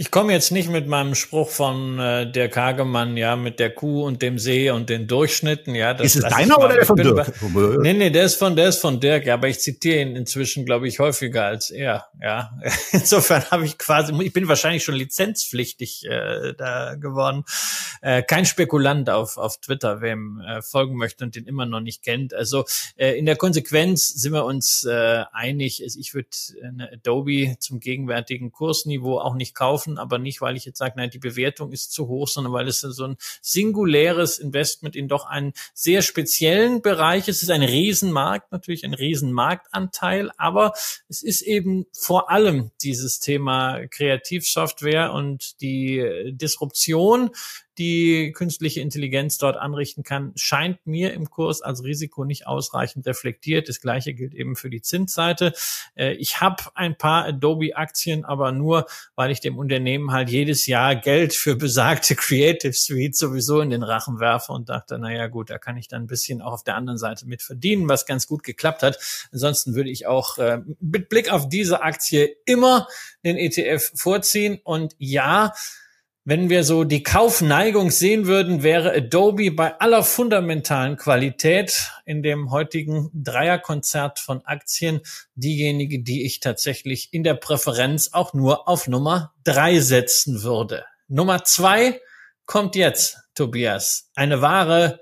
Ich 0.00 0.12
komme 0.12 0.32
jetzt 0.32 0.52
nicht 0.52 0.70
mit 0.70 0.86
meinem 0.86 1.16
Spruch 1.16 1.50
von 1.50 1.98
äh, 1.98 2.30
der 2.30 2.48
Kagemann, 2.48 3.16
ja, 3.16 3.34
mit 3.34 3.58
der 3.58 3.70
Kuh 3.70 4.04
und 4.04 4.22
dem 4.22 4.38
See 4.38 4.70
und 4.70 4.88
den 4.88 5.08
Durchschnitten, 5.08 5.74
ja. 5.74 5.92
Das, 5.92 6.14
ist 6.14 6.22
es 6.22 6.30
deiner 6.30 6.56
oder 6.56 6.74
der 6.74 6.86
von 6.86 6.96
Dirk? 6.96 7.32
Nee, 7.82 7.94
nee, 7.94 8.10
der 8.10 8.22
ist 8.22 8.36
von, 8.36 8.54
der 8.54 8.68
ist 8.68 8.78
von 8.80 9.00
Dirk, 9.00 9.26
ja, 9.26 9.34
aber 9.34 9.48
ich 9.48 9.58
zitiere 9.58 10.00
ihn 10.00 10.14
inzwischen, 10.14 10.64
glaube 10.64 10.86
ich, 10.86 11.00
häufiger 11.00 11.46
als 11.46 11.70
er, 11.70 12.06
ja. 12.22 12.52
Insofern 12.92 13.42
habe 13.50 13.64
ich 13.64 13.76
quasi, 13.76 14.14
ich 14.22 14.32
bin 14.32 14.46
wahrscheinlich 14.46 14.84
schon 14.84 14.94
lizenzpflichtig 14.94 16.04
äh, 16.08 16.54
da 16.56 16.94
geworden. 16.94 17.42
Äh, 18.00 18.22
kein 18.22 18.44
Spekulant 18.44 19.10
auf, 19.10 19.36
auf 19.36 19.58
Twitter, 19.58 20.00
wem 20.00 20.40
äh, 20.40 20.62
folgen 20.62 20.96
möchte 20.96 21.24
und 21.24 21.34
den 21.34 21.44
immer 21.44 21.66
noch 21.66 21.80
nicht 21.80 22.04
kennt. 22.04 22.34
Also 22.34 22.66
äh, 22.94 23.18
in 23.18 23.26
der 23.26 23.34
Konsequenz 23.34 24.10
sind 24.10 24.32
wir 24.32 24.44
uns 24.44 24.84
äh, 24.84 25.24
einig. 25.32 25.82
Ich 25.82 26.14
würde 26.14 26.28
eine 26.62 26.92
Adobe 26.92 27.56
zum 27.58 27.80
gegenwärtigen 27.80 28.52
Kursniveau 28.52 29.18
auch 29.18 29.34
nicht 29.34 29.56
kaufen 29.56 29.87
kaufen, 29.88 29.98
aber 29.98 30.18
nicht, 30.18 30.40
weil 30.40 30.56
ich 30.56 30.64
jetzt 30.64 30.78
sage, 30.78 30.94
nein, 30.96 31.10
die 31.10 31.18
Bewertung 31.18 31.72
ist 31.72 31.92
zu 31.92 32.08
hoch, 32.08 32.28
sondern 32.28 32.52
weil 32.52 32.68
es 32.68 32.80
so 32.80 33.04
ein 33.04 33.16
singuläres 33.40 34.38
Investment 34.38 34.96
in 34.96 35.08
doch 35.08 35.26
einen 35.26 35.52
sehr 35.74 36.02
speziellen 36.02 36.82
Bereich 36.82 37.28
ist. 37.28 37.36
Es 37.36 37.44
ist 37.44 37.50
ein 37.50 37.62
Riesenmarkt, 37.62 38.52
natürlich 38.52 38.84
ein 38.84 38.94
Riesenmarktanteil, 38.94 40.30
aber 40.36 40.72
es 41.08 41.22
ist 41.22 41.42
eben 41.42 41.86
vor 41.92 42.30
allem 42.30 42.70
dieses 42.82 43.20
Thema 43.20 43.86
Kreativsoftware 43.88 45.12
und 45.12 45.60
die 45.60 46.32
Disruption, 46.32 47.30
die 47.78 48.32
künstliche 48.32 48.80
Intelligenz 48.80 49.38
dort 49.38 49.56
anrichten 49.56 50.02
kann, 50.02 50.32
scheint 50.34 50.86
mir 50.86 51.14
im 51.14 51.30
Kurs 51.30 51.62
als 51.62 51.84
Risiko 51.84 52.24
nicht 52.24 52.46
ausreichend 52.46 53.06
reflektiert. 53.06 53.68
Das 53.68 53.80
gleiche 53.80 54.14
gilt 54.14 54.34
eben 54.34 54.56
für 54.56 54.70
die 54.70 54.82
Zinsseite. 54.82 55.52
Äh, 55.94 56.14
ich 56.14 56.40
habe 56.40 56.64
ein 56.74 56.98
paar 56.98 57.24
Adobe-Aktien, 57.24 58.24
aber 58.24 58.52
nur, 58.52 58.86
weil 59.14 59.30
ich 59.30 59.40
dem 59.40 59.56
Unternehmen 59.56 60.12
halt 60.12 60.28
jedes 60.28 60.66
Jahr 60.66 60.96
Geld 60.96 61.34
für 61.34 61.56
besagte 61.56 62.16
Creative 62.16 62.72
Suite 62.72 63.16
sowieso 63.16 63.60
in 63.60 63.70
den 63.70 63.82
Rachen 63.82 64.20
werfe 64.20 64.52
und 64.52 64.68
dachte, 64.68 64.98
naja 64.98 65.28
gut, 65.28 65.50
da 65.50 65.58
kann 65.58 65.76
ich 65.76 65.88
dann 65.88 66.02
ein 66.02 66.06
bisschen 66.08 66.42
auch 66.42 66.52
auf 66.52 66.64
der 66.64 66.76
anderen 66.76 66.98
Seite 66.98 67.26
mit 67.26 67.42
verdienen, 67.42 67.88
was 67.88 68.06
ganz 68.06 68.26
gut 68.26 68.42
geklappt 68.42 68.82
hat. 68.82 68.98
Ansonsten 69.32 69.74
würde 69.74 69.90
ich 69.90 70.06
auch 70.06 70.38
äh, 70.38 70.60
mit 70.80 71.08
Blick 71.08 71.32
auf 71.32 71.48
diese 71.48 71.82
Aktie 71.82 72.36
immer 72.44 72.88
den 73.24 73.36
ETF 73.36 73.92
vorziehen. 73.94 74.58
Und 74.64 74.94
ja, 74.98 75.54
wenn 76.24 76.50
wir 76.50 76.62
so 76.62 76.84
die 76.84 77.02
Kaufneigung 77.02 77.90
sehen 77.90 78.26
würden, 78.26 78.62
wäre 78.62 78.92
Adobe 78.92 79.50
bei 79.50 79.80
aller 79.80 80.02
fundamentalen 80.02 80.96
Qualität 80.96 81.90
in 82.04 82.22
dem 82.22 82.50
heutigen 82.50 83.10
Dreierkonzert 83.14 84.18
von 84.18 84.44
Aktien 84.44 85.00
diejenige, 85.34 86.02
die 86.02 86.26
ich 86.26 86.40
tatsächlich 86.40 87.08
in 87.12 87.24
der 87.24 87.34
Präferenz 87.34 88.10
auch 88.12 88.34
nur 88.34 88.68
auf 88.68 88.88
Nummer 88.88 89.32
drei 89.42 89.80
setzen 89.80 90.42
würde. 90.42 90.84
Nummer 91.06 91.44
zwei 91.44 92.00
kommt 92.44 92.76
jetzt, 92.76 93.18
Tobias. 93.34 94.10
Eine 94.14 94.42
wahre, 94.42 95.00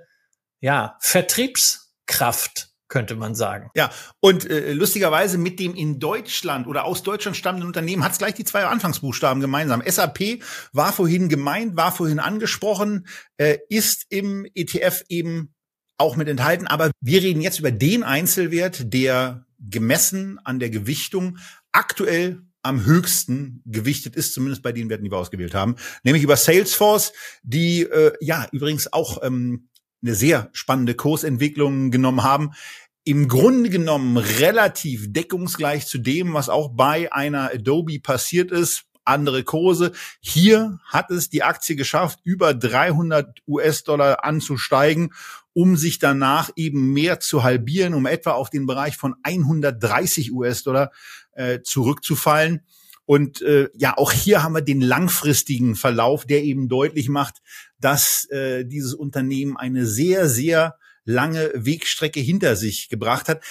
ja, 0.61 0.97
Vertriebskraft 1.01 2.69
könnte 2.89 3.17
man 3.17 3.35
sagen. 3.35 3.71
Ja, 3.75 3.91
und 4.21 4.49
äh, 4.49 4.73
lustigerweise 4.73 5.39
mit 5.39 5.59
dem 5.59 5.75
in 5.75 5.99
Deutschland 5.99 6.67
oder 6.67 6.85
aus 6.85 7.03
Deutschland 7.03 7.37
stammenden 7.37 7.67
Unternehmen 7.67 8.05
hat 8.05 8.13
es 8.13 8.19
gleich 8.19 8.35
die 8.35 8.45
zwei 8.45 8.65
Anfangsbuchstaben 8.65 9.41
gemeinsam. 9.41 9.83
SAP 9.85 10.43
war 10.73 10.93
vorhin 10.93 11.29
gemeint, 11.29 11.77
war 11.77 11.93
vorhin 11.93 12.19
angesprochen, 12.19 13.07
äh, 13.39 13.59
ist 13.69 14.07
im 14.11 14.47
ETF 14.55 15.05
eben 15.09 15.55
auch 15.99 16.17
mit 16.17 16.29
enthalten. 16.29 16.67
Aber 16.67 16.91
wir 17.01 17.23
reden 17.23 17.41
jetzt 17.41 17.59
über 17.59 17.71
den 17.71 18.03
Einzelwert, 18.03 18.93
der 18.93 19.47
gemessen 19.59 20.39
an 20.45 20.59
der 20.59 20.71
Gewichtung 20.71 21.39
aktuell 21.73 22.43
am 22.63 22.85
höchsten 22.85 23.63
gewichtet 23.65 24.17
ist, 24.17 24.35
zumindest 24.35 24.63
bei 24.63 24.73
den 24.73 24.91
Werten, 24.91 25.05
die 25.05 25.11
wir 25.11 25.19
ausgewählt 25.19 25.55
haben, 25.55 25.77
nämlich 26.03 26.25
über 26.25 26.37
Salesforce, 26.37 27.13
die 27.43 27.83
äh, 27.83 28.13
ja 28.21 28.49
übrigens 28.51 28.93
auch 28.93 29.23
ähm, 29.23 29.69
eine 30.07 30.15
sehr 30.15 30.51
spannende 30.53 30.95
Kursentwicklung 30.95 31.91
genommen 31.91 32.23
haben. 32.23 32.53
Im 33.05 33.29
Grunde 33.29 33.71
genommen 33.71 34.17
relativ 34.17 35.13
deckungsgleich 35.13 35.87
zu 35.87 35.99
dem, 35.99 36.35
was 36.35 36.49
auch 36.49 36.71
bei 36.75 37.13
einer 37.13 37.53
Adobe 37.53 38.01
passiert 38.01 38.51
ist. 38.51 38.85
Andere 39.05 39.45
Kurse. 39.45 39.93
Hier 40.21 40.81
hat 40.85 41.11
es 41.13 41.31
die 41.31 41.45
Aktie 41.45 41.77
geschafft, 41.77 42.19
über 42.25 42.55
300 42.55 43.41
US-Dollar 43.47 44.25
anzusteigen, 44.25 45.13
um 45.53 45.77
sich 45.77 46.01
danach 46.01 46.51
eben 46.57 46.93
mehr 46.93 47.21
zu 47.21 47.45
halbieren, 47.45 47.95
um 47.95 48.07
etwa 48.07 48.33
auf 48.33 48.51
den 48.51 48.67
Bereich 48.67 48.97
von 48.97 49.15
130 49.23 50.33
US-Dollar 50.33 50.91
äh, 51.33 51.61
zurückzufallen. 51.63 52.63
Und 53.07 53.41
äh, 53.43 53.71
ja, 53.75 53.97
auch 53.97 54.13
hier 54.13 54.43
haben 54.43 54.55
wir 54.55 54.63
den 54.63 54.81
langfristigen 54.81 55.77
Verlauf, 55.77 56.27
der 56.27 56.43
eben 56.43 56.69
deutlich 56.69 57.09
macht, 57.09 57.37
dass 57.81 58.29
äh, 58.31 58.65
dieses 58.65 58.95
Unternehmen 58.95 59.57
eine 59.57 59.87
sehr, 59.87 60.29
sehr 60.29 60.77
lange 61.05 61.53
Wegstrecke 61.55 62.21
hinter 62.21 62.57
sich 62.57 62.89
gebracht 62.89 63.29
hat. 63.29 63.43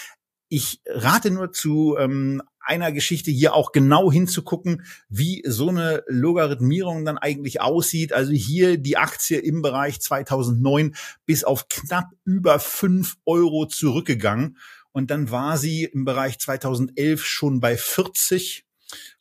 Ich 0.49 0.81
rate 0.85 1.31
nur 1.31 1.53
zu 1.53 1.95
ähm, 1.97 2.43
einer 2.59 2.91
Geschichte 2.91 3.31
hier 3.31 3.53
auch 3.53 3.71
genau 3.71 4.11
hinzugucken, 4.11 4.85
wie 5.07 5.43
so 5.45 5.69
eine 5.69 6.03
Logarithmierung 6.07 7.05
dann 7.05 7.17
eigentlich 7.17 7.61
aussieht. 7.61 8.11
Also 8.11 8.33
hier 8.33 8.77
die 8.77 8.97
Aktie 8.97 9.37
im 9.39 9.61
Bereich 9.61 10.01
2009 10.01 10.95
bis 11.25 11.43
auf 11.43 11.69
knapp 11.69 12.09
über 12.25 12.59
fünf 12.59 13.15
Euro 13.25 13.67
zurückgegangen. 13.67 14.57
Und 14.91 15.11
dann 15.11 15.31
war 15.31 15.57
sie 15.57 15.85
im 15.85 16.05
Bereich 16.05 16.39
2011 16.39 17.25
schon 17.25 17.59
bei 17.59 17.77
40 17.77 18.64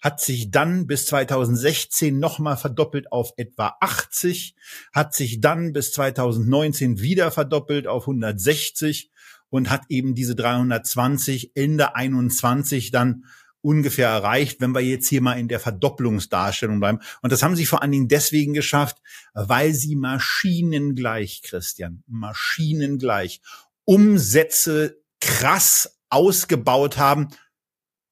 hat 0.03 0.21
sich 0.21 0.51
dann 0.51 0.87
bis 0.87 1.07
2016 1.07 2.19
nochmal 2.19 2.57
verdoppelt 2.57 3.11
auf 3.13 3.33
etwa 3.37 3.77
80, 3.81 4.55
hat 4.93 5.15
sich 5.15 5.41
dann 5.41 5.73
bis 5.73 5.93
2019 5.93 7.01
wieder 7.01 7.31
verdoppelt 7.31 7.87
auf 7.87 8.05
160 8.05 9.11
und 9.51 9.71
hat 9.71 9.83
eben 9.89 10.15
diese 10.15 10.35
320 10.35 11.53
Ende 11.55 11.95
21 11.95 12.91
dann 12.91 13.25
ungefähr 13.65 14.09
erreicht, 14.09 14.61
wenn 14.61 14.75
wir 14.75 14.83
jetzt 14.83 15.09
hier 15.09 15.23
mal 15.23 15.39
in 15.39 15.49
der 15.49 15.59
Verdopplungsdarstellung 15.59 16.81
bleiben. 16.81 16.99
Und 17.23 17.33
das 17.33 17.43
haben 17.43 17.57
sie 17.57 17.65
vor 17.65 17.81
allen 17.81 17.93
Dingen 17.93 18.09
deswegen 18.09 18.53
geschafft, 18.53 18.99
weil 19.33 19.73
sie 19.73 19.97
maschinengleich, 19.97 21.41
Christian, 21.43 22.03
maschinengleich 22.07 23.41
Umsätze 23.85 24.99
krass 25.21 25.99
ausgebaut 26.11 26.99
haben 26.99 27.29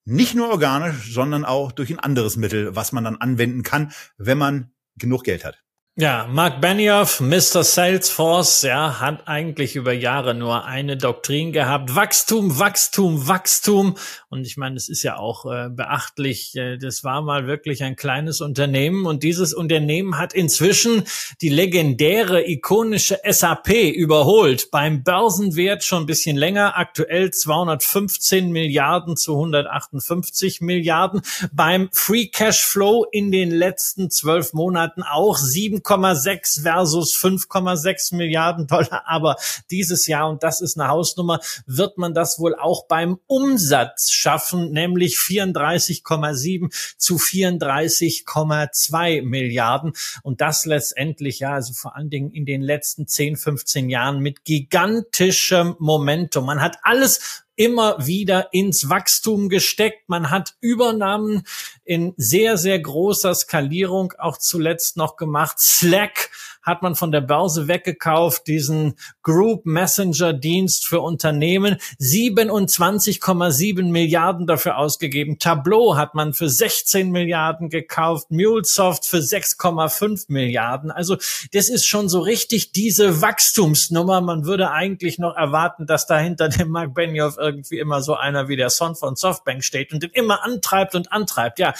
nicht 0.04 0.34
nur 0.34 0.50
organisch, 0.50 1.12
sondern 1.12 1.44
auch 1.44 1.72
durch 1.72 1.90
ein 1.90 1.98
anderes 1.98 2.36
Mittel, 2.36 2.74
was 2.74 2.92
man 2.92 3.04
dann 3.04 3.16
anwenden 3.16 3.62
kann, 3.62 3.92
wenn 4.16 4.38
man 4.38 4.72
genug 4.96 5.24
Geld 5.24 5.44
hat. 5.44 5.62
Ja, 5.94 6.26
Mark 6.26 6.62
Benioff, 6.62 7.20
Mr. 7.20 7.62
Salesforce, 7.62 8.62
ja, 8.62 8.98
hat 8.98 9.28
eigentlich 9.28 9.76
über 9.76 9.92
Jahre 9.92 10.32
nur 10.32 10.64
eine 10.64 10.96
Doktrin 10.96 11.52
gehabt. 11.52 11.94
Wachstum, 11.94 12.58
Wachstum, 12.58 13.28
Wachstum. 13.28 13.98
Und 14.30 14.46
ich 14.46 14.56
meine, 14.56 14.76
es 14.76 14.88
ist 14.88 15.02
ja 15.02 15.18
auch 15.18 15.44
äh, 15.44 15.68
beachtlich. 15.68 16.56
Äh, 16.56 16.78
das 16.78 17.04
war 17.04 17.20
mal 17.20 17.46
wirklich 17.46 17.82
ein 17.82 17.94
kleines 17.94 18.40
Unternehmen. 18.40 19.04
Und 19.04 19.22
dieses 19.22 19.52
Unternehmen 19.52 20.16
hat 20.16 20.32
inzwischen 20.32 21.04
die 21.42 21.50
legendäre, 21.50 22.48
ikonische 22.48 23.18
SAP 23.28 23.92
überholt. 23.94 24.70
Beim 24.70 25.02
Börsenwert 25.02 25.84
schon 25.84 26.04
ein 26.04 26.06
bisschen 26.06 26.38
länger. 26.38 26.78
Aktuell 26.78 27.32
215 27.32 28.50
Milliarden 28.50 29.18
zu 29.18 29.34
158 29.34 30.62
Milliarden. 30.62 31.20
Beim 31.52 31.90
Free 31.92 32.28
Cash 32.28 32.64
Flow 32.64 33.04
in 33.12 33.30
den 33.30 33.50
letzten 33.50 34.08
zwölf 34.08 34.54
Monaten 34.54 35.02
auch 35.02 35.36
7 35.36 35.81
7,6 35.82 36.62
versus 36.62 37.16
5,6 37.16 38.14
Milliarden 38.14 38.66
Dollar. 38.66 39.04
Aber 39.06 39.36
dieses 39.70 40.06
Jahr, 40.06 40.28
und 40.28 40.42
das 40.42 40.60
ist 40.60 40.78
eine 40.78 40.88
Hausnummer, 40.88 41.40
wird 41.66 41.98
man 41.98 42.14
das 42.14 42.38
wohl 42.38 42.54
auch 42.54 42.86
beim 42.86 43.18
Umsatz 43.26 44.10
schaffen, 44.10 44.72
nämlich 44.72 45.16
34,7 45.16 46.72
zu 46.96 47.16
34,2 47.16 49.22
Milliarden. 49.22 49.92
Und 50.22 50.40
das 50.40 50.66
letztendlich, 50.66 51.40
ja, 51.40 51.54
also 51.54 51.72
vor 51.72 51.96
allen 51.96 52.10
Dingen 52.10 52.30
in 52.30 52.46
den 52.46 52.62
letzten 52.62 53.06
10, 53.06 53.36
15 53.36 53.90
Jahren 53.90 54.20
mit 54.20 54.44
gigantischem 54.44 55.76
Momentum. 55.78 56.46
Man 56.46 56.60
hat 56.60 56.78
alles 56.82 57.42
immer 57.54 58.06
wieder 58.06 58.52
ins 58.52 58.88
Wachstum 58.88 59.48
gesteckt. 59.48 60.08
Man 60.08 60.30
hat 60.30 60.54
Übernahmen 60.60 61.42
in 61.84 62.14
sehr, 62.16 62.56
sehr 62.56 62.78
großer 62.78 63.34
Skalierung 63.34 64.12
auch 64.18 64.38
zuletzt 64.38 64.96
noch 64.96 65.16
gemacht. 65.16 65.58
Slack 65.60 66.30
hat 66.62 66.82
man 66.82 66.94
von 66.94 67.10
der 67.10 67.20
Börse 67.20 67.66
weggekauft, 67.66 68.46
diesen 68.46 68.94
Group 69.22 69.66
Messenger 69.66 70.32
Dienst 70.32 70.86
für 70.86 71.00
Unternehmen, 71.00 71.76
27,7 72.00 73.90
Milliarden 73.90 74.46
dafür 74.46 74.78
ausgegeben. 74.78 75.38
Tableau 75.40 75.96
hat 75.96 76.14
man 76.14 76.32
für 76.32 76.48
16 76.48 77.10
Milliarden 77.10 77.68
gekauft, 77.68 78.30
MuleSoft 78.30 79.06
für 79.06 79.18
6,5 79.18 80.26
Milliarden. 80.28 80.92
Also 80.92 81.16
das 81.52 81.68
ist 81.68 81.84
schon 81.84 82.08
so 82.08 82.20
richtig 82.20 82.70
diese 82.70 83.20
Wachstumsnummer. 83.20 84.20
Man 84.20 84.44
würde 84.44 84.70
eigentlich 84.70 85.18
noch 85.18 85.34
erwarten, 85.34 85.86
dass 85.86 86.06
dahinter 86.06 86.48
dem 86.48 86.70
Mark 86.70 86.94
Benioff 86.94 87.38
irgendwie 87.38 87.80
immer 87.80 88.02
so 88.02 88.14
einer 88.14 88.48
wie 88.48 88.56
der 88.56 88.70
Son 88.70 88.94
von 88.94 89.16
Softbank 89.16 89.64
steht 89.64 89.92
und 89.92 90.04
den 90.04 90.10
immer 90.10 90.44
antreibt 90.44 90.94
und 90.94 91.10
antreibt. 91.10 91.58
Ja, 91.58 91.71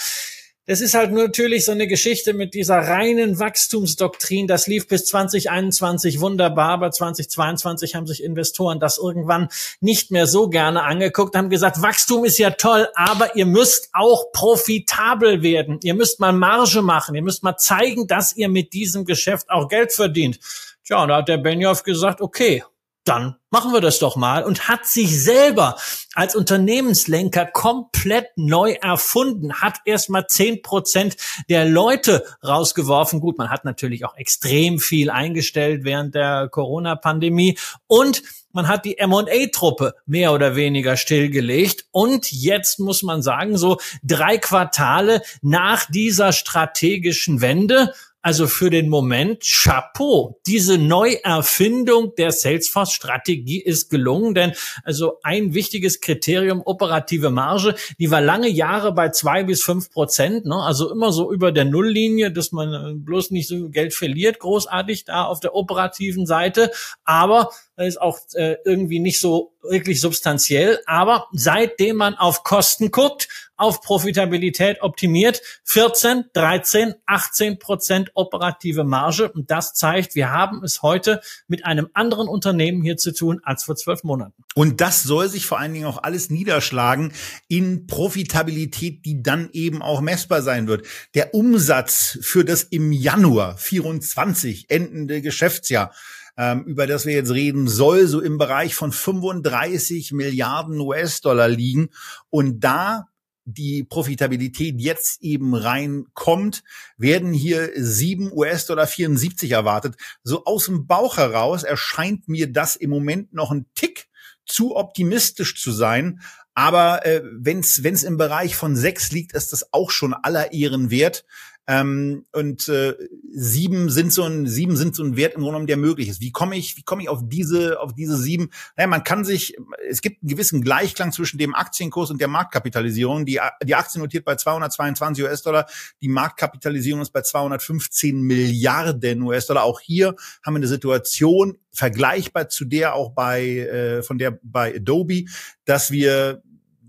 das 0.65 0.79
ist 0.79 0.93
halt 0.93 1.11
natürlich 1.11 1.65
so 1.65 1.73
eine 1.73 1.87
Geschichte 1.87 2.33
mit 2.33 2.53
dieser 2.53 2.77
reinen 2.77 3.37
Wachstumsdoktrin. 3.37 4.47
Das 4.47 4.65
lief 4.65 4.87
bis 4.87 5.05
2021 5.07 6.21
wunderbar, 6.21 6.69
aber 6.69 6.91
2022 6.91 7.95
haben 7.95 8.07
sich 8.07 8.23
Investoren 8.23 8.79
das 8.79 8.97
irgendwann 8.97 9.49
nicht 9.81 10.11
mehr 10.11 10.25
so 10.25 10.47
gerne 10.47 10.83
angeguckt, 10.83 11.35
haben 11.35 11.49
gesagt, 11.49 11.81
Wachstum 11.81 12.23
ist 12.23 12.37
ja 12.37 12.51
toll, 12.51 12.87
aber 12.95 13.35
ihr 13.35 13.45
müsst 13.45 13.89
auch 13.91 14.31
profitabel 14.31 15.43
werden. 15.43 15.79
Ihr 15.83 15.95
müsst 15.95 16.21
mal 16.21 16.31
Marge 16.31 16.81
machen. 16.81 17.15
Ihr 17.15 17.23
müsst 17.23 17.43
mal 17.43 17.57
zeigen, 17.57 18.07
dass 18.07 18.33
ihr 18.33 18.47
mit 18.47 18.71
diesem 18.71 19.03
Geschäft 19.03 19.49
auch 19.49 19.67
Geld 19.67 19.91
verdient. 19.91 20.39
Tja, 20.85 21.01
und 21.01 21.09
da 21.09 21.17
hat 21.17 21.27
der 21.27 21.37
Benioff 21.37 21.83
gesagt, 21.83 22.21
okay, 22.21 22.63
dann 23.03 23.35
machen 23.49 23.73
wir 23.73 23.81
das 23.81 23.99
doch 23.99 24.15
mal 24.15 24.43
und 24.43 24.67
hat 24.67 24.85
sich 24.85 25.21
selber 25.21 25.77
als 26.13 26.35
Unternehmenslenker 26.35 27.45
komplett 27.45 28.27
neu 28.35 28.73
erfunden, 28.81 29.53
hat 29.61 29.79
erstmal 29.85 30.27
zehn 30.27 30.61
Prozent 30.61 31.17
der 31.49 31.65
Leute 31.65 32.23
rausgeworfen. 32.43 33.19
Gut, 33.19 33.37
man 33.37 33.49
hat 33.49 33.65
natürlich 33.65 34.05
auch 34.05 34.15
extrem 34.15 34.79
viel 34.79 35.09
eingestellt 35.09 35.83
während 35.83 36.15
der 36.15 36.47
Corona-Pandemie 36.49 37.57
und 37.87 38.23
man 38.53 38.67
hat 38.67 38.85
die 38.85 38.99
M&A-Truppe 38.99 39.95
mehr 40.05 40.31
oder 40.31 40.55
weniger 40.55 40.95
stillgelegt. 40.95 41.85
Und 41.91 42.31
jetzt 42.31 42.79
muss 42.79 43.01
man 43.01 43.23
sagen, 43.23 43.57
so 43.57 43.79
drei 44.03 44.37
Quartale 44.37 45.23
nach 45.41 45.89
dieser 45.89 46.31
strategischen 46.33 47.41
Wende 47.41 47.93
also 48.23 48.47
für 48.47 48.69
den 48.69 48.89
Moment 48.89 49.43
Chapeau. 49.43 50.39
Diese 50.47 50.77
Neuerfindung 50.77 52.15
der 52.15 52.31
Salesforce-Strategie 52.31 53.61
ist 53.61 53.89
gelungen, 53.89 54.33
denn 54.33 54.53
also 54.83 55.19
ein 55.23 55.53
wichtiges 55.53 55.99
Kriterium 55.99 56.61
operative 56.65 57.29
Marge, 57.29 57.75
die 57.99 58.09
war 58.09 58.21
lange 58.21 58.47
Jahre 58.47 58.93
bei 58.93 59.09
zwei 59.09 59.43
bis 59.43 59.61
fünf 59.61 59.91
Prozent, 59.91 60.45
ne? 60.45 60.55
also 60.55 60.89
immer 60.89 61.11
so 61.11 61.31
über 61.31 61.51
der 61.51 61.65
Nulllinie, 61.65 62.31
dass 62.31 62.53
man 62.53 62.73
äh, 62.73 62.93
bloß 62.95 63.31
nicht 63.31 63.49
so 63.49 63.69
Geld 63.69 63.93
verliert, 63.93 64.39
großartig 64.39 65.03
da 65.03 65.25
auf 65.25 65.41
der 65.41 65.53
operativen 65.53 66.25
Seite, 66.25 66.71
aber 67.03 67.49
ist 67.75 67.99
auch 67.99 68.19
äh, 68.33 68.57
irgendwie 68.65 68.99
nicht 68.99 69.19
so 69.19 69.53
wirklich 69.63 69.99
substanziell. 69.99 70.79
Aber 70.85 71.27
seitdem 71.31 71.97
man 71.97 72.15
auf 72.15 72.43
Kosten 72.43 72.91
guckt, 72.91 73.27
auf 73.63 73.79
Profitabilität 73.79 74.81
optimiert, 74.81 75.41
14, 75.63 76.25
13, 76.33 76.95
18 77.05 77.59
Prozent 77.59 78.11
operative 78.13 78.83
Marge. 78.83 79.31
Und 79.31 79.51
das 79.51 79.73
zeigt, 79.73 80.15
wir 80.15 80.31
haben 80.31 80.65
es 80.65 80.81
heute 80.81 81.21
mit 81.47 81.65
einem 81.65 81.87
anderen 81.93 82.27
Unternehmen 82.27 82.81
hier 82.81 82.97
zu 82.97 83.13
tun 83.13 83.39
als 83.41 83.63
vor 83.63 83.77
zwölf 83.77 84.03
Monaten. 84.03 84.43
Und 84.53 84.81
das 84.81 85.03
soll 85.03 85.29
sich 85.29 85.45
vor 85.45 85.59
allen 85.59 85.73
Dingen 85.73 85.85
auch 85.85 86.03
alles 86.03 86.29
niederschlagen 86.29 87.13
in 87.47 87.87
Profitabilität, 87.87 89.05
die 89.05 89.23
dann 89.23 89.49
eben 89.53 89.81
auch 89.81 90.01
messbar 90.01 90.41
sein 90.41 90.67
wird. 90.67 90.85
Der 91.13 91.33
Umsatz 91.33 92.19
für 92.21 92.43
das 92.43 92.63
im 92.63 92.91
Januar 92.91 93.55
24 93.55 94.69
endende 94.69 95.21
Geschäftsjahr 95.21 95.93
ähm, 96.35 96.63
über 96.63 96.87
das 96.87 97.05
wir 97.05 97.13
jetzt 97.13 97.31
reden, 97.31 97.67
soll 97.67 98.07
so 98.07 98.19
im 98.19 98.39
Bereich 98.39 98.73
von 98.73 98.91
35 98.91 100.13
Milliarden 100.13 100.79
US-Dollar 100.79 101.47
liegen. 101.47 101.89
Und 102.31 102.61
da 102.63 103.07
die 103.45 103.83
Profitabilität 103.83 104.79
jetzt 104.79 105.21
eben 105.21 105.53
reinkommt, 105.55 106.63
werden 106.97 107.33
hier 107.33 107.71
7 107.75 108.31
US-Dollar 108.31 108.87
74 108.87 109.51
erwartet. 109.51 109.95
So 110.23 110.45
aus 110.45 110.65
dem 110.65 110.87
Bauch 110.87 111.17
heraus 111.17 111.63
erscheint 111.63 112.27
mir 112.27 112.51
das 112.51 112.75
im 112.75 112.89
Moment 112.89 113.33
noch 113.33 113.51
ein 113.51 113.65
Tick 113.75 114.07
zu 114.45 114.75
optimistisch 114.75 115.61
zu 115.61 115.71
sein. 115.71 116.21
Aber 116.55 117.05
äh, 117.05 117.23
wenn 117.23 117.59
es 117.59 118.03
im 118.03 118.17
Bereich 118.17 118.55
von 118.55 118.75
sechs 118.75 119.11
liegt, 119.11 119.33
ist 119.33 119.53
das 119.53 119.73
auch 119.73 119.89
schon 119.89 120.13
aller 120.13 120.51
Ehren 120.53 120.91
wert. 120.91 121.25
Ähm, 121.65 122.25
und 122.33 122.67
äh, 122.67 122.95
sieben 123.31 123.89
sind 123.89 124.11
so 124.11 124.23
ein 124.23 124.47
sieben 124.47 124.75
sind 124.75 124.95
so 124.95 125.03
ein 125.03 125.15
Wert 125.15 125.35
im 125.35 125.41
Grunde 125.41 125.53
genommen, 125.53 125.67
der 125.67 125.77
möglich 125.77 126.09
ist. 126.09 126.19
Wie 126.19 126.31
komme 126.31 126.57
ich, 126.57 126.75
wie 126.75 126.83
komme 126.83 127.03
ich 127.03 127.09
auf 127.09 127.21
diese 127.23 127.79
auf 127.79 127.93
diese 127.93 128.17
sieben? 128.17 128.49
Naja, 128.75 128.87
man 128.87 129.03
kann 129.03 129.23
sich, 129.23 129.55
es 129.89 130.01
gibt 130.01 130.21
einen 130.21 130.29
gewissen 130.29 130.61
Gleichklang 130.61 131.13
zwischen 131.13 131.37
dem 131.37 131.55
Aktienkurs 131.55 132.11
und 132.11 132.19
der 132.19 132.27
Marktkapitalisierung. 132.27 133.25
Die 133.25 133.39
die 133.63 133.75
Aktie 133.75 134.01
notiert 134.01 134.25
bei 134.25 134.35
222 134.35 135.23
US-Dollar, 135.23 135.67
die 136.01 136.09
Marktkapitalisierung 136.09 137.01
ist 137.01 137.11
bei 137.11 137.21
215 137.21 138.21
Milliarden 138.21 139.21
US-Dollar. 139.21 139.63
Auch 139.63 139.79
hier 139.79 140.15
haben 140.43 140.55
wir 140.55 140.57
eine 140.57 140.67
Situation 140.67 141.57
vergleichbar 141.71 142.49
zu 142.49 142.65
der 142.65 142.93
auch 142.93 143.11
bei 143.11 143.59
äh, 143.59 144.03
von 144.03 144.17
der 144.17 144.37
bei 144.43 144.75
Adobe, 144.75 145.25
dass 145.63 145.91
wir 145.91 146.43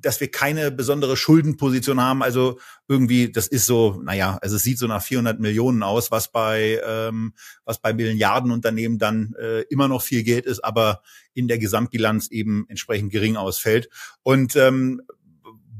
dass 0.05 0.21
wir 0.21 0.31
keine 0.31 0.71
besondere 0.71 1.17
Schuldenposition 1.17 2.01
haben. 2.01 2.23
Also 2.23 2.59
irgendwie, 2.89 3.33
das 3.33 3.47
ist 3.47 3.67
so, 3.67 4.01
naja, 4.03 4.39
also 4.43 4.57
es 4.57 4.63
sieht 4.63 4.79
so 4.79 4.87
nach 4.87 5.03
400 5.03 5.41
Millionen 5.41 5.83
aus, 5.83 6.11
was 6.11 6.31
bei 6.31 6.81
ähm, 6.87 7.35
was 7.65 7.81
bei 7.81 7.93
Milliardenunternehmen 7.93 8.99
dann 8.99 9.35
äh, 9.39 9.63
immer 9.63 9.89
noch 9.89 10.03
viel 10.03 10.23
Geld 10.23 10.47
ist, 10.47 10.65
aber 10.65 11.03
in 11.33 11.49
der 11.49 11.59
Gesamtbilanz 11.59 12.29
eben 12.31 12.67
entsprechend 12.69 13.13
gering 13.13 13.37
ausfällt. 13.37 13.89
Und 14.23 14.57
ähm, 14.57 15.03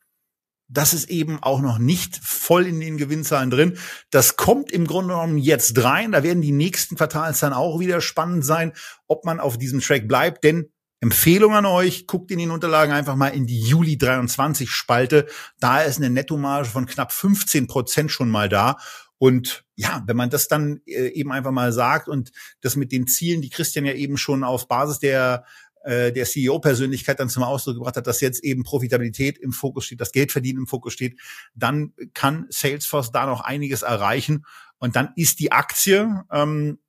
das 0.71 0.93
ist 0.93 1.09
eben 1.09 1.41
auch 1.43 1.61
noch 1.61 1.77
nicht 1.77 2.17
voll 2.23 2.65
in 2.65 2.79
den 2.79 2.97
Gewinnzahlen 2.97 3.49
drin. 3.49 3.77
Das 4.09 4.37
kommt 4.37 4.71
im 4.71 4.87
Grunde 4.87 5.13
genommen 5.13 5.37
jetzt 5.37 5.83
rein. 5.83 6.11
Da 6.13 6.23
werden 6.23 6.41
die 6.41 6.53
nächsten 6.53 6.95
Quartalszahlen 6.95 7.53
auch 7.53 7.79
wieder 7.79 7.99
spannend 7.99 8.45
sein, 8.45 8.73
ob 9.07 9.25
man 9.25 9.39
auf 9.39 9.57
diesem 9.57 9.81
Track 9.81 10.07
bleibt. 10.07 10.43
Denn 10.43 10.71
Empfehlung 11.01 11.55
an 11.55 11.65
euch, 11.65 12.07
guckt 12.07 12.31
in 12.31 12.39
den 12.39 12.51
Unterlagen 12.51 12.93
einfach 12.93 13.15
mal 13.15 13.29
in 13.29 13.47
die 13.47 13.59
Juli 13.59 13.97
23 13.97 14.69
Spalte. 14.69 15.27
Da 15.59 15.81
ist 15.81 15.97
eine 15.97 16.09
Nettomarge 16.09 16.69
von 16.69 16.85
knapp 16.85 17.11
15 17.11 17.67
Prozent 17.67 18.11
schon 18.11 18.29
mal 18.29 18.47
da. 18.47 18.77
Und 19.17 19.65
ja, 19.75 20.03
wenn 20.07 20.17
man 20.17 20.29
das 20.29 20.47
dann 20.47 20.81
äh, 20.85 21.09
eben 21.09 21.31
einfach 21.31 21.51
mal 21.51 21.73
sagt 21.73 22.07
und 22.07 22.31
das 22.61 22.75
mit 22.75 22.91
den 22.91 23.07
Zielen, 23.07 23.41
die 23.41 23.49
Christian 23.49 23.85
ja 23.85 23.93
eben 23.93 24.17
schon 24.17 24.43
auf 24.43 24.67
Basis 24.67 24.99
der 24.99 25.45
äh, 25.83 26.11
der 26.11 26.25
CEO-Persönlichkeit 26.25 27.19
dann 27.19 27.29
zum 27.29 27.43
Ausdruck 27.43 27.75
gebracht 27.75 27.97
hat, 27.97 28.07
dass 28.07 28.21
jetzt 28.21 28.43
eben 28.43 28.63
Profitabilität 28.63 29.37
im 29.37 29.51
Fokus 29.51 29.85
steht, 29.85 30.01
das 30.01 30.11
Geldverdienen 30.11 30.61
im 30.61 30.67
Fokus 30.67 30.93
steht, 30.93 31.19
dann 31.55 31.93
kann 32.13 32.45
Salesforce 32.49 33.11
da 33.11 33.25
noch 33.25 33.41
einiges 33.41 33.81
erreichen. 33.81 34.45
Und 34.77 34.95
dann 34.95 35.09
ist 35.15 35.39
die 35.39 35.51
Aktie, 35.51 36.23
ähm, 36.31 36.79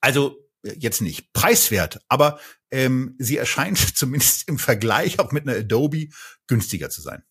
also 0.00 0.36
jetzt 0.62 1.00
nicht 1.00 1.32
preiswert, 1.32 2.00
aber 2.08 2.40
ähm, 2.70 3.14
sie 3.18 3.36
erscheint 3.36 3.78
zumindest 3.96 4.48
im 4.48 4.58
Vergleich 4.58 5.18
auch 5.18 5.32
mit 5.32 5.48
einer 5.48 5.58
Adobe 5.58 6.08
günstiger 6.46 6.90
zu 6.90 7.02
sein. 7.02 7.22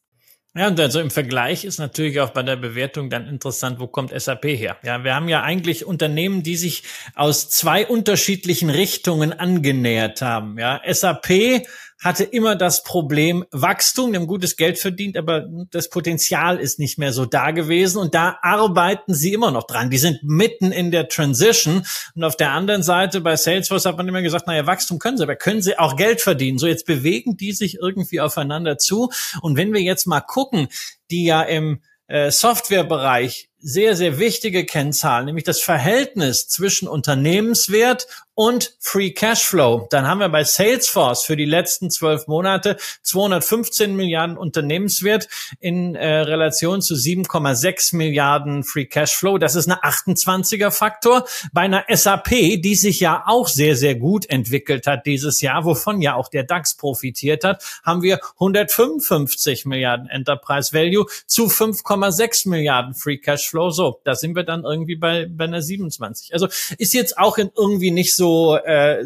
Ja, 0.57 0.67
und 0.67 0.79
also 0.79 1.01
im 1.01 1.11
Vergleich 1.11 1.65
ist 1.65 1.79
natürlich 1.79 2.21
auch 2.21 2.29
bei 2.29 2.41
der 2.41 2.55
Bewertung 2.55 3.09
dann 3.09 3.27
interessant, 3.27 3.77
wo 3.81 3.87
kommt 3.87 4.17
SAP 4.17 4.45
her? 4.45 4.77
Ja, 4.83 5.03
wir 5.03 5.13
haben 5.13 5.27
ja 5.27 5.43
eigentlich 5.43 5.85
Unternehmen, 5.85 6.43
die 6.43 6.55
sich 6.55 6.83
aus 7.13 7.49
zwei 7.49 7.85
unterschiedlichen 7.85 8.69
Richtungen 8.69 9.33
angenähert 9.33 10.21
haben. 10.21 10.57
Ja, 10.57 10.81
SAP 10.89 11.65
hatte 11.99 12.23
immer 12.23 12.55
das 12.55 12.83
Problem 12.83 13.45
Wachstum, 13.51 14.13
haben 14.13 14.27
gutes 14.27 14.57
Geld 14.57 14.77
verdient, 14.77 15.17
aber 15.17 15.47
das 15.71 15.89
Potenzial 15.89 16.59
ist 16.59 16.77
nicht 16.77 16.97
mehr 16.97 17.13
so 17.13 17.25
da 17.25 17.51
gewesen 17.51 17.99
und 17.99 18.13
da 18.13 18.37
arbeiten 18.41 19.13
sie 19.13 19.33
immer 19.33 19.51
noch 19.51 19.65
dran. 19.65 19.89
Die 19.89 19.97
sind 19.97 20.19
mitten 20.23 20.71
in 20.71 20.91
der 20.91 21.07
Transition 21.07 21.85
und 22.13 22.23
auf 22.23 22.35
der 22.35 22.51
anderen 22.51 22.83
Seite 22.83 23.21
bei 23.21 23.35
Salesforce 23.35 23.85
hat 23.85 23.97
man 23.97 24.07
immer 24.07 24.21
gesagt, 24.21 24.47
naja, 24.47 24.67
Wachstum 24.67 24.99
können 24.99 25.17
sie, 25.17 25.23
aber 25.23 25.35
können 25.35 25.61
sie 25.61 25.79
auch 25.79 25.95
Geld 25.95 26.21
verdienen. 26.21 26.57
So 26.57 26.67
jetzt 26.67 26.85
bewegen 26.85 27.37
die 27.37 27.53
sich 27.53 27.79
irgendwie 27.79 28.21
aufeinander 28.21 28.77
zu 28.77 29.09
und 29.41 29.55
wenn 29.55 29.73
wir 29.73 29.81
jetzt 29.81 30.05
mal 30.05 30.21
gucken, 30.21 30.67
die 31.09 31.25
ja 31.25 31.41
im 31.43 31.81
äh, 32.07 32.29
Softwarebereich 32.29 33.49
sehr, 33.57 33.95
sehr 33.95 34.19
wichtige 34.19 34.63
Kennzahl, 34.65 35.25
nämlich 35.25 35.43
das 35.43 35.59
Verhältnis 35.59 36.47
zwischen 36.47 36.87
Unternehmenswert 36.87 38.05
und 38.35 38.75
Free 38.79 39.11
Cashflow. 39.11 39.87
Dann 39.89 40.07
haben 40.07 40.19
wir 40.19 40.29
bei 40.29 40.43
Salesforce 40.43 41.23
für 41.23 41.37
die 41.37 41.45
letzten 41.45 41.89
zwölf 41.89 42.27
Monate 42.27 42.77
215 43.01 43.95
Milliarden 43.95 44.37
Unternehmenswert 44.37 45.29
in 45.59 45.95
äh, 45.95 46.17
Relation 46.19 46.81
zu 46.81 46.95
7,6 46.95 47.95
Milliarden 47.95 48.63
Free 48.63 48.85
Cashflow. 48.85 49.37
Das 49.37 49.55
ist 49.55 49.69
eine 49.69 49.81
28er 49.83 50.69
Faktor. 50.69 51.25
Bei 51.53 51.61
einer 51.61 51.85
SAP, 51.89 52.29
die 52.61 52.75
sich 52.75 52.99
ja 52.99 53.23
auch 53.25 53.47
sehr, 53.47 53.77
sehr 53.77 53.95
gut 53.95 54.29
entwickelt 54.29 54.85
hat 54.85 55.05
dieses 55.05 55.39
Jahr, 55.39 55.63
wovon 55.63 56.01
ja 56.01 56.15
auch 56.15 56.27
der 56.27 56.43
DAX 56.43 56.75
profitiert 56.75 57.45
hat, 57.45 57.63
haben 57.83 58.01
wir 58.01 58.19
155 58.33 59.65
Milliarden 59.65 60.09
Enterprise 60.09 60.73
Value 60.73 61.05
zu 61.25 61.45
5,6 61.45 62.49
Milliarden 62.49 62.93
Free 62.95 63.17
Cashflow. 63.17 63.69
So, 63.69 64.01
da 64.03 64.13
sind 64.13 64.35
wir 64.35 64.43
dann 64.43 64.65
irgendwie 64.65 64.97
bei, 64.97 65.25
bei 65.29 65.45
einer 65.45 65.61
27. 65.61 66.33
Also 66.33 66.47
ist 66.77 66.93
jetzt 66.93 67.17
auch 67.17 67.37
irgendwie 67.37 67.91
nicht 67.91 68.13
so 68.13 68.24
so 68.25 68.55
äh, 68.57 69.03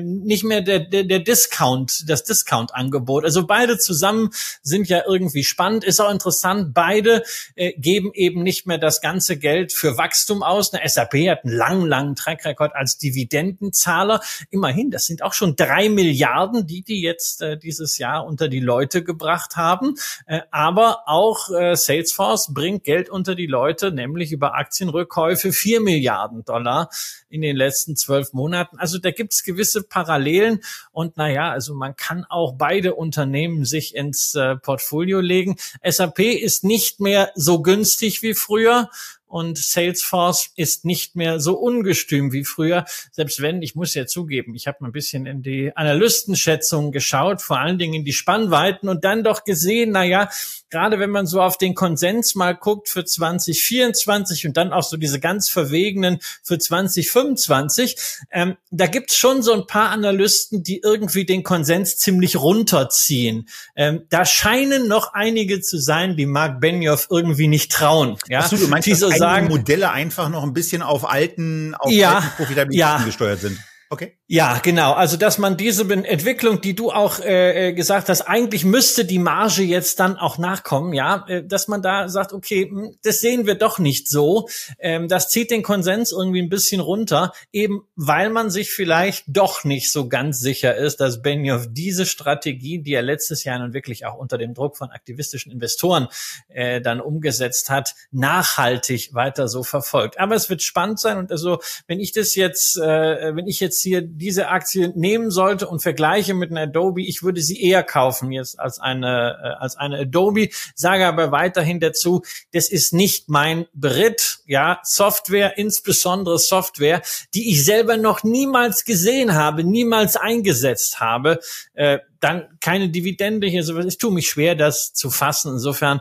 nicht 0.00 0.44
mehr 0.44 0.60
der, 0.60 0.78
der, 0.78 1.02
der 1.02 1.18
Discount, 1.18 2.08
das 2.08 2.22
Discount-Angebot. 2.22 3.24
Also 3.24 3.46
beide 3.48 3.78
zusammen 3.78 4.30
sind 4.62 4.88
ja 4.88 5.02
irgendwie 5.08 5.42
spannend, 5.42 5.82
ist 5.82 6.00
auch 6.00 6.10
interessant. 6.10 6.72
Beide 6.72 7.24
äh, 7.56 7.72
geben 7.72 8.12
eben 8.14 8.44
nicht 8.44 8.68
mehr 8.68 8.78
das 8.78 9.00
ganze 9.00 9.38
Geld 9.38 9.72
für 9.72 9.98
Wachstum 9.98 10.44
aus. 10.44 10.72
Eine 10.72 10.88
SAP 10.88 11.14
hat 11.28 11.44
einen 11.44 11.56
langen, 11.56 11.86
langen 11.88 12.14
Track-Record 12.14 12.76
als 12.76 12.96
Dividendenzahler. 12.96 14.20
Immerhin, 14.50 14.92
das 14.92 15.06
sind 15.06 15.22
auch 15.22 15.32
schon 15.32 15.56
drei 15.56 15.88
Milliarden, 15.88 16.64
die 16.64 16.82
die 16.82 17.02
jetzt 17.02 17.42
äh, 17.42 17.58
dieses 17.58 17.98
Jahr 17.98 18.24
unter 18.24 18.48
die 18.48 18.60
Leute 18.60 19.02
gebracht 19.02 19.56
haben. 19.56 19.96
Äh, 20.26 20.42
aber 20.52 21.02
auch 21.06 21.50
äh, 21.50 21.74
Salesforce 21.74 22.54
bringt 22.54 22.84
Geld 22.84 23.10
unter 23.10 23.34
die 23.34 23.48
Leute, 23.48 23.90
nämlich 23.90 24.30
über 24.30 24.54
Aktienrückkäufe 24.54 25.52
vier 25.52 25.80
Milliarden 25.80 26.44
Dollar 26.44 26.88
in 27.28 27.40
den 27.40 27.56
letzten 27.56 27.96
zwölf 27.96 28.32
Monaten. 28.32 28.43
Monaten. 28.44 28.78
Also 28.78 28.98
da 28.98 29.10
gibt 29.10 29.32
es 29.32 29.42
gewisse 29.42 29.82
Parallelen 29.82 30.60
und 30.92 31.16
naja, 31.16 31.50
also 31.50 31.74
man 31.74 31.96
kann 31.96 32.26
auch 32.28 32.52
beide 32.58 32.94
Unternehmen 32.94 33.64
sich 33.64 33.94
ins 33.94 34.34
äh, 34.34 34.56
Portfolio 34.56 35.20
legen. 35.20 35.56
SAP 35.82 36.18
ist 36.18 36.62
nicht 36.62 37.00
mehr 37.00 37.30
so 37.34 37.62
günstig 37.62 38.22
wie 38.22 38.34
früher 38.34 38.90
und 39.34 39.58
Salesforce 39.58 40.50
ist 40.54 40.84
nicht 40.84 41.16
mehr 41.16 41.40
so 41.40 41.54
ungestüm 41.58 42.30
wie 42.30 42.44
früher. 42.44 42.84
Selbst 43.10 43.42
wenn, 43.42 43.62
ich 43.62 43.74
muss 43.74 43.92
ja 43.94 44.06
zugeben, 44.06 44.54
ich 44.54 44.68
habe 44.68 44.76
mal 44.78 44.90
ein 44.90 44.92
bisschen 44.92 45.26
in 45.26 45.42
die 45.42 45.72
Analystenschätzungen 45.74 46.92
geschaut, 46.92 47.42
vor 47.42 47.58
allen 47.58 47.76
Dingen 47.76 47.94
in 47.94 48.04
die 48.04 48.12
Spannweiten 48.12 48.88
und 48.88 49.02
dann 49.02 49.24
doch 49.24 49.42
gesehen, 49.42 49.90
na 49.90 50.04
ja, 50.04 50.30
gerade 50.70 51.00
wenn 51.00 51.10
man 51.10 51.26
so 51.26 51.42
auf 51.42 51.58
den 51.58 51.74
Konsens 51.74 52.36
mal 52.36 52.52
guckt 52.52 52.88
für 52.88 53.04
2024 53.04 54.46
und 54.46 54.56
dann 54.56 54.72
auch 54.72 54.84
so 54.84 54.96
diese 54.96 55.18
ganz 55.18 55.48
verwegenen 55.48 56.20
für 56.44 56.58
2025, 56.58 57.96
ähm, 58.30 58.56
da 58.70 58.86
gibt's 58.86 59.16
schon 59.16 59.42
so 59.42 59.52
ein 59.52 59.66
paar 59.66 59.90
Analysten, 59.90 60.62
die 60.62 60.80
irgendwie 60.80 61.24
den 61.24 61.42
Konsens 61.42 61.96
ziemlich 61.96 62.36
runterziehen. 62.36 63.48
Ähm, 63.74 64.02
da 64.10 64.24
scheinen 64.24 64.86
noch 64.86 65.12
einige 65.12 65.60
zu 65.60 65.78
sein, 65.78 66.16
die 66.16 66.26
Mark 66.26 66.60
Benioff 66.60 67.08
irgendwie 67.10 67.48
nicht 67.48 67.72
trauen. 67.72 68.16
Ja? 68.28 68.40
Achso, 68.40 68.56
du 68.56 68.68
meinst, 68.68 68.86
die 68.86 68.94
so 68.94 69.08
sagen, 69.24 69.48
Modelle 69.48 69.90
einfach 69.90 70.28
noch 70.28 70.42
ein 70.42 70.52
bisschen 70.52 70.82
auf 70.82 71.08
alten, 71.08 71.74
auf 71.74 71.90
ja, 71.90 72.16
alten 72.16 72.28
Profitabilitäten 72.36 72.78
ja. 72.78 73.04
gesteuert 73.04 73.40
sind. 73.40 73.58
Okay. 73.90 74.18
Ja, 74.26 74.58
genau. 74.62 74.94
Also, 74.94 75.18
dass 75.18 75.36
man 75.36 75.58
diese 75.58 75.82
Entwicklung, 75.92 76.62
die 76.62 76.74
du 76.74 76.90
auch 76.90 77.20
äh, 77.20 77.68
äh, 77.68 77.72
gesagt 77.74 78.08
hast, 78.08 78.22
eigentlich 78.22 78.64
müsste 78.64 79.04
die 79.04 79.18
Marge 79.18 79.64
jetzt 79.64 80.00
dann 80.00 80.16
auch 80.16 80.38
nachkommen, 80.38 80.94
ja, 80.94 81.26
äh, 81.28 81.44
dass 81.44 81.68
man 81.68 81.82
da 81.82 82.08
sagt, 82.08 82.32
okay, 82.32 82.70
hm, 82.70 82.96
das 83.02 83.20
sehen 83.20 83.46
wir 83.46 83.54
doch 83.54 83.78
nicht 83.78 84.08
so. 84.08 84.48
Ähm, 84.78 85.08
das 85.08 85.28
zieht 85.28 85.50
den 85.50 85.62
Konsens 85.62 86.10
irgendwie 86.10 86.40
ein 86.40 86.48
bisschen 86.48 86.80
runter, 86.80 87.34
eben 87.52 87.82
weil 87.96 88.30
man 88.30 88.48
sich 88.48 88.70
vielleicht 88.70 89.24
doch 89.26 89.62
nicht 89.62 89.92
so 89.92 90.08
ganz 90.08 90.40
sicher 90.40 90.74
ist, 90.74 91.00
dass 91.00 91.20
Benioff 91.20 91.66
diese 91.70 92.06
Strategie, 92.06 92.78
die 92.78 92.94
er 92.94 93.02
letztes 93.02 93.44
Jahr 93.44 93.58
nun 93.58 93.74
wirklich 93.74 94.06
auch 94.06 94.14
unter 94.14 94.38
dem 94.38 94.54
Druck 94.54 94.78
von 94.78 94.88
aktivistischen 94.88 95.52
Investoren 95.52 96.08
äh, 96.48 96.80
dann 96.80 97.02
umgesetzt 97.02 97.68
hat, 97.68 97.94
nachhaltig 98.10 99.12
weiter 99.12 99.48
so 99.48 99.62
verfolgt. 99.62 100.18
Aber 100.18 100.34
es 100.34 100.48
wird 100.48 100.62
spannend 100.62 100.98
sein 100.98 101.18
und 101.18 101.30
also, 101.30 101.60
wenn 101.86 102.00
ich 102.00 102.12
das 102.12 102.34
jetzt, 102.36 102.78
äh, 102.78 103.36
wenn 103.36 103.46
ich 103.46 103.60
jetzt 103.60 103.82
hier 103.82 104.13
diese 104.16 104.48
Aktie 104.48 104.92
nehmen 104.94 105.30
sollte 105.30 105.68
und 105.68 105.80
vergleiche 105.80 106.34
mit 106.34 106.50
einer 106.50 106.62
Adobe, 106.62 107.02
ich 107.02 107.22
würde 107.22 107.40
sie 107.40 107.60
eher 107.60 107.82
kaufen 107.82 108.30
jetzt 108.30 108.58
als 108.58 108.78
eine, 108.78 109.36
äh, 109.42 109.62
als 109.62 109.76
eine 109.76 109.98
Adobe, 110.00 110.48
sage 110.74 111.06
aber 111.06 111.32
weiterhin 111.32 111.80
dazu, 111.80 112.22
das 112.52 112.68
ist 112.68 112.92
nicht 112.92 113.28
mein 113.28 113.66
Beritt, 113.72 114.38
ja, 114.46 114.80
Software, 114.84 115.58
insbesondere 115.58 116.38
Software, 116.38 117.02
die 117.34 117.50
ich 117.50 117.64
selber 117.64 117.96
noch 117.96 118.22
niemals 118.22 118.84
gesehen 118.84 119.34
habe, 119.34 119.64
niemals 119.64 120.16
eingesetzt 120.16 121.00
habe, 121.00 121.40
äh, 121.74 121.98
dann 122.20 122.58
keine 122.60 122.88
Dividende 122.88 123.46
hier, 123.46 123.64
sowas. 123.64 123.86
Ich 123.86 123.98
tue 123.98 124.12
mich 124.12 124.28
schwer, 124.28 124.54
das 124.54 124.92
zu 124.94 125.10
fassen. 125.10 125.54
Insofern, 125.54 126.00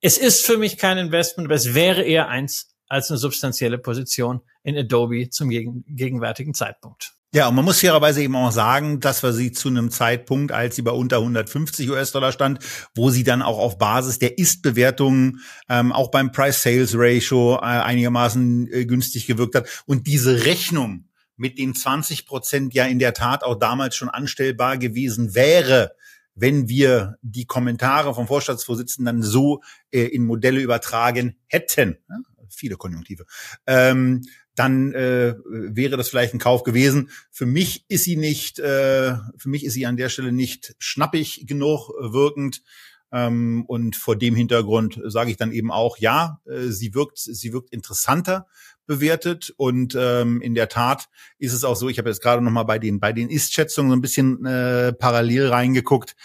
es 0.00 0.18
ist 0.18 0.44
für 0.44 0.58
mich 0.58 0.78
kein 0.78 0.98
Investment, 0.98 1.46
aber 1.46 1.54
es 1.54 1.74
wäre 1.74 2.02
eher 2.02 2.28
eins 2.28 2.70
als 2.88 3.10
eine 3.10 3.18
substanzielle 3.18 3.78
Position 3.78 4.40
in 4.64 4.76
Adobe 4.76 5.30
zum 5.30 5.48
gegenwärtigen 5.48 6.54
Zeitpunkt. 6.54 7.14
Ja, 7.32 7.46
und 7.46 7.54
man 7.54 7.64
muss 7.64 7.78
fairerweise 7.78 8.22
eben 8.22 8.34
auch 8.34 8.50
sagen, 8.50 8.98
dass 8.98 9.22
wir 9.22 9.32
sie 9.32 9.52
zu 9.52 9.68
einem 9.68 9.92
Zeitpunkt, 9.92 10.50
als 10.50 10.74
sie 10.74 10.82
bei 10.82 10.90
unter 10.90 11.18
150 11.18 11.88
US-Dollar 11.88 12.32
stand, 12.32 12.58
wo 12.96 13.10
sie 13.10 13.22
dann 13.22 13.40
auch 13.40 13.58
auf 13.58 13.78
Basis 13.78 14.18
der 14.18 14.36
Ist-Bewertungen 14.36 15.40
ähm, 15.68 15.92
auch 15.92 16.10
beim 16.10 16.32
Price-Sales-Ratio 16.32 17.58
äh, 17.58 17.60
einigermaßen 17.60 18.66
äh, 18.72 18.84
günstig 18.84 19.28
gewirkt 19.28 19.54
hat. 19.54 19.84
Und 19.86 20.08
diese 20.08 20.44
Rechnung 20.44 21.08
mit 21.36 21.56
den 21.58 21.72
20 21.72 22.26
Prozent 22.26 22.74
ja 22.74 22.86
in 22.86 22.98
der 22.98 23.14
Tat 23.14 23.44
auch 23.44 23.54
damals 23.54 23.94
schon 23.94 24.08
anstellbar 24.08 24.76
gewesen 24.76 25.32
wäre, 25.32 25.92
wenn 26.34 26.68
wir 26.68 27.16
die 27.22 27.46
Kommentare 27.46 28.12
vom 28.12 28.26
Vorstandsvorsitzenden 28.26 29.20
dann 29.20 29.22
so 29.22 29.62
äh, 29.92 30.02
in 30.02 30.24
Modelle 30.24 30.60
übertragen 30.60 31.36
hätten. 31.46 31.96
Ja, 32.08 32.16
viele 32.48 32.76
Konjunktive. 32.76 33.24
Ähm, 33.68 34.22
dann 34.60 34.92
äh, 34.92 35.36
wäre 35.46 35.96
das 35.96 36.10
vielleicht 36.10 36.34
ein 36.34 36.38
Kauf 36.38 36.64
gewesen. 36.64 37.08
Für 37.30 37.46
mich 37.46 37.86
ist 37.88 38.04
sie 38.04 38.16
nicht, 38.16 38.58
äh, 38.58 39.14
für 39.38 39.48
mich 39.48 39.64
ist 39.64 39.72
sie 39.72 39.86
an 39.86 39.96
der 39.96 40.10
Stelle 40.10 40.32
nicht 40.32 40.74
schnappig 40.78 41.46
genug 41.46 41.88
wirkend. 41.98 42.62
Ähm, 43.10 43.64
und 43.66 43.96
vor 43.96 44.16
dem 44.16 44.34
Hintergrund 44.34 45.00
sage 45.06 45.30
ich 45.30 45.38
dann 45.38 45.50
eben 45.50 45.72
auch, 45.72 45.96
ja, 45.96 46.42
äh, 46.46 46.68
sie 46.68 46.94
wirkt, 46.94 47.18
sie 47.18 47.54
wirkt 47.54 47.72
interessanter 47.72 48.46
bewertet 48.86 49.54
und 49.56 49.96
ähm, 49.98 50.42
in 50.42 50.54
der 50.54 50.68
Tat 50.68 51.08
ist 51.38 51.54
es 51.54 51.64
auch 51.64 51.74
so. 51.74 51.88
Ich 51.88 51.98
habe 51.98 52.10
jetzt 52.10 52.20
gerade 52.20 52.42
noch 52.42 52.50
mal 52.50 52.64
bei 52.64 52.78
den 52.78 53.00
bei 53.00 53.14
den 53.14 53.30
Ist-Schätzungen 53.30 53.90
so 53.90 53.96
ein 53.96 54.02
bisschen 54.02 54.44
äh, 54.44 54.92
parallel 54.92 55.48
reingeguckt 55.48 56.16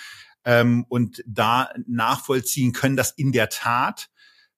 ähm, 0.43 0.85
und 0.89 1.23
da 1.25 1.69
nachvollziehen 1.87 2.73
können, 2.73 2.97
dass 2.97 3.11
in 3.11 3.31
der 3.31 3.47
Tat 3.47 4.09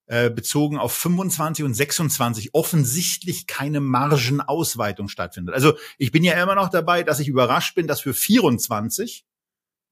äh, 0.08 0.30
bezogen 0.30 0.78
auf 0.78 0.94
25 0.94 1.64
und 1.66 1.74
26 1.74 2.54
offensichtlich 2.54 3.46
keine 3.46 3.80
Margenausweitung 3.80 5.10
stattfindet. 5.10 5.54
Also 5.54 5.74
ich 5.98 6.12
bin 6.12 6.24
ja 6.24 6.42
immer 6.42 6.56
noch 6.56 6.70
dabei, 6.70 7.04
dass 7.04 7.20
ich 7.20 7.28
überrascht 7.28 7.76
bin, 7.76 7.88
dass 7.88 8.02
für 8.02 8.14
24 8.14 9.26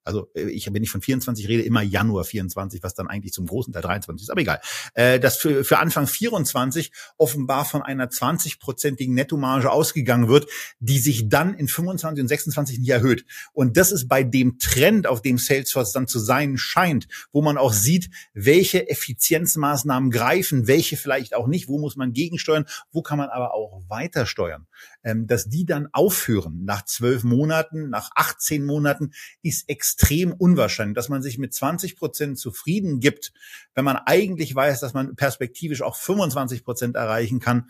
also 0.05 0.29
äh, 0.35 0.43
ich, 0.43 0.71
wenn 0.71 0.83
ich 0.83 0.89
von 0.89 1.01
24 1.01 1.47
rede, 1.47 1.63
immer 1.63 1.81
Januar 1.81 2.23
24, 2.23 2.83
was 2.83 2.93
dann 2.93 3.07
eigentlich 3.07 3.33
zum 3.33 3.47
großen 3.47 3.73
Teil 3.73 3.81
23 3.81 4.23
ist, 4.23 4.29
aber 4.29 4.41
egal. 4.41 4.61
Äh, 4.93 5.19
dass 5.19 5.37
für, 5.37 5.65
für 5.65 5.79
Anfang 5.79 6.07
24 6.07 6.91
offenbar 7.17 7.65
von 7.65 7.81
einer 7.81 8.07
20-prozentigen 8.07 9.13
Nettomarge 9.13 9.71
ausgegangen 9.71 10.29
wird, 10.29 10.47
die 10.79 10.99
sich 10.99 11.27
dann 11.27 11.53
in 11.53 11.67
25 11.67 12.21
und 12.21 12.27
26 12.27 12.79
nicht 12.79 12.89
erhöht. 12.89 13.25
Und 13.51 13.77
das 13.77 13.91
ist 13.91 14.07
bei 14.07 14.23
dem 14.23 14.59
Trend, 14.59 15.07
auf 15.07 15.21
dem 15.21 15.37
Salesforce 15.37 15.91
dann 15.91 16.07
zu 16.07 16.19
sein 16.19 16.57
scheint, 16.57 17.07
wo 17.31 17.41
man 17.41 17.57
auch 17.57 17.73
sieht, 17.73 18.09
welche 18.33 18.89
Effizienzmaßnahmen 18.89 20.11
greifen, 20.11 20.67
welche 20.67 20.97
vielleicht 20.97 21.35
auch 21.35 21.47
nicht, 21.47 21.67
wo 21.67 21.79
muss 21.79 21.95
man 21.95 22.13
gegensteuern, 22.13 22.65
wo 22.91 23.01
kann 23.01 23.17
man 23.17 23.29
aber 23.29 23.53
auch 23.53 23.81
weiter 23.87 24.25
steuern. 24.25 24.67
Ähm, 25.05 25.27
dass 25.27 25.47
die 25.47 25.67
dann 25.67 25.87
aufhören 25.91 26.65
nach 26.65 26.83
zwölf 26.83 27.23
Monaten, 27.23 27.91
nach 27.91 28.09
18 28.15 28.65
Monaten, 28.65 29.11
ist 29.43 29.69
extrem 29.69 30.33
unwahrscheinlich, 30.33 30.95
dass 30.95 31.09
man 31.09 31.21
sich 31.21 31.37
mit 31.37 31.53
20 31.53 31.95
Prozent 31.95 32.39
zufrieden 32.39 32.99
gibt, 32.99 33.31
wenn 33.75 33.85
man 33.85 33.97
eigentlich 33.97 34.55
weiß, 34.55 34.79
dass 34.79 34.95
man 34.95 35.15
perspektivisch 35.15 35.83
auch 35.83 35.95
25 35.95 36.63
Prozent 36.63 36.95
erreichen 36.95 37.39
kann. 37.39 37.69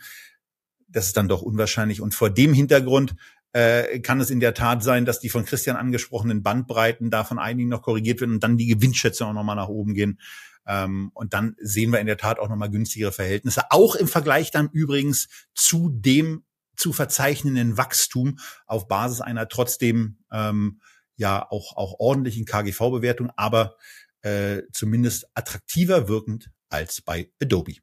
Das 0.87 1.07
ist 1.07 1.17
dann 1.17 1.27
doch 1.27 1.41
unwahrscheinlich. 1.41 1.99
Und 1.99 2.15
vor 2.15 2.29
dem 2.29 2.53
Hintergrund 2.53 3.17
äh, 3.51 3.99
kann 3.99 4.21
es 4.21 4.29
in 4.29 4.39
der 4.39 4.53
Tat 4.53 4.81
sein, 4.81 5.03
dass 5.03 5.19
die 5.19 5.27
von 5.27 5.43
Christian 5.43 5.75
angesprochenen 5.75 6.41
Bandbreiten 6.41 7.11
da 7.11 7.25
von 7.25 7.37
einigen 7.37 7.67
noch 7.67 7.81
korrigiert 7.81 8.21
werden 8.21 8.35
und 8.35 8.43
dann 8.45 8.57
die 8.57 8.67
Gewinnschätzung 8.67 9.27
auch 9.27 9.33
nochmal 9.33 9.57
nach 9.57 9.67
oben 9.67 9.93
gehen. 9.93 10.21
Ähm, 10.65 11.11
und 11.13 11.33
dann 11.33 11.57
sehen 11.59 11.91
wir 11.91 11.99
in 11.99 12.07
der 12.07 12.17
Tat 12.17 12.39
auch 12.39 12.47
nochmal 12.47 12.71
günstigere 12.71 13.11
Verhältnisse. 13.11 13.63
Auch 13.71 13.95
im 13.95 14.07
Vergleich 14.07 14.51
dann 14.51 14.69
übrigens 14.71 15.27
zu 15.53 15.89
dem 15.89 16.45
zu 16.75 16.93
verzeichnenden 16.93 17.77
Wachstum 17.77 18.39
auf 18.65 18.87
Basis 18.87 19.21
einer 19.21 19.47
trotzdem 19.47 20.19
ähm, 20.31 20.81
ja 21.15 21.45
auch, 21.49 21.77
auch 21.77 21.99
ordentlichen 21.99 22.45
KGV-Bewertung, 22.45 23.31
aber 23.35 23.77
äh, 24.21 24.63
zumindest 24.71 25.27
attraktiver 25.33 26.07
wirkend 26.07 26.51
als 26.69 27.01
bei 27.01 27.31
Adobe. 27.41 27.75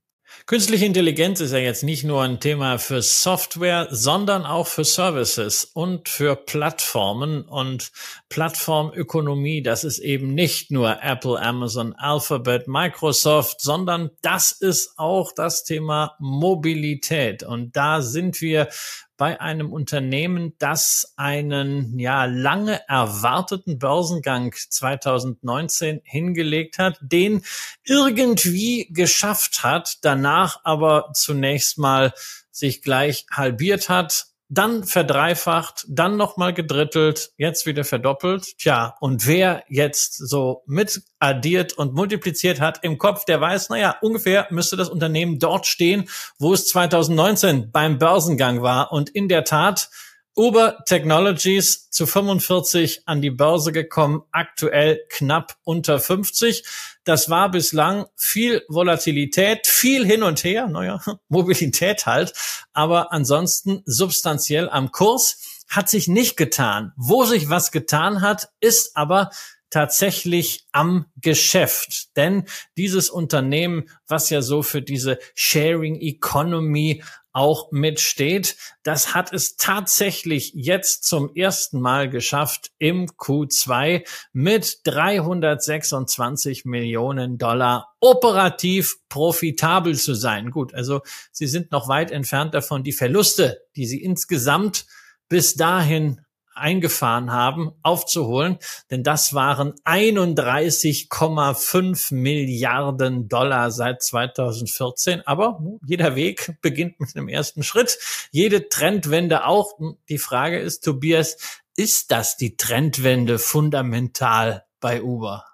Künstliche 0.47 0.87
Intelligenz 0.87 1.41
ist 1.41 1.53
ja 1.53 1.59
jetzt 1.59 1.85
nicht 1.85 2.05
nur 2.05 2.23
ein 2.23 2.41
Thema 2.41 2.79
für 2.79 3.01
Software, 3.01 3.89
sondern 3.91 4.45
auch 4.45 4.67
für 4.67 4.85
Services 4.85 5.65
und 5.65 6.09
für 6.09 6.37
Plattformen 6.37 7.43
und 7.43 7.93
Plattformökonomie. 8.29 9.63
Das 9.63 9.85
ist 9.85 9.99
eben 9.99 10.35
nicht 10.35 10.71
nur 10.71 11.03
Apple, 11.03 11.41
Amazon, 11.41 11.95
Alphabet, 11.95 12.67
Microsoft, 12.67 13.61
sondern 13.61 14.11
das 14.21 14.53
ist 14.53 14.99
auch 14.99 15.33
das 15.33 15.65
Thema 15.65 16.17
Mobilität. 16.19 17.43
Und 17.43 17.77
da 17.77 18.03
sind 18.03 18.41
wir 18.41 18.69
bei 19.17 19.41
einem 19.41 19.73
Unternehmen, 19.73 20.55
das 20.59 21.13
einen 21.17 21.99
ja 21.99 22.25
lange 22.25 22.81
erwarteten 22.89 23.79
Börsengang 23.79 24.53
2019 24.53 26.01
hingelegt 26.05 26.79
hat, 26.79 26.99
den 27.01 27.43
irgendwie 27.85 28.89
geschafft 28.91 29.63
hat, 29.63 29.99
danach 30.03 30.61
aber 30.65 31.11
zunächst 31.15 31.79
mal 31.79 32.13
sich 32.51 32.83
gleich 32.83 33.27
halbiert 33.31 33.89
hat, 33.89 34.32
dann 34.53 34.85
verdreifacht, 34.85 35.87
dann 35.89 36.19
nochmal 36.19 36.53
gedrittelt, 36.53 37.31
jetzt 37.39 37.65
wieder 37.65 37.85
verdoppelt. 37.85 38.59
Tja, 38.59 38.97
und 39.01 39.27
wer 39.27 39.65
jetzt 39.69 40.15
so 40.15 40.63
mit 40.67 41.03
addiert 41.19 41.73
und 41.73 41.95
multipliziert 41.95 42.61
hat 42.61 42.81
im 42.83 42.99
Kopf, 42.99 43.25
der 43.25 43.41
weiß, 43.41 43.71
naja, 43.71 43.97
ungefähr 44.03 44.49
müsste 44.51 44.77
das 44.77 44.91
Unternehmen 44.91 45.39
dort 45.39 45.67
stehen, 45.67 46.09
wo 46.39 46.53
es 46.53 46.67
2019 46.67 47.71
beim 47.71 47.97
Börsengang 47.97 48.61
war. 48.61 48.93
Und 48.93 49.09
in 49.09 49.29
der 49.29 49.45
Tat, 49.45 49.89
Uber 50.35 50.83
Technologies 50.87 51.91
zu 51.91 52.07
45 52.07 53.03
an 53.07 53.21
die 53.21 53.31
Börse 53.31 53.71
gekommen, 53.71 54.23
aktuell 54.33 55.05
knapp 55.11 55.57
unter 55.63 55.99
50. 55.99 56.65
Das 57.05 57.29
war 57.29 57.51
bislang 57.51 58.07
viel 58.17 58.63
Volatilität, 58.69 59.67
viel 59.67 60.07
hin 60.07 60.23
und 60.23 60.43
her, 60.43 60.69
naja, 60.69 61.01
Mobilität 61.29 62.07
halt, 62.07 62.33
aber 62.73 63.13
ansonsten 63.13 63.83
substanziell 63.85 64.71
am 64.71 64.91
Kurs 64.91 65.65
hat 65.69 65.91
sich 65.91 66.09
nicht 66.09 66.37
getan. 66.37 66.93
Wo 66.97 67.25
sich 67.25 67.51
was 67.51 67.71
getan 67.71 68.23
hat, 68.23 68.49
ist 68.61 68.97
aber 68.97 69.31
tatsächlich 69.73 70.67
am 70.73 71.07
Geschäft. 71.17 72.17
Denn 72.17 72.45
dieses 72.77 73.11
Unternehmen, 73.11 73.89
was 74.07 74.31
ja 74.31 74.43
so 74.43 74.63
für 74.63 74.83
diese 74.83 75.19
Sharing 75.35 75.97
Economy 76.01 77.03
auch 77.33 77.73
mitsteht. 77.73 78.57
Das 78.83 79.15
hat 79.15 79.33
es 79.33 79.57
tatsächlich 79.57 80.53
jetzt 80.55 81.05
zum 81.05 81.35
ersten 81.35 81.81
Mal 81.81 82.09
geschafft 82.11 82.73
im 82.79 83.07
Q2 83.07 84.07
mit 84.33 84.81
326 84.85 86.65
Millionen 86.65 87.39
Dollar 87.39 87.95
operativ 88.01 88.97
profitabel 89.09 89.97
zu 89.97 90.15
sein. 90.15 90.51
Gut, 90.51 90.75
also 90.75 91.01
sie 91.31 91.47
sind 91.47 91.73
noch 91.73 91.89
weit 91.89 92.11
entfernt 92.11 92.55
davon, 92.55 92.83
die 92.83 92.93
Verluste, 92.93 93.63
die 93.77 93.87
sie 93.87 94.03
insgesamt 94.03 94.87
bis 95.29 95.55
dahin 95.55 96.21
eingefahren 96.55 97.33
haben, 97.33 97.73
aufzuholen, 97.83 98.59
denn 98.91 99.03
das 99.03 99.35
waren 99.35 99.73
31,5 99.85 102.15
Milliarden 102.15 103.29
Dollar 103.29 103.71
seit 103.71 104.03
2014. 104.03 105.27
Aber 105.27 105.61
jeder 105.87 106.17
Weg 106.17 106.57
beginnt 106.63 107.01
mit 107.01 107.17
einem 107.17 107.29
ersten 107.29 107.63
Schritt, 107.63 107.99
jede 108.31 108.69
Trendwende 108.69 109.47
auch. 109.47 109.79
Die 110.09 110.19
Frage 110.19 110.59
ist, 110.59 110.85
Tobias, 110.85 111.37
ist 111.77 112.11
das 112.11 112.37
die 112.37 112.57
Trendwende 112.57 113.39
fundamental 113.39 114.65
bei 114.81 115.03
Uber? 115.03 115.52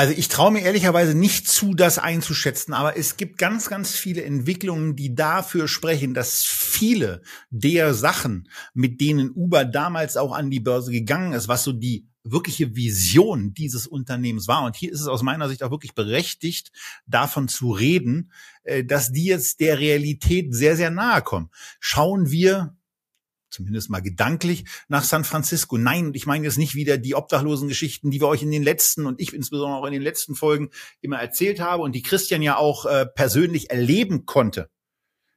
Also 0.00 0.14
ich 0.16 0.28
traue 0.28 0.50
mir 0.50 0.62
ehrlicherweise 0.62 1.14
nicht 1.14 1.46
zu, 1.46 1.74
das 1.74 1.98
einzuschätzen, 1.98 2.72
aber 2.72 2.96
es 2.96 3.18
gibt 3.18 3.36
ganz, 3.36 3.68
ganz 3.68 3.94
viele 3.94 4.24
Entwicklungen, 4.24 4.96
die 4.96 5.14
dafür 5.14 5.68
sprechen, 5.68 6.14
dass 6.14 6.42
viele 6.42 7.20
der 7.50 7.92
Sachen, 7.92 8.48
mit 8.72 9.02
denen 9.02 9.30
Uber 9.30 9.66
damals 9.66 10.16
auch 10.16 10.32
an 10.32 10.50
die 10.50 10.60
Börse 10.60 10.90
gegangen 10.90 11.34
ist, 11.34 11.48
was 11.48 11.64
so 11.64 11.74
die 11.74 12.06
wirkliche 12.24 12.74
Vision 12.74 13.52
dieses 13.52 13.86
Unternehmens 13.86 14.48
war. 14.48 14.64
Und 14.64 14.74
hier 14.74 14.90
ist 14.90 15.02
es 15.02 15.06
aus 15.06 15.22
meiner 15.22 15.50
Sicht 15.50 15.62
auch 15.62 15.70
wirklich 15.70 15.94
berechtigt, 15.94 16.72
davon 17.06 17.48
zu 17.48 17.70
reden, 17.70 18.32
äh, 18.62 18.82
dass 18.82 19.12
die 19.12 19.26
jetzt 19.26 19.60
der 19.60 19.80
Realität 19.80 20.54
sehr, 20.54 20.76
sehr 20.76 20.90
nahe 20.90 21.20
kommen. 21.20 21.50
Schauen 21.78 22.30
wir 22.30 22.74
zumindest 23.50 23.90
mal 23.90 24.00
gedanklich 24.00 24.64
nach 24.88 25.04
San 25.04 25.24
Francisco. 25.24 25.76
Nein, 25.76 26.12
ich 26.14 26.26
meine 26.26 26.44
jetzt 26.44 26.58
nicht 26.58 26.74
wieder 26.74 26.98
die 26.98 27.14
obdachlosen 27.14 27.68
Geschichten, 27.68 28.10
die 28.10 28.20
wir 28.20 28.28
euch 28.28 28.42
in 28.42 28.50
den 28.50 28.62
letzten 28.62 29.06
und 29.06 29.20
ich 29.20 29.32
insbesondere 29.32 29.80
auch 29.80 29.86
in 29.86 29.92
den 29.92 30.02
letzten 30.02 30.34
Folgen 30.34 30.70
immer 31.00 31.18
erzählt 31.18 31.60
habe 31.60 31.82
und 31.82 31.94
die 31.94 32.02
Christian 32.02 32.42
ja 32.42 32.56
auch 32.56 32.86
äh, 32.86 33.06
persönlich 33.06 33.70
erleben 33.70 34.26
konnte. 34.26 34.70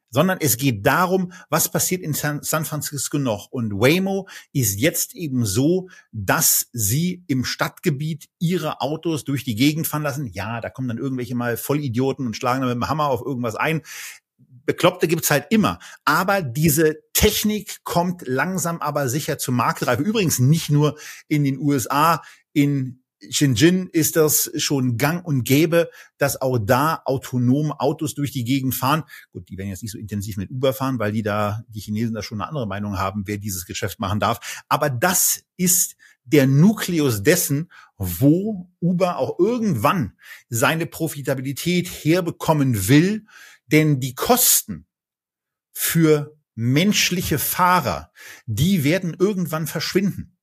Sondern 0.09 0.37
es 0.39 0.57
geht 0.57 0.85
darum, 0.85 1.33
was 1.49 1.71
passiert 1.71 2.03
in 2.03 2.13
San, 2.13 2.43
San 2.43 2.65
Francisco 2.65 3.17
noch. 3.17 3.47
Und 3.49 3.73
Waymo 3.73 4.27
ist 4.51 4.79
jetzt 4.79 5.15
eben 5.15 5.43
so, 5.43 5.89
dass 6.11 6.67
sie 6.71 7.23
im 7.25 7.43
Stadtgebiet 7.43 8.29
ihre 8.37 8.79
Autos 8.81 9.23
durch 9.23 9.43
die 9.43 9.55
Gegend 9.55 9.87
fahren 9.87 10.03
lassen. 10.03 10.27
Ja, 10.27 10.61
da 10.61 10.69
kommen 10.69 10.87
dann 10.87 10.99
irgendwelche 10.99 11.33
mal 11.33 11.57
Vollidioten 11.57 12.27
und 12.27 12.35
schlagen 12.35 12.61
dann 12.61 12.69
mit 12.69 12.75
dem 12.75 12.89
Hammer 12.89 13.07
auf 13.07 13.23
irgendwas 13.25 13.55
ein. 13.55 13.81
Bekloppte 14.65 15.07
gibt's 15.07 15.31
halt 15.31 15.47
immer. 15.49 15.79
Aber 16.05 16.41
diese 16.41 16.97
Technik 17.13 17.83
kommt 17.83 18.23
langsam 18.25 18.79
aber 18.79 19.09
sicher 19.09 19.37
zur 19.37 19.53
Marktreife. 19.53 20.03
Übrigens 20.03 20.39
nicht 20.39 20.69
nur 20.69 20.97
in 21.27 21.43
den 21.43 21.57
USA, 21.59 22.21
in 22.53 23.03
Shenzhen 23.29 23.89
ist 23.89 24.15
das 24.15 24.51
schon 24.57 24.97
gang 24.97 25.25
und 25.25 25.43
gäbe, 25.43 25.89
dass 26.17 26.41
auch 26.41 26.57
da 26.59 27.01
autonom 27.05 27.71
Autos 27.71 28.15
durch 28.15 28.31
die 28.31 28.43
Gegend 28.43 28.75
fahren. 28.75 29.03
Gut, 29.31 29.49
die 29.49 29.57
werden 29.57 29.69
jetzt 29.69 29.81
nicht 29.81 29.91
so 29.91 29.97
intensiv 29.97 30.37
mit 30.37 30.51
Uber 30.51 30.73
fahren, 30.73 30.99
weil 30.99 31.11
die 31.11 31.23
da, 31.23 31.63
die 31.69 31.79
Chinesen 31.79 32.13
da 32.13 32.21
schon 32.21 32.41
eine 32.41 32.49
andere 32.49 32.67
Meinung 32.67 32.97
haben, 32.97 33.23
wer 33.25 33.37
dieses 33.37 33.65
Geschäft 33.65 33.99
machen 33.99 34.19
darf. 34.19 34.63
Aber 34.67 34.89
das 34.89 35.43
ist 35.57 35.95
der 36.25 36.47
Nukleus 36.47 37.23
dessen, 37.23 37.71
wo 37.97 38.69
Uber 38.79 39.17
auch 39.17 39.39
irgendwann 39.39 40.13
seine 40.49 40.85
Profitabilität 40.85 41.87
herbekommen 41.87 42.87
will, 42.87 43.25
denn 43.67 43.99
die 43.99 44.15
Kosten 44.15 44.87
für 45.71 46.37
menschliche 46.55 47.39
Fahrer, 47.39 48.11
die 48.45 48.83
werden 48.83 49.15
irgendwann 49.17 49.67
verschwinden. 49.67 50.37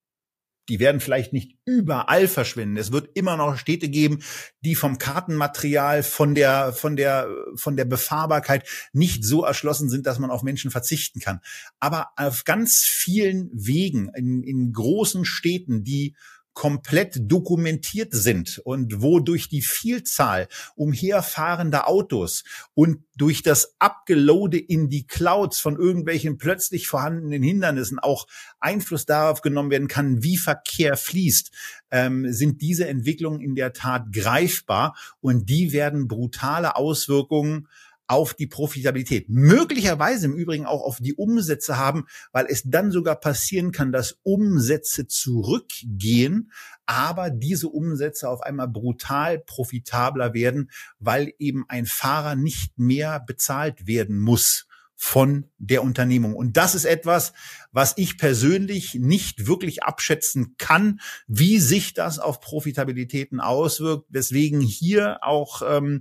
Die 0.69 0.79
werden 0.79 1.01
vielleicht 1.01 1.33
nicht 1.33 1.59
überall 1.65 2.29
verschwinden. 2.29 2.77
Es 2.77 2.93
wird 2.93 3.11
immer 3.15 3.37
noch 3.37 3.57
Städte 3.57 3.89
geben, 3.89 4.23
die 4.61 4.77
vom 4.77 4.99
Kartenmaterial, 4.99 6.05
von 6.05 6.37
der, 6.37 6.73
von 6.73 6.95
der, 6.95 7.29
von 7.57 7.77
der 7.77 7.87
Befahrbarkeit 7.87 8.69
nicht 8.93 9.25
so 9.25 9.43
erschlossen 9.45 9.91
sind, 9.91 10.07
dass 10.07 10.21
man 10.21 10.31
auf 10.31 10.45
Menschen 10.45 10.71
verzichten 10.71 11.19
kann. 11.19 11.41
Aber 11.81 12.11
auf 12.17 12.45
ganz 12.45 12.85
vielen 12.85 13.51
Wegen 13.53 14.11
in, 14.15 14.45
in 14.45 14.73
großen 14.73 15.25
Städten, 15.25 15.83
die 15.83 16.15
komplett 16.53 17.31
dokumentiert 17.31 18.13
sind 18.13 18.59
und 18.65 19.03
wo 19.03 19.21
durch 19.21 19.49
die 19.49 19.63
Vielzahl 19.63 20.49
umherfahrender 20.75 21.89
Autos 21.89 22.45
und 22.75 23.05
durch 23.17 23.43
das 23.43 23.75
Abgelode 23.79 24.59
in 24.59 24.89
die 24.89 25.07
Clouds 25.07 25.61
von 25.61 25.77
irgendwelchen 25.77 26.39
plötzlich 26.39 26.89
vorhandenen 26.89 27.43
Hindernissen 27.43 27.99
auch 27.99 28.27
Einfluss 28.59 29.07
darauf 29.07 29.43
genommen 29.43 29.71
werden 29.71 29.89
kann, 29.89 30.23
wie 30.23 30.37
Verkehr 30.37 30.97
fließt, 30.97 31.53
ähm, 31.91 32.33
sind 32.33 32.63
diese 32.63 32.89
Entwicklungen 32.89 33.41
in 33.41 33.55
der 33.55 33.73
Tat 33.73 34.13
greifbar 34.13 34.97
und 35.21 35.49
die 35.49 35.73
werden 35.73 36.09
brutale 36.09 36.77
Auswirkungen 36.77 37.69
auf 38.11 38.35
die 38.35 38.49
Profitabilität. 38.49 39.29
Möglicherweise 39.29 40.27
im 40.27 40.35
Übrigen 40.35 40.67
auch 40.67 40.83
auf 40.83 40.99
die 40.99 41.15
Umsätze 41.15 41.79
haben, 41.79 42.07
weil 42.33 42.47
es 42.49 42.65
dann 42.65 42.91
sogar 42.91 43.15
passieren 43.15 43.71
kann, 43.71 43.93
dass 43.93 44.19
Umsätze 44.25 45.07
zurückgehen, 45.07 46.51
aber 46.87 47.31
diese 47.31 47.69
Umsätze 47.69 48.29
auf 48.29 48.43
einmal 48.43 48.67
brutal 48.67 49.39
profitabler 49.39 50.35
werden, 50.35 50.73
weil 50.99 51.33
eben 51.39 51.65
ein 51.69 51.87
Fahrer 51.87 52.35
nicht 52.35 52.81
mehr 52.81 53.21
bezahlt 53.21 53.87
werden 53.87 54.19
muss 54.19 54.67
von 54.97 55.49
der 55.59 55.85
Unternehmung. 55.85 56.35
Und 56.35 56.57
das 56.57 56.75
ist 56.75 56.87
etwas, 56.87 57.33
was 57.71 57.95
ich 57.97 58.19
persönlich 58.19 58.97
nicht 58.97 59.47
wirklich 59.47 59.85
abschätzen 59.85 60.57
kann, 60.59 61.01
wie 61.29 61.61
sich 61.61 61.95
das 61.95 62.19
auf 62.19 62.41
Profitabilitäten 62.41 63.39
auswirkt, 63.39 64.07
weswegen 64.09 64.61
hier 64.61 65.21
auch 65.23 65.63
ähm, 65.65 66.01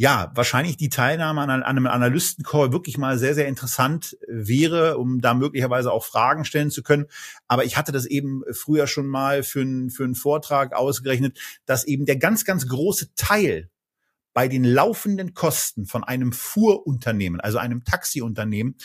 ja, 0.00 0.30
wahrscheinlich 0.36 0.76
die 0.76 0.90
Teilnahme 0.90 1.40
an, 1.40 1.64
einem 1.64 1.88
Analystencall 1.88 2.72
wirklich 2.72 2.98
mal 2.98 3.18
sehr, 3.18 3.34
sehr 3.34 3.48
interessant 3.48 4.16
wäre, 4.28 4.96
um 4.96 5.20
da 5.20 5.34
möglicherweise 5.34 5.90
auch 5.90 6.04
Fragen 6.04 6.44
stellen 6.44 6.70
zu 6.70 6.84
können. 6.84 7.06
Aber 7.48 7.64
ich 7.64 7.76
hatte 7.76 7.90
das 7.90 8.06
eben 8.06 8.44
früher 8.52 8.86
schon 8.86 9.08
mal 9.08 9.42
für, 9.42 9.60
einen 9.60 9.90
für 9.90 10.04
einen 10.04 10.14
Vortrag 10.14 10.72
ausgerechnet, 10.72 11.36
dass 11.66 11.82
eben 11.82 12.06
der 12.06 12.16
ganz, 12.16 12.44
ganz 12.44 12.68
große 12.68 13.16
Teil 13.16 13.70
bei 14.34 14.46
den 14.46 14.62
laufenden 14.62 15.34
Kosten 15.34 15.84
von 15.84 16.04
einem 16.04 16.32
Fuhrunternehmen, 16.32 17.40
also 17.40 17.58
einem 17.58 17.82
Taxiunternehmen, 17.82 18.76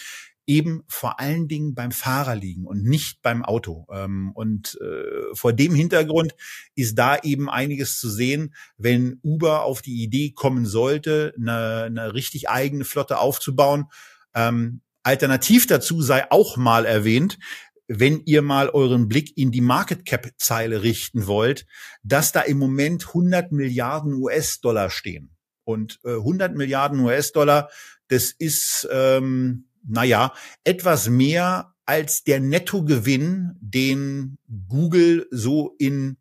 eben 0.46 0.84
vor 0.88 1.20
allen 1.20 1.48
Dingen 1.48 1.74
beim 1.74 1.92
Fahrer 1.92 2.36
liegen 2.36 2.66
und 2.66 2.84
nicht 2.84 3.22
beim 3.22 3.44
Auto. 3.44 3.88
Ähm, 3.92 4.32
und 4.34 4.80
äh, 4.82 5.34
vor 5.34 5.54
dem 5.54 5.74
Hintergrund 5.74 6.36
ist 6.76 6.96
da 6.96 7.18
eben 7.18 7.50
einiges 7.50 8.00
zu 8.00 8.10
sehen, 8.10 8.54
wenn 8.78 9.20
Uber 9.24 9.64
auf 9.64 9.82
die 9.82 10.04
Idee 10.04 10.32
kommen 10.32 10.66
sollte, 10.66 11.34
eine, 11.38 11.84
eine 11.84 12.14
richtig 12.14 12.50
eigene 12.50 12.84
Flotte 12.84 13.20
aufzubauen. 13.20 13.86
Ähm, 14.36 14.82
alternativ 15.04 15.68
dazu 15.68 16.02
sei 16.02 16.30
auch 16.32 16.58
mal 16.58 16.86
erwähnt, 16.86 17.38
wenn 17.88 18.22
ihr 18.26 18.42
mal 18.42 18.70
euren 18.70 19.08
Blick 19.08 19.38
in 19.38 19.52
die 19.52 19.62
Market 19.62 20.06
Cap 20.06 20.30
Zeile 20.38 20.84
richten 20.84 21.28
wollt, 21.28 21.66
dass 22.02 22.32
da 22.32 22.42
im 22.42 22.58
Moment 22.58 23.08
100 23.08 23.52
Milliarden 23.52 24.14
US-Dollar 24.14 24.90
stehen. 24.90 25.36
Und 25.66 26.00
äh, 26.04 26.16
100 26.16 26.56
Milliarden 26.56 27.00
US-Dollar, 27.00 27.70
das 28.08 28.32
ist 28.32 28.88
ähm, 28.92 29.66
naja, 29.88 30.34
etwas 30.64 31.10
mehr 31.10 31.74
als 31.86 32.24
der 32.24 32.40
Nettogewinn, 32.40 33.56
den 33.60 34.38
Google 34.68 35.28
so 35.32 35.76
in, 35.78 36.18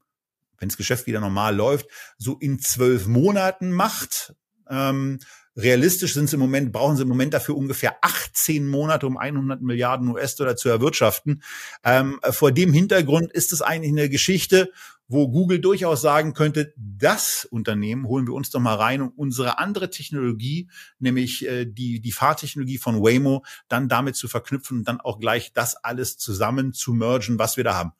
wenn 0.58 0.68
das 0.68 0.76
Geschäft 0.76 1.06
wieder 1.06 1.20
normal 1.20 1.54
läuft, 1.54 1.86
so 2.18 2.36
in 2.38 2.58
zwölf 2.58 3.06
Monaten 3.06 3.70
macht. 3.70 4.34
Ähm, 4.68 5.20
realistisch 5.56 6.14
sind 6.14 6.28
sie 6.28 6.36
im 6.36 6.40
Moment, 6.40 6.72
brauchen 6.72 6.96
sie 6.96 7.02
im 7.02 7.08
Moment 7.08 7.34
dafür 7.34 7.56
ungefähr 7.56 7.96
18 8.00 8.66
Monate, 8.66 9.06
um 9.06 9.16
100 9.16 9.60
Milliarden 9.62 10.08
US-Dollar 10.08 10.56
zu 10.56 10.68
erwirtschaften. 10.68 11.42
Ähm, 11.84 12.18
vor 12.30 12.52
dem 12.52 12.72
Hintergrund 12.72 13.30
ist 13.32 13.52
es 13.52 13.62
eigentlich 13.62 13.92
eine 13.92 14.08
Geschichte, 14.08 14.72
wo 15.12 15.28
Google 15.28 15.60
durchaus 15.60 16.00
sagen 16.00 16.32
könnte, 16.32 16.72
das 16.76 17.46
Unternehmen 17.50 18.06
holen 18.06 18.26
wir 18.26 18.34
uns 18.34 18.50
doch 18.50 18.60
mal 18.60 18.74
rein, 18.74 19.02
um 19.02 19.10
unsere 19.10 19.58
andere 19.58 19.90
Technologie, 19.90 20.70
nämlich 20.98 21.46
äh, 21.46 21.66
die, 21.66 22.00
die 22.00 22.12
Fahrtechnologie 22.12 22.78
von 22.78 23.02
Waymo, 23.02 23.44
dann 23.68 23.88
damit 23.88 24.16
zu 24.16 24.26
verknüpfen 24.26 24.78
und 24.78 24.88
dann 24.88 25.00
auch 25.00 25.20
gleich 25.20 25.52
das 25.52 25.76
alles 25.76 26.18
zusammen 26.18 26.72
zu 26.72 26.94
mergen, 26.94 27.38
was 27.38 27.56
wir 27.56 27.64
da 27.64 27.74
haben. 27.74 27.92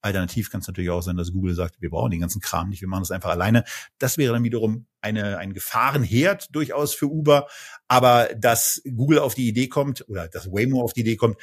Alternativ 0.00 0.50
kann 0.50 0.60
es 0.60 0.68
natürlich 0.68 0.90
auch 0.90 1.00
sein, 1.00 1.16
dass 1.16 1.32
Google 1.32 1.54
sagt, 1.54 1.80
wir 1.80 1.90
brauchen 1.90 2.10
den 2.10 2.20
ganzen 2.20 2.40
Kram 2.40 2.68
nicht, 2.68 2.80
wir 2.80 2.88
machen 2.88 3.02
das 3.02 3.10
einfach 3.10 3.30
alleine. 3.30 3.64
Das 3.98 4.16
wäre 4.16 4.32
dann 4.32 4.44
wiederum 4.44 4.86
eine, 5.00 5.38
ein 5.38 5.54
Gefahrenherd 5.54 6.54
durchaus 6.54 6.94
für 6.94 7.06
Uber. 7.06 7.48
Aber 7.88 8.28
dass 8.36 8.80
Google 8.84 9.18
auf 9.18 9.34
die 9.34 9.48
Idee 9.48 9.68
kommt 9.68 10.08
oder 10.08 10.28
dass 10.28 10.52
Waymo 10.52 10.82
auf 10.82 10.92
die 10.92 11.00
Idee 11.00 11.16
kommt, 11.16 11.36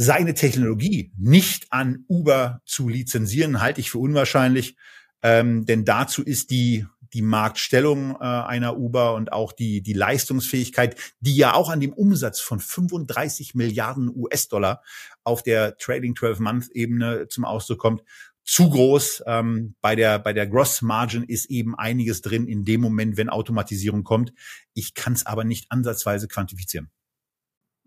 seine 0.00 0.34
Technologie 0.34 1.10
nicht 1.18 1.66
an 1.72 2.04
Uber 2.06 2.62
zu 2.64 2.88
lizenzieren, 2.88 3.60
halte 3.60 3.80
ich 3.80 3.90
für 3.90 3.98
unwahrscheinlich. 3.98 4.76
Ähm, 5.24 5.66
denn 5.66 5.84
dazu 5.84 6.22
ist 6.22 6.52
die 6.52 6.86
die 7.12 7.22
Marktstellung 7.22 8.12
äh, 8.20 8.24
einer 8.24 8.76
Uber 8.76 9.14
und 9.14 9.32
auch 9.32 9.52
die 9.52 9.82
die 9.82 9.94
Leistungsfähigkeit, 9.94 10.94
die 11.18 11.34
ja 11.34 11.54
auch 11.54 11.68
an 11.68 11.80
dem 11.80 11.92
Umsatz 11.92 12.38
von 12.38 12.60
35 12.60 13.56
Milliarden 13.56 14.08
US-Dollar 14.14 14.84
auf 15.24 15.42
der 15.42 15.76
Trading 15.78 16.14
12 16.14 16.38
Month 16.38 16.68
Ebene 16.70 17.26
zum 17.26 17.44
Ausdruck 17.44 17.78
kommt, 17.78 18.04
zu 18.44 18.70
groß. 18.70 19.24
Ähm, 19.26 19.74
bei 19.80 19.96
der 19.96 20.20
bei 20.20 20.32
der 20.32 20.46
Gross 20.46 20.80
Margin 20.80 21.24
ist 21.24 21.46
eben 21.46 21.74
einiges 21.74 22.22
drin 22.22 22.46
in 22.46 22.64
dem 22.64 22.82
Moment, 22.82 23.16
wenn 23.16 23.30
Automatisierung 23.30 24.04
kommt. 24.04 24.32
Ich 24.74 24.94
kann 24.94 25.14
es 25.14 25.26
aber 25.26 25.42
nicht 25.42 25.72
ansatzweise 25.72 26.28
quantifizieren. 26.28 26.88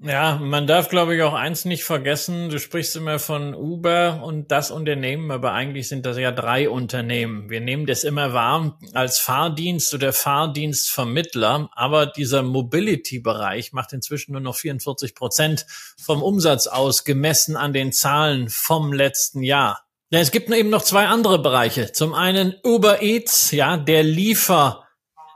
Ja, 0.04 0.40
man 0.42 0.66
darf, 0.66 0.90
glaube 0.90 1.16
ich, 1.16 1.22
auch 1.22 1.36
eins 1.36 1.64
nicht 1.64 1.84
vergessen. 1.84 2.50
Du 2.50 2.60
sprichst 2.60 2.96
immer 2.96 3.20
von 3.20 3.54
Uber 3.54 4.24
und 4.24 4.50
das 4.50 4.72
Unternehmen, 4.72 5.30
aber 5.30 5.52
eigentlich 5.52 5.90
sind 5.90 6.08
das 6.08 6.18
ja 6.18 6.32
drei 6.32 6.72
Unternehmen. 6.72 7.52
Wir 7.52 7.62
nehmen 7.62 7.86
das 7.86 8.04
immer 8.04 8.34
wahr 8.34 8.80
als 8.94 9.20
Fahrdienst 9.20 9.94
oder 9.94 10.12
Fahrdienstvermittler, 10.12 11.70
aber 11.74 12.08
dieser 12.08 12.42
Mobility-Bereich 12.42 13.74
macht 13.74 13.94
inzwischen 13.94 14.32
nur 14.32 14.42
noch 14.42 14.56
44 14.56 15.14
Prozent 15.14 15.68
vom 16.04 16.24
Umsatz 16.24 16.66
aus, 16.66 17.04
gemessen 17.04 17.56
an 17.56 17.72
den 17.72 17.92
Zahlen 17.92 18.50
vom 18.50 18.94
letzten 18.94 19.44
Jahr. 19.44 19.84
Ja, 20.10 20.20
es 20.20 20.32
gibt 20.32 20.50
eben 20.50 20.72
noch 20.72 20.82
zwei 20.82 21.06
andere 21.06 21.40
Bereiche. 21.40 21.92
Zum 21.92 22.16
einen 22.16 22.56
Uber 22.64 23.04
Eats, 23.04 23.52
ja, 23.52 23.78
der 23.78 24.02
Liefer 24.02 24.84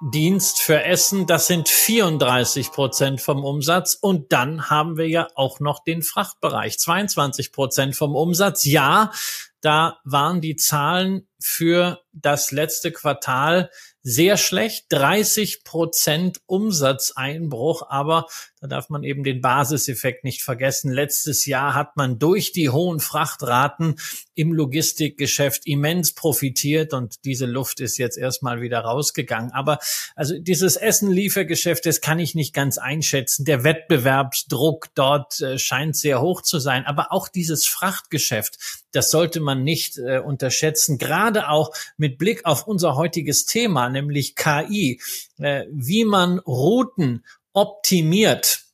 Dienst 0.01 0.61
für 0.61 0.83
Essen, 0.83 1.25
das 1.25 1.47
sind 1.47 1.69
34 1.69 2.71
Prozent 2.71 3.21
vom 3.21 3.43
Umsatz. 3.43 3.97
Und 3.99 4.31
dann 4.31 4.69
haben 4.69 4.97
wir 4.97 5.07
ja 5.07 5.27
auch 5.35 5.59
noch 5.59 5.83
den 5.83 6.01
Frachtbereich, 6.01 6.77
22 6.77 7.51
Prozent 7.51 7.95
vom 7.95 8.15
Umsatz. 8.15 8.65
Ja, 8.65 9.11
da 9.61 9.99
waren 10.03 10.41
die 10.41 10.55
Zahlen 10.55 11.27
für 11.39 12.01
das 12.11 12.51
letzte 12.51 12.91
Quartal 12.91 13.71
sehr 14.03 14.37
schlecht, 14.37 14.85
30 14.89 15.63
Prozent 15.63 16.41
Umsatzeinbruch, 16.45 17.89
aber 17.89 18.27
da 18.65 18.77
darf 18.77 18.89
man 18.89 19.03
eben 19.03 19.23
den 19.23 19.41
Basiseffekt 19.41 20.23
nicht 20.23 20.41
vergessen. 20.41 20.91
Letztes 20.91 21.45
Jahr 21.45 21.75
hat 21.75 21.97
man 21.97 22.17
durch 22.17 22.51
die 22.51 22.69
hohen 22.69 22.99
Frachtraten 22.99 23.95
im 24.33 24.53
Logistikgeschäft 24.53 25.67
immens 25.67 26.13
profitiert 26.13 26.91
und 26.93 27.23
diese 27.25 27.45
Luft 27.45 27.79
ist 27.79 27.97
jetzt 27.97 28.17
erstmal 28.17 28.61
wieder 28.61 28.79
rausgegangen. 28.79 29.51
Aber 29.51 29.77
also 30.15 30.39
dieses 30.39 30.77
Essen-Liefergeschäft, 30.77 31.85
das 31.85 32.01
kann 32.01 32.17
ich 32.17 32.33
nicht 32.33 32.53
ganz 32.53 32.79
einschätzen. 32.79 33.45
Der 33.45 33.63
Wettbewerbsdruck 33.63 34.87
dort 34.95 35.39
äh, 35.41 35.59
scheint 35.59 35.95
sehr 35.95 36.21
hoch 36.21 36.41
zu 36.41 36.57
sein, 36.57 36.85
aber 36.85 37.11
auch 37.11 37.27
dieses 37.27 37.67
Frachtgeschäft, 37.67 38.57
das 38.91 39.11
sollte 39.11 39.41
man 39.41 39.63
nicht 39.63 39.99
äh, 39.99 40.19
unterschätzen, 40.19 40.97
gerade 40.97 41.49
auch 41.49 41.71
mit 41.97 42.17
Blick 42.17 42.45
auf 42.45 42.65
unser 42.65 42.95
heutiges 42.95 43.45
Thema, 43.45 43.89
nämlich 43.89 44.35
KI, 44.35 44.99
äh, 45.37 45.65
wie 45.71 46.03
man 46.03 46.39
Routen 46.39 47.23
optimiert 47.55 48.65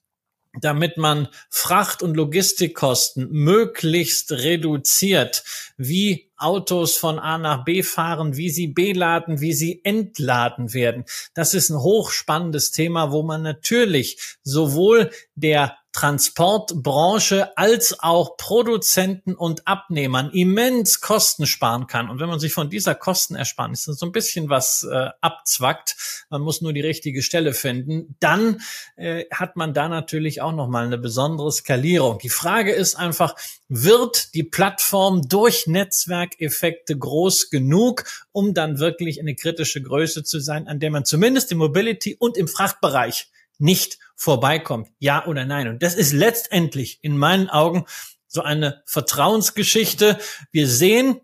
damit 0.60 0.98
man 0.98 1.30
Fracht- 1.50 2.04
und 2.04 2.16
Logistikkosten 2.16 3.32
möglichst 3.32 4.32
reduziert, 4.32 5.44
wie 5.78 6.30
Autos 6.36 6.98
von 6.98 7.20
A 7.20 7.38
nach 7.38 7.64
B 7.64 7.84
fahren, 7.84 8.36
wie 8.36 8.50
sie 8.50 8.68
beladen, 8.68 9.40
wie 9.40 9.54
sie 9.54 9.82
entladen 9.86 10.74
werden. 10.74 11.06
Das 11.34 11.54
ist 11.54 11.70
ein 11.70 11.80
hochspannendes 11.80 12.72
Thema, 12.72 13.12
wo 13.12 13.24
man 13.24 13.44
natürlich 13.44 14.38
sowohl 14.44 15.12
der 15.36 15.78
Transportbranche 15.92 17.58
als 17.58 18.00
auch 18.00 18.38
Produzenten 18.38 19.36
und 19.36 19.68
Abnehmern 19.68 20.32
immens 20.32 21.02
Kosten 21.02 21.46
sparen 21.46 21.88
kann. 21.88 22.10
Und 22.10 22.20
wenn 22.20 22.30
man 22.30 22.40
sich 22.40 22.54
von 22.54 22.70
dieser 22.70 22.96
Kostenersparnis 22.96 23.84
so 23.84 24.06
ein 24.06 24.14
bisschen 24.14 24.50
was 24.50 24.88
äh, 24.90 25.10
abzwackt, 25.20 25.98
man 26.30 26.42
muss 26.42 26.62
nur 26.62 26.72
die 26.72 26.82
richtige 26.82 27.22
Stelle 27.22 27.54
finden, 27.54 28.16
dann 28.22 28.62
äh, 28.96 29.26
hat 29.32 29.58
man 29.58 29.74
da 29.74 29.90
natürlich 29.90 30.42
auch 30.42 30.54
nochmal 30.54 30.86
eine 30.86 30.98
besondere 30.98 31.52
Skalierung. 31.52 32.20
Die 32.20 32.30
Frage 32.30 32.72
ist 32.72 32.96
einfach, 32.96 33.36
wird 33.68 34.34
die 34.34 34.44
Plattform 34.44 35.28
durch 35.28 35.68
Netzwerkeffekte 35.68 36.98
groß 36.98 37.50
genug, 37.50 38.06
um 38.32 38.54
dann 38.54 38.80
wirklich 38.80 39.20
eine 39.20 39.36
kritische 39.36 39.82
Größe 39.82 40.24
zu 40.24 40.40
sein, 40.40 40.68
an 40.68 40.80
der 40.80 40.92
man 40.92 41.04
zumindest 41.04 41.52
im 41.52 41.58
Mobility 41.58 42.16
und 42.16 42.38
im 42.38 42.48
Frachtbereich 42.48 43.30
nicht 43.60 44.00
vorbeikommt. 44.22 44.88
Ja 45.00 45.26
oder 45.26 45.46
nein? 45.46 45.68
Und 45.68 45.82
das 45.82 45.96
ist 45.96 46.14
letztendlich 46.14 47.00
in 47.02 47.18
meinen 47.18 47.50
Augen 47.50 47.86
so 48.28 48.44
eine 48.44 48.84
Vertrauensgeschichte. 48.86 50.20
Wir 50.52 50.68
sehen, 50.68 51.22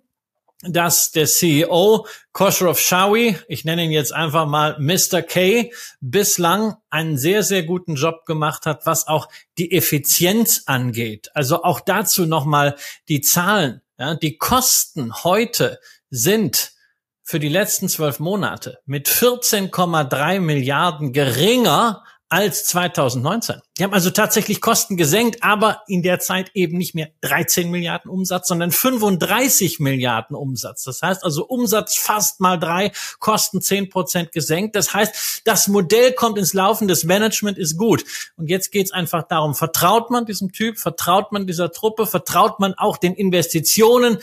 dass 0.63 1.11
der 1.11 1.27
CEO 1.27 2.07
Khosrow 2.33 2.77
Shawi, 2.77 3.37
ich 3.47 3.65
nenne 3.65 3.83
ihn 3.83 3.91
jetzt 3.91 4.13
einfach 4.13 4.47
mal 4.47 4.77
Mr. 4.79 5.21
K, 5.21 5.71
bislang 6.01 6.77
einen 6.89 7.19
sehr, 7.19 7.43
sehr 7.43 7.61
guten 7.61 7.93
Job 7.93 8.25
gemacht 8.25 8.65
hat, 8.65 8.87
was 8.87 9.07
auch 9.07 9.29
die 9.59 9.73
Effizienz 9.73 10.63
angeht. 10.65 11.29
Also 11.35 11.61
auch 11.61 11.81
dazu 11.81 12.25
nochmal 12.25 12.77
die 13.09 13.21
Zahlen. 13.21 13.81
Ja, 13.99 14.15
die 14.15 14.39
Kosten 14.39 15.23
heute 15.23 15.79
sind 16.09 16.71
für 17.21 17.39
die 17.39 17.49
letzten 17.49 17.89
zwölf 17.89 18.19
Monate 18.19 18.79
mit 18.85 19.07
14,3 19.07 20.39
Milliarden 20.39 21.13
geringer 21.13 22.03
als 22.29 22.65
2019. 22.65 23.61
Die 23.77 23.83
haben 23.83 23.93
also 23.93 24.09
tatsächlich 24.09 24.59
Kosten 24.59 24.97
gesenkt, 24.97 25.43
aber 25.43 25.83
in 25.87 26.03
der 26.03 26.19
Zeit 26.19 26.51
eben 26.53 26.77
nicht 26.77 26.93
mehr 26.93 27.09
13 27.21 27.71
Milliarden 27.71 28.11
Umsatz, 28.11 28.49
sondern 28.49 28.71
35 28.71 29.79
Milliarden 29.79 30.35
Umsatz. 30.35 30.83
Das 30.83 31.01
heißt 31.01 31.23
also 31.23 31.45
Umsatz 31.45 31.95
fast 31.95 32.41
mal 32.41 32.57
drei, 32.57 32.91
Kosten 33.19 33.61
10 33.61 33.89
Prozent 33.89 34.31
gesenkt. 34.33 34.75
Das 34.75 34.93
heißt, 34.93 35.41
das 35.45 35.67
Modell 35.69 36.11
kommt 36.11 36.37
ins 36.37 36.53
Laufen, 36.53 36.87
das 36.87 37.05
Management 37.05 37.57
ist 37.57 37.77
gut. 37.77 38.03
Und 38.35 38.49
jetzt 38.49 38.71
geht 38.71 38.87
es 38.87 38.91
einfach 38.91 39.23
darum, 39.23 39.55
vertraut 39.55 40.09
man 40.09 40.25
diesem 40.25 40.51
Typ, 40.51 40.79
vertraut 40.79 41.31
man 41.31 41.47
dieser 41.47 41.71
Truppe, 41.71 42.07
vertraut 42.07 42.59
man 42.59 42.73
auch 42.73 42.97
den 42.97 43.13
Investitionen, 43.13 44.17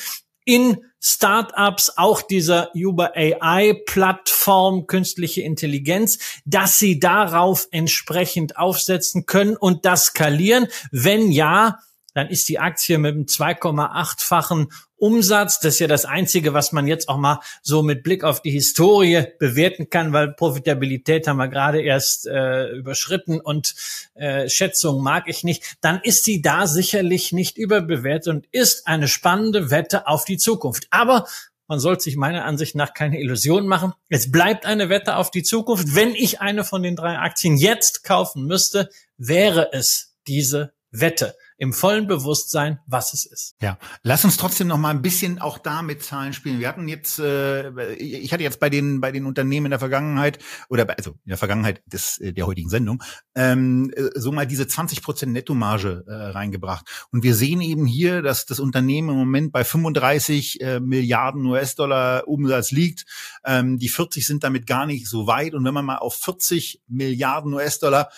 in 0.44 0.78
Startups, 1.00 1.92
auch 1.96 2.22
dieser 2.22 2.70
Uber 2.74 3.12
AI 3.14 3.82
Plattform 3.86 4.86
künstliche 4.86 5.42
Intelligenz, 5.42 6.18
dass 6.46 6.78
sie 6.78 6.98
darauf 6.98 7.68
entsprechend 7.70 8.56
aufsetzen 8.56 9.26
können 9.26 9.56
und 9.56 9.84
das 9.84 10.06
skalieren? 10.06 10.66
Wenn 10.90 11.30
ja, 11.30 11.78
dann 12.14 12.28
ist 12.28 12.48
die 12.48 12.58
Aktie 12.58 12.96
mit 12.98 13.14
einem 13.14 13.24
2,8-fachen 13.24 14.68
Umsatz. 14.96 15.60
Das 15.60 15.74
ist 15.74 15.80
ja 15.80 15.86
das 15.86 16.04
Einzige, 16.04 16.54
was 16.54 16.72
man 16.72 16.86
jetzt 16.86 17.08
auch 17.08 17.18
mal 17.18 17.40
so 17.60 17.82
mit 17.82 18.02
Blick 18.02 18.24
auf 18.24 18.40
die 18.40 18.52
Historie 18.52 19.26
bewerten 19.38 19.90
kann, 19.90 20.12
weil 20.12 20.32
Profitabilität 20.32 21.26
haben 21.26 21.36
wir 21.36 21.48
gerade 21.48 21.82
erst 21.82 22.26
äh, 22.26 22.68
überschritten 22.68 23.40
und 23.40 23.74
äh, 24.14 24.48
Schätzung 24.48 25.02
mag 25.02 25.24
ich 25.26 25.44
nicht. 25.44 25.76
Dann 25.80 26.00
ist 26.02 26.24
sie 26.24 26.40
da 26.40 26.66
sicherlich 26.66 27.32
nicht 27.32 27.58
überbewertet 27.58 28.28
und 28.28 28.46
ist 28.52 28.86
eine 28.86 29.08
spannende 29.08 29.70
Wette 29.70 30.06
auf 30.06 30.24
die 30.24 30.38
Zukunft. 30.38 30.86
Aber 30.90 31.26
man 31.66 31.80
sollte 31.80 32.04
sich 32.04 32.16
meiner 32.16 32.44
Ansicht 32.44 32.74
nach 32.74 32.94
keine 32.94 33.20
Illusionen 33.20 33.68
machen. 33.68 33.92
Es 34.08 34.30
bleibt 34.30 34.66
eine 34.66 34.88
Wette 34.88 35.16
auf 35.16 35.30
die 35.30 35.42
Zukunft. 35.42 35.94
Wenn 35.94 36.14
ich 36.14 36.40
eine 36.40 36.62
von 36.62 36.82
den 36.82 36.94
drei 36.94 37.18
Aktien 37.18 37.56
jetzt 37.56 38.04
kaufen 38.04 38.46
müsste, 38.46 38.90
wäre 39.16 39.70
es 39.72 40.14
diese 40.26 40.72
Wette 40.90 41.34
im 41.56 41.72
vollen 41.72 42.06
Bewusstsein, 42.06 42.80
was 42.86 43.14
es 43.14 43.24
ist. 43.24 43.56
Ja, 43.60 43.78
lass 44.02 44.24
uns 44.24 44.36
trotzdem 44.36 44.66
noch 44.66 44.78
mal 44.78 44.90
ein 44.90 45.02
bisschen 45.02 45.38
auch 45.38 45.58
da 45.58 45.82
mit 45.82 46.02
Zahlen 46.02 46.32
spielen. 46.32 46.58
Wir 46.58 46.68
hatten 46.68 46.88
jetzt, 46.88 47.18
äh, 47.18 47.94
ich 47.94 48.32
hatte 48.32 48.42
jetzt 48.42 48.60
bei 48.60 48.70
den 48.70 49.00
bei 49.00 49.12
den 49.12 49.26
Unternehmen 49.26 49.66
in 49.66 49.70
der 49.70 49.78
Vergangenheit 49.78 50.38
oder 50.68 50.84
bei, 50.84 50.96
also 50.96 51.12
in 51.12 51.28
der 51.28 51.38
Vergangenheit 51.38 51.82
des 51.86 52.18
äh, 52.18 52.32
der 52.32 52.46
heutigen 52.46 52.68
Sendung 52.68 53.02
ähm, 53.34 53.90
äh, 53.94 54.10
so 54.14 54.32
mal 54.32 54.46
diese 54.46 54.66
20 54.66 55.02
Prozent 55.02 55.32
Nettomarge 55.32 56.04
äh, 56.06 56.12
reingebracht. 56.12 56.86
Und 57.10 57.22
wir 57.22 57.34
sehen 57.34 57.60
eben 57.60 57.86
hier, 57.86 58.22
dass 58.22 58.46
das 58.46 58.60
Unternehmen 58.60 59.10
im 59.10 59.16
Moment 59.16 59.52
bei 59.52 59.64
35 59.64 60.60
äh, 60.60 60.80
Milliarden 60.80 61.44
US-Dollar 61.46 62.26
Umsatz 62.26 62.70
liegt. 62.70 63.04
Ähm, 63.44 63.78
die 63.78 63.88
40 63.88 64.26
sind 64.26 64.44
damit 64.44 64.66
gar 64.66 64.86
nicht 64.86 65.08
so 65.08 65.26
weit. 65.26 65.54
Und 65.54 65.64
wenn 65.64 65.74
man 65.74 65.84
mal 65.84 65.98
auf 65.98 66.16
40 66.16 66.82
Milliarden 66.88 67.52
US-Dollar 67.54 68.10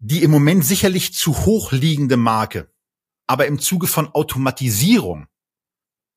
die 0.00 0.22
im 0.22 0.30
Moment 0.30 0.64
sicherlich 0.64 1.14
zu 1.14 1.44
hoch 1.44 1.72
liegende 1.72 2.16
Marke, 2.16 2.72
aber 3.26 3.46
im 3.46 3.58
Zuge 3.58 3.86
von 3.86 4.08
Automatisierung 4.08 5.26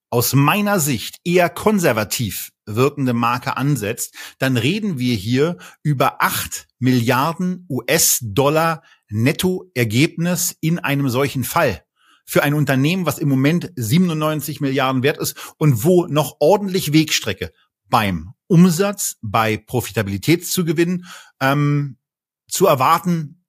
aus 0.10 0.34
meiner 0.34 0.80
Sicht 0.80 1.18
eher 1.24 1.50
konservativ 1.50 2.52
wirkende 2.66 3.14
Marke 3.14 3.58
ansetzt, 3.58 4.16
dann 4.40 4.58
reden 4.58 5.00
wir 5.00 5.16
hier 5.16 5.58
über 5.82 6.22
acht 6.22 6.68
Milliarden 6.80 7.66
US-Dollar 7.70 8.84
Nettoergebnis 9.10 10.56
in 10.62 10.80
einem 10.80 11.10
solchen 11.10 11.44
Fall. 11.44 11.84
Für 12.26 12.44
ein 12.44 12.54
Unternehmen, 12.54 13.06
was 13.06 13.20
im 13.20 13.28
Moment 13.28 13.72
97 13.76 14.62
Milliarden 14.62 15.04
wert 15.04 15.18
ist 15.18 15.36
und 15.58 15.84
wo 15.84 16.08
noch 16.08 16.38
ordentlich 16.40 16.94
Wegstrecke 16.94 17.52
beim 17.90 18.34
Umsatz, 18.48 19.18
bei 19.22 19.58
Profitabilitätszugewinnen 19.58 21.06
ähm, 21.42 21.98
zu 22.48 22.68
erwarten 22.68 23.43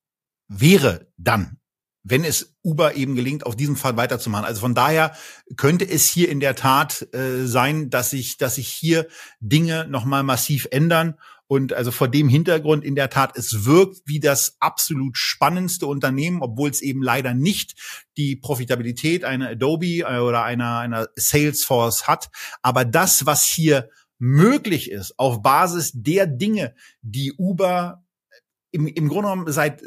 wäre 0.48 1.08
dann, 1.16 1.58
wenn 2.04 2.22
es 2.22 2.54
Uber 2.62 2.96
eben 2.96 3.14
gelingt, 3.14 3.46
auf 3.46 3.56
diesem 3.56 3.76
Fall 3.76 3.96
weiterzumachen. 3.96 4.44
Also 4.44 4.60
von 4.60 4.74
daher 4.74 5.16
könnte 5.56 5.88
es 5.88 6.06
hier 6.06 6.28
in 6.28 6.38
der 6.38 6.54
Tat 6.54 7.08
äh, 7.14 7.46
sein, 7.46 7.88
dass 7.88 8.10
sich, 8.10 8.36
dass 8.36 8.56
sich 8.56 8.68
hier 8.68 9.08
Dinge 9.40 9.86
nochmal 9.88 10.22
massiv 10.22 10.68
ändern. 10.70 11.14
Und 11.46 11.72
also 11.72 11.90
vor 11.90 12.08
dem 12.08 12.28
Hintergrund 12.28 12.84
in 12.84 12.94
der 12.94 13.10
Tat, 13.10 13.36
es 13.36 13.64
wirkt 13.64 14.00
wie 14.06 14.20
das 14.20 14.56
absolut 14.60 15.16
spannendste 15.16 15.86
Unternehmen, 15.86 16.42
obwohl 16.42 16.70
es 16.70 16.80
eben 16.82 17.02
leider 17.02 17.34
nicht 17.34 17.74
die 18.16 18.36
Profitabilität 18.36 19.24
einer 19.24 19.50
Adobe 19.50 20.00
äh, 20.00 20.18
oder 20.18 20.44
einer, 20.44 20.78
einer 20.78 21.08
Salesforce 21.16 22.06
hat. 22.06 22.28
Aber 22.60 22.84
das, 22.84 23.24
was 23.24 23.46
hier 23.46 23.88
möglich 24.18 24.90
ist, 24.90 25.18
auf 25.18 25.42
Basis 25.42 25.92
der 25.94 26.26
Dinge, 26.26 26.74
die 27.02 27.32
Uber 27.32 28.03
im, 28.74 28.88
im 28.88 29.08
Grunde 29.08 29.30
genommen 29.30 29.52
seit 29.52 29.82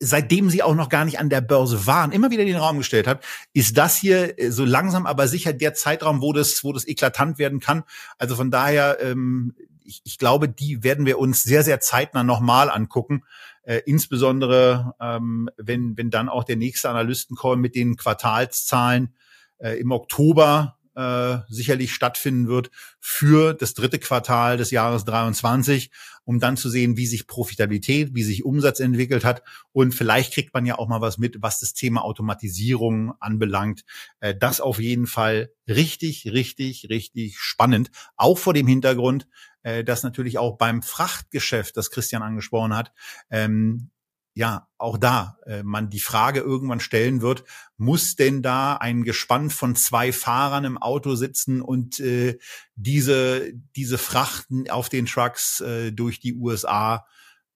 seitdem 0.00 0.50
sie 0.50 0.62
auch 0.62 0.74
noch 0.74 0.88
gar 0.88 1.04
nicht 1.04 1.20
an 1.20 1.30
der 1.30 1.40
Börse 1.40 1.86
waren, 1.86 2.10
immer 2.10 2.30
wieder 2.30 2.44
den 2.44 2.56
Raum 2.56 2.78
gestellt 2.78 3.06
hat, 3.06 3.24
ist 3.52 3.78
das 3.78 3.96
hier 3.96 4.38
äh, 4.38 4.50
so 4.50 4.64
langsam 4.64 5.06
aber 5.06 5.28
sicher 5.28 5.52
der 5.52 5.74
Zeitraum, 5.74 6.20
wo 6.20 6.32
das, 6.32 6.64
wo 6.64 6.72
das 6.72 6.86
eklatant 6.86 7.38
werden 7.38 7.60
kann. 7.60 7.84
Also 8.18 8.34
von 8.34 8.50
daher, 8.50 8.98
ähm, 9.00 9.54
ich, 9.84 10.02
ich 10.04 10.18
glaube, 10.18 10.48
die 10.48 10.82
werden 10.82 11.06
wir 11.06 11.18
uns 11.18 11.44
sehr, 11.44 11.62
sehr 11.62 11.78
zeitnah 11.78 12.24
nochmal 12.24 12.70
angucken. 12.70 13.22
Äh, 13.62 13.82
insbesondere 13.86 14.94
ähm, 15.00 15.48
wenn, 15.56 15.96
wenn 15.96 16.10
dann 16.10 16.28
auch 16.28 16.44
der 16.44 16.56
nächste 16.56 16.90
Analystencall 16.90 17.56
mit 17.56 17.76
den 17.76 17.96
Quartalszahlen 17.96 19.14
äh, 19.58 19.78
im 19.78 19.92
Oktober 19.92 20.73
äh, 20.94 21.38
sicherlich 21.48 21.92
stattfinden 21.92 22.48
wird 22.48 22.70
für 23.00 23.54
das 23.54 23.74
dritte 23.74 23.98
Quartal 23.98 24.56
des 24.56 24.70
Jahres 24.70 25.04
23, 25.04 25.90
um 26.24 26.40
dann 26.40 26.56
zu 26.56 26.68
sehen, 26.70 26.96
wie 26.96 27.06
sich 27.06 27.26
Profitabilität, 27.26 28.14
wie 28.14 28.22
sich 28.22 28.44
Umsatz 28.44 28.80
entwickelt 28.80 29.24
hat. 29.24 29.42
Und 29.72 29.94
vielleicht 29.94 30.32
kriegt 30.32 30.54
man 30.54 30.66
ja 30.66 30.78
auch 30.78 30.88
mal 30.88 31.00
was 31.00 31.18
mit, 31.18 31.42
was 31.42 31.60
das 31.60 31.74
Thema 31.74 32.02
Automatisierung 32.02 33.12
anbelangt. 33.20 33.84
Äh, 34.20 34.34
das 34.34 34.60
auf 34.60 34.78
jeden 34.78 35.06
Fall 35.06 35.50
richtig, 35.68 36.26
richtig, 36.32 36.88
richtig 36.88 37.38
spannend. 37.38 37.90
Auch 38.16 38.38
vor 38.38 38.54
dem 38.54 38.66
Hintergrund, 38.66 39.26
äh, 39.62 39.84
dass 39.84 40.02
natürlich 40.02 40.38
auch 40.38 40.56
beim 40.56 40.82
Frachtgeschäft, 40.82 41.76
das 41.76 41.90
Christian 41.90 42.22
angesprochen 42.22 42.74
hat, 42.74 42.92
ähm, 43.30 43.90
ja, 44.34 44.68
auch 44.78 44.98
da 44.98 45.38
äh, 45.46 45.62
man 45.62 45.90
die 45.90 46.00
Frage 46.00 46.40
irgendwann 46.40 46.80
stellen 46.80 47.22
wird, 47.22 47.44
muss 47.76 48.16
denn 48.16 48.42
da 48.42 48.74
ein 48.74 49.04
Gespann 49.04 49.48
von 49.48 49.76
zwei 49.76 50.12
Fahrern 50.12 50.64
im 50.64 50.76
Auto 50.76 51.14
sitzen 51.14 51.62
und 51.62 52.00
äh, 52.00 52.38
diese, 52.74 53.52
diese 53.76 53.96
Frachten 53.96 54.68
auf 54.68 54.88
den 54.88 55.06
Trucks 55.06 55.60
äh, 55.60 55.92
durch 55.92 56.18
die 56.18 56.34
USA 56.34 57.06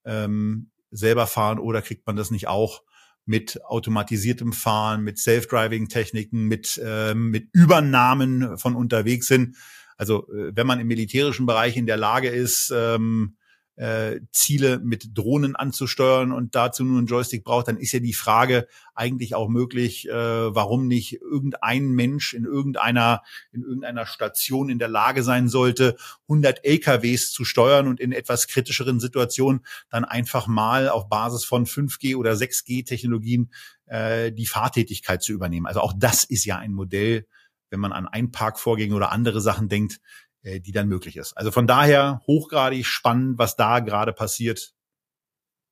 ähm, 0.05 0.71
selber 0.93 1.27
fahren 1.27 1.59
oder 1.59 1.83
kriegt 1.83 2.07
man 2.07 2.17
das 2.17 2.31
nicht 2.31 2.47
auch 2.47 2.83
mit 3.27 3.63
automatisiertem 3.65 4.53
Fahren, 4.53 5.03
mit 5.03 5.19
Self-Driving-Techniken, 5.19 6.45
mit, 6.45 6.81
äh, 6.83 7.13
mit 7.15 7.49
Übernahmen 7.53 8.57
von 8.57 8.77
unterwegs 8.77 9.27
sind? 9.27 9.57
Also 9.97 10.33
äh, 10.33 10.53
wenn 10.55 10.67
man 10.67 10.79
im 10.79 10.87
militärischen 10.87 11.45
Bereich 11.45 11.77
in 11.77 11.87
der 11.87 11.97
Lage 11.97 12.29
ist, 12.29 12.73
ähm, 12.75 13.37
äh, 13.79 14.21
Ziele 14.33 14.81
mit 14.81 15.17
Drohnen 15.17 15.55
anzusteuern 15.55 16.33
und 16.33 16.57
dazu 16.57 16.85
nur 16.85 16.99
einen 16.99 17.07
Joystick 17.07 17.45
braucht, 17.45 17.69
dann 17.69 17.77
ist 17.77 17.93
ja 17.93 18.01
die 18.01 18.13
Frage 18.13 18.67
eigentlich 18.93 19.37
auch 19.37 19.49
möglich, 19.49 20.09
äh, 20.09 20.13
warum 20.13 20.89
nicht 20.89 21.21
irgendein 21.21 21.91
Mensch 21.91 22.35
in 22.35 22.45
irgendeiner 22.45 23.23
in 23.53 23.63
irgendeiner 23.63 24.05
Station 24.05 24.69
in 24.69 24.81
der 24.81 24.89
Lage 24.89 25.23
sein 25.23 25.49
sollte, 25.49 25.97
100 26.23 26.65
LKWs 26.65 27.31
zu 27.31 27.45
steuern 27.45 27.87
und 27.87 28.01
in 28.01 28.11
etwas 28.11 28.49
kritischeren 28.49 28.99
Situationen 28.99 29.65
dann 29.91 30.05
einfach 30.05 30.49
mal 30.49 30.89
auf 30.89 31.09
Basis 31.09 31.45
von 31.45 31.65
5G 31.65 32.17
oder 32.17 32.33
6G 32.33 32.85
Technologien 32.85 33.53
äh, 33.87 34.33
die 34.33 34.47
Fahrtätigkeit 34.47 35.23
zu 35.23 35.33
übernehmen. 35.33 35.67
Also 35.67 35.81
auch 35.81 35.93
das 35.97 36.25
ist 36.25 36.45
ja 36.45 36.59
ein 36.59 36.73
Modell, 36.73 37.27
wenn 37.71 37.79
man 37.79 37.93
an 37.93 38.09
Einparkvorgänge 38.09 38.95
oder 38.95 39.13
andere 39.13 39.41
Sachen 39.41 39.69
denkt, 39.69 40.01
äh, 40.43 40.61
die 40.61 40.73
dann 40.73 40.89
möglich 40.89 41.17
ist. 41.17 41.37
Also 41.37 41.51
von 41.51 41.67
daher 41.67 42.23
hochgradig 42.27 42.87
spannend, 42.87 43.39
was 43.39 43.57
da 43.57 43.81
gerade 43.81 44.13
passiert. 44.13 44.73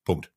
Punkt. 0.04 0.30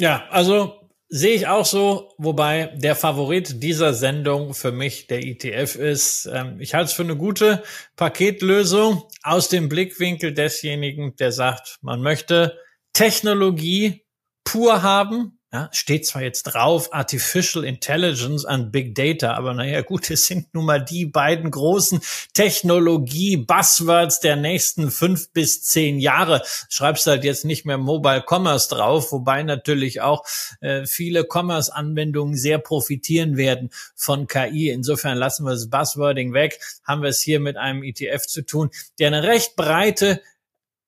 Ja, 0.00 0.26
also 0.30 0.84
sehe 1.08 1.34
ich 1.34 1.46
auch 1.46 1.64
so, 1.64 2.12
wobei 2.18 2.74
der 2.76 2.96
Favorit 2.96 3.62
dieser 3.62 3.94
Sendung 3.94 4.54
für 4.54 4.72
mich 4.72 5.06
der 5.06 5.24
ETF 5.24 5.76
ist. 5.76 6.26
Ähm, 6.32 6.58
ich 6.60 6.74
halte 6.74 6.86
es 6.86 6.92
für 6.92 7.04
eine 7.04 7.16
gute 7.16 7.62
Paketlösung 7.96 9.04
aus 9.22 9.48
dem 9.48 9.68
Blickwinkel 9.68 10.34
desjenigen, 10.34 11.14
der 11.16 11.30
sagt, 11.30 11.78
man 11.82 12.02
möchte 12.02 12.58
Technologie 12.92 14.04
pur 14.44 14.82
haben, 14.82 15.38
ja, 15.54 15.68
steht 15.70 16.04
zwar 16.04 16.22
jetzt 16.22 16.42
drauf, 16.42 16.92
Artificial 16.92 17.64
Intelligence 17.64 18.44
and 18.44 18.72
Big 18.72 18.92
Data, 18.92 19.34
aber 19.34 19.54
naja, 19.54 19.82
gut, 19.82 20.10
es 20.10 20.26
sind 20.26 20.52
nun 20.52 20.64
mal 20.64 20.84
die 20.84 21.06
beiden 21.06 21.48
großen 21.48 22.00
Technologie-Buzzwords 22.32 24.18
der 24.18 24.34
nächsten 24.34 24.90
fünf 24.90 25.30
bis 25.30 25.62
zehn 25.62 26.00
Jahre. 26.00 26.42
Schreibst 26.68 27.06
halt 27.06 27.22
jetzt 27.22 27.44
nicht 27.44 27.66
mehr 27.66 27.78
Mobile 27.78 28.24
Commerce 28.28 28.68
drauf, 28.68 29.12
wobei 29.12 29.44
natürlich 29.44 30.00
auch 30.00 30.24
äh, 30.60 30.86
viele 30.86 31.24
Commerce-Anwendungen 31.24 32.34
sehr 32.34 32.58
profitieren 32.58 33.36
werden 33.36 33.70
von 33.94 34.26
KI. 34.26 34.70
Insofern 34.70 35.16
lassen 35.16 35.44
wir 35.44 35.52
das 35.52 35.70
Buzzwording 35.70 36.32
weg, 36.32 36.58
haben 36.82 37.02
wir 37.02 37.10
es 37.10 37.20
hier 37.20 37.38
mit 37.38 37.56
einem 37.56 37.84
ETF 37.84 38.26
zu 38.26 38.42
tun, 38.42 38.70
der 38.98 39.06
eine 39.06 39.22
recht 39.22 39.54
breite 39.54 40.20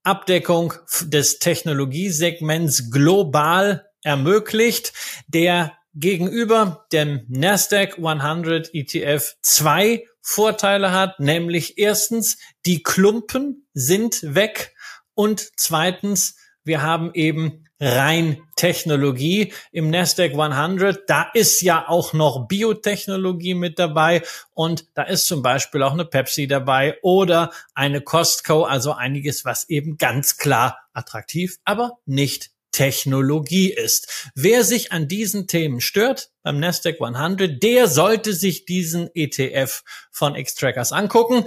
Abdeckung 0.02 0.72
des 1.02 1.38
Technologiesegments 1.38 2.90
global 2.90 3.86
ermöglicht, 4.06 4.92
der 5.26 5.76
gegenüber 5.94 6.86
dem 6.92 7.26
Nasdaq 7.28 7.98
100 7.98 8.72
ETF 8.72 9.34
zwei 9.42 10.06
Vorteile 10.20 10.92
hat, 10.92 11.18
nämlich 11.20 11.78
erstens, 11.78 12.38
die 12.66 12.82
Klumpen 12.82 13.66
sind 13.74 14.34
weg 14.34 14.74
und 15.14 15.50
zweitens, 15.56 16.36
wir 16.62 16.82
haben 16.82 17.10
eben 17.14 17.66
rein 17.80 18.42
Technologie 18.56 19.52
im 19.70 19.90
Nasdaq 19.90 20.32
100. 20.32 21.08
Da 21.08 21.30
ist 21.34 21.60
ja 21.60 21.88
auch 21.88 22.12
noch 22.12 22.48
Biotechnologie 22.48 23.54
mit 23.54 23.78
dabei 23.78 24.22
und 24.54 24.86
da 24.94 25.02
ist 25.02 25.26
zum 25.26 25.42
Beispiel 25.42 25.82
auch 25.82 25.92
eine 25.92 26.04
Pepsi 26.04 26.46
dabei 26.46 26.98
oder 27.02 27.52
eine 27.74 28.00
Costco, 28.00 28.64
also 28.64 28.92
einiges, 28.92 29.44
was 29.44 29.68
eben 29.68 29.96
ganz 29.98 30.36
klar 30.36 30.78
attraktiv, 30.92 31.58
aber 31.64 31.98
nicht 32.06 32.55
Technologie 32.76 33.72
ist. 33.72 34.30
Wer 34.34 34.62
sich 34.62 34.92
an 34.92 35.08
diesen 35.08 35.46
Themen 35.46 35.80
stört 35.80 36.28
beim 36.42 36.60
Nasdaq 36.60 37.00
100, 37.00 37.62
der 37.62 37.88
sollte 37.88 38.34
sich 38.34 38.66
diesen 38.66 39.08
ETF 39.14 39.82
von 40.10 40.34
X-Trackers 40.34 40.92
angucken. 40.92 41.46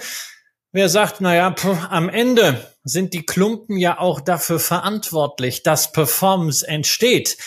Wer 0.72 0.90
sagt, 0.90 1.22
naja, 1.22 1.54
am 1.92 2.10
Ende 2.10 2.74
sind 2.84 3.14
die 3.14 3.28
Klumpen 3.28 3.78
ja 3.78 4.00
auch 4.00 4.22
dafür 4.22 4.60
verantwortlich, 4.60 5.62
dass 5.62 5.92
Performance 5.92 6.68
entsteht. 6.68 7.38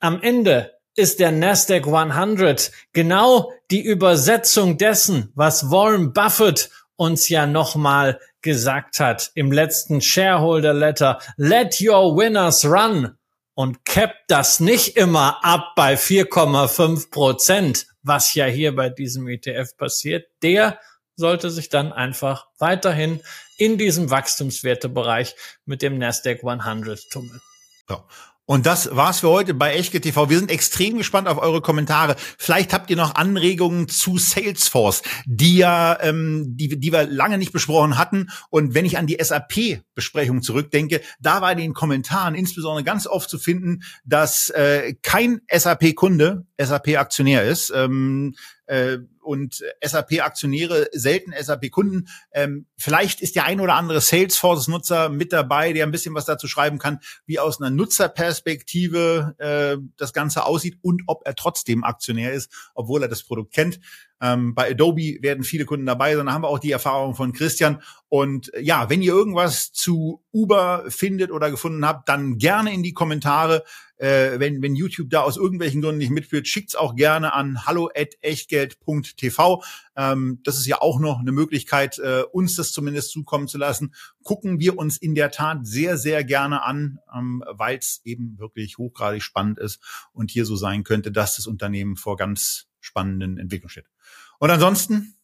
Am 0.00 0.20
Ende 0.20 0.74
ist 0.94 1.18
der 1.18 1.32
Nasdaq 1.32 1.86
100 1.86 2.72
genau 2.92 3.52
die 3.70 3.82
Übersetzung 3.82 4.76
dessen, 4.76 5.32
was 5.34 5.70
Warren 5.70 6.12
Buffett 6.12 6.68
uns 6.96 7.30
ja 7.30 7.46
nochmal 7.46 8.20
gesagt 8.44 9.00
hat 9.00 9.32
im 9.34 9.50
letzten 9.50 10.00
Shareholder 10.00 10.72
Letter. 10.72 11.18
Let 11.36 11.80
your 11.80 12.16
winners 12.16 12.64
run 12.64 13.18
und 13.54 13.84
cap 13.84 14.14
das 14.28 14.60
nicht 14.60 14.96
immer 14.96 15.44
ab 15.44 15.72
bei 15.74 15.94
4,5 15.94 17.10
Prozent, 17.10 17.86
was 18.02 18.34
ja 18.34 18.44
hier 18.44 18.76
bei 18.76 18.90
diesem 18.90 19.26
ETF 19.26 19.76
passiert. 19.76 20.28
Der 20.42 20.78
sollte 21.16 21.50
sich 21.50 21.68
dann 21.68 21.92
einfach 21.92 22.46
weiterhin 22.58 23.20
in 23.56 23.78
diesem 23.78 24.10
Wachstumswertebereich 24.10 25.34
mit 25.64 25.82
dem 25.82 25.98
Nasdaq 25.98 26.44
100 26.44 27.10
tummeln. 27.10 27.40
So. 27.88 28.04
Und 28.46 28.66
das 28.66 28.94
war's 28.94 29.20
für 29.20 29.30
heute 29.30 29.54
bei 29.54 29.74
Echtge 29.74 30.02
TV. 30.02 30.28
Wir 30.28 30.38
sind 30.38 30.50
extrem 30.50 30.98
gespannt 30.98 31.28
auf 31.28 31.38
eure 31.38 31.62
Kommentare. 31.62 32.14
Vielleicht 32.36 32.74
habt 32.74 32.90
ihr 32.90 32.96
noch 32.96 33.14
Anregungen 33.14 33.88
zu 33.88 34.18
Salesforce, 34.18 35.02
die 35.24 35.56
ja, 35.56 35.98
ähm, 36.02 36.54
die, 36.54 36.78
die 36.78 36.92
wir 36.92 37.06
lange 37.06 37.38
nicht 37.38 37.52
besprochen 37.52 37.96
hatten. 37.96 38.28
Und 38.50 38.74
wenn 38.74 38.84
ich 38.84 38.98
an 38.98 39.06
die 39.06 39.16
SAP-Besprechung 39.18 40.42
zurückdenke, 40.42 41.00
da 41.20 41.40
war 41.40 41.52
in 41.52 41.58
den 41.58 41.72
Kommentaren 41.72 42.34
insbesondere 42.34 42.84
ganz 42.84 43.06
oft 43.06 43.30
zu 43.30 43.38
finden, 43.38 43.82
dass 44.04 44.50
äh, 44.50 44.94
kein 45.00 45.40
SAP-Kunde 45.50 46.44
SAP-Aktionär 46.58 47.44
ist. 47.44 47.72
Ähm, 47.74 48.34
äh, 48.66 48.98
und 49.20 49.62
SAP-Aktionäre, 49.82 50.88
selten 50.92 51.32
SAP-Kunden. 51.32 52.08
Ähm, 52.32 52.66
vielleicht 52.76 53.20
ist 53.22 53.36
der 53.36 53.44
ein 53.44 53.60
oder 53.60 53.74
andere 53.74 54.00
Salesforce-Nutzer 54.00 55.08
mit 55.08 55.32
dabei, 55.32 55.72
der 55.72 55.86
ein 55.86 55.90
bisschen 55.90 56.14
was 56.14 56.26
dazu 56.26 56.46
schreiben 56.46 56.78
kann, 56.78 57.00
wie 57.26 57.38
aus 57.38 57.60
einer 57.60 57.70
Nutzerperspektive 57.70 59.34
äh, 59.38 59.82
das 59.96 60.12
Ganze 60.12 60.44
aussieht 60.44 60.78
und 60.82 61.02
ob 61.06 61.22
er 61.24 61.34
trotzdem 61.34 61.84
Aktionär 61.84 62.32
ist, 62.32 62.52
obwohl 62.74 63.02
er 63.02 63.08
das 63.08 63.22
Produkt 63.22 63.54
kennt. 63.54 63.80
Ähm, 64.20 64.54
bei 64.54 64.70
Adobe 64.70 65.18
werden 65.20 65.44
viele 65.44 65.64
Kunden 65.64 65.86
dabei 65.86 66.16
sein. 66.16 66.26
Da 66.26 66.32
haben 66.32 66.42
wir 66.42 66.48
auch 66.48 66.58
die 66.58 66.72
Erfahrung 66.72 67.14
von 67.14 67.32
Christian. 67.32 67.82
Und 68.08 68.54
äh, 68.54 68.60
ja, 68.60 68.88
wenn 68.88 69.02
ihr 69.02 69.12
irgendwas 69.12 69.72
zu 69.72 70.22
Uber 70.32 70.84
findet 70.88 71.30
oder 71.30 71.50
gefunden 71.50 71.84
habt, 71.86 72.08
dann 72.08 72.38
gerne 72.38 72.72
in 72.72 72.82
die 72.82 72.94
Kommentare. 72.94 73.64
Äh, 73.96 74.40
wenn, 74.40 74.62
wenn 74.62 74.74
YouTube 74.74 75.10
da 75.10 75.20
aus 75.22 75.36
irgendwelchen 75.36 75.80
Gründen 75.82 75.98
nicht 75.98 76.10
mitführt, 76.10 76.48
schickt's 76.48 76.74
auch 76.74 76.96
gerne 76.96 77.32
an 77.32 77.64
hallo@echtgeld.tv. 77.64 79.62
Ähm, 79.96 80.40
das 80.42 80.58
ist 80.58 80.66
ja 80.66 80.80
auch 80.80 80.98
noch 80.98 81.20
eine 81.20 81.32
Möglichkeit, 81.32 81.98
äh, 81.98 82.22
uns 82.32 82.56
das 82.56 82.72
zumindest 82.72 83.10
zukommen 83.10 83.46
zu 83.46 83.58
lassen. 83.58 83.94
Gucken 84.22 84.58
wir 84.58 84.78
uns 84.78 84.96
in 84.96 85.14
der 85.14 85.30
Tat 85.30 85.66
sehr, 85.66 85.96
sehr 85.96 86.24
gerne 86.24 86.62
an, 86.64 86.98
ähm, 87.14 87.44
weil 87.50 87.78
es 87.78 88.00
eben 88.04 88.38
wirklich 88.38 88.78
hochgradig 88.78 89.22
spannend 89.22 89.58
ist 89.58 89.80
und 90.12 90.30
hier 90.30 90.44
so 90.44 90.56
sein 90.56 90.82
könnte, 90.82 91.12
dass 91.12 91.36
das 91.36 91.46
Unternehmen 91.46 91.96
vor 91.96 92.16
ganz 92.16 92.68
spannenden 92.84 93.38
Entwicklungen 93.38 93.70
steht. 93.70 93.90
Und 94.38 94.50
ansonsten, 94.50 95.16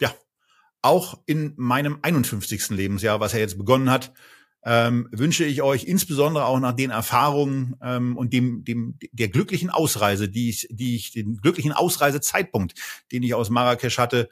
ja, 0.00 0.14
auch 0.82 1.20
in 1.26 1.54
meinem 1.56 1.98
51. 2.02 2.70
Lebensjahr, 2.70 3.20
was 3.20 3.34
er 3.34 3.40
jetzt 3.40 3.58
begonnen 3.58 3.90
hat, 3.90 4.12
ähm, 4.64 5.08
wünsche 5.10 5.44
ich 5.44 5.62
euch 5.62 5.84
insbesondere 5.84 6.44
auch 6.44 6.60
nach 6.60 6.74
den 6.74 6.90
Erfahrungen 6.90 7.74
ähm, 7.82 8.16
und 8.16 8.32
dem, 8.32 8.64
dem 8.64 8.96
der 9.10 9.28
glücklichen 9.28 9.70
Ausreise, 9.70 10.28
die 10.28 10.50
ich, 10.50 10.68
die 10.70 10.94
ich, 10.94 11.10
den 11.10 11.38
glücklichen 11.38 11.72
Ausreisezeitpunkt, 11.72 12.74
den 13.10 13.24
ich 13.24 13.34
aus 13.34 13.50
Marrakesch 13.50 13.98
hatte, 13.98 14.30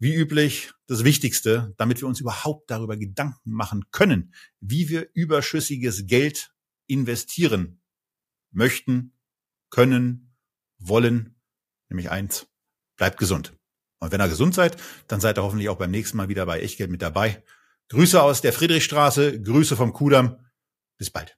wie 0.00 0.14
üblich 0.14 0.72
das 0.86 1.04
Wichtigste, 1.04 1.74
damit 1.76 2.00
wir 2.00 2.08
uns 2.08 2.20
überhaupt 2.20 2.70
darüber 2.70 2.96
Gedanken 2.96 3.52
machen 3.52 3.84
können, 3.92 4.34
wie 4.60 4.88
wir 4.88 5.08
überschüssiges 5.14 6.06
Geld 6.06 6.52
investieren 6.88 7.80
möchten, 8.50 9.12
können, 9.70 10.34
wollen, 10.78 11.37
nämlich 11.88 12.10
eins, 12.10 12.46
bleibt 12.96 13.18
gesund. 13.18 13.54
Und 14.00 14.12
wenn 14.12 14.20
ihr 14.20 14.28
gesund 14.28 14.54
seid, 14.54 14.76
dann 15.08 15.20
seid 15.20 15.38
ihr 15.38 15.42
hoffentlich 15.42 15.68
auch 15.68 15.78
beim 15.78 15.90
nächsten 15.90 16.16
Mal 16.16 16.28
wieder 16.28 16.46
bei 16.46 16.60
Echtgeld 16.60 16.90
mit 16.90 17.02
dabei. 17.02 17.42
Grüße 17.88 18.22
aus 18.22 18.40
der 18.40 18.52
Friedrichstraße, 18.52 19.40
Grüße 19.42 19.76
vom 19.76 19.92
Kudamm. 19.92 20.44
Bis 20.98 21.10
bald. 21.10 21.36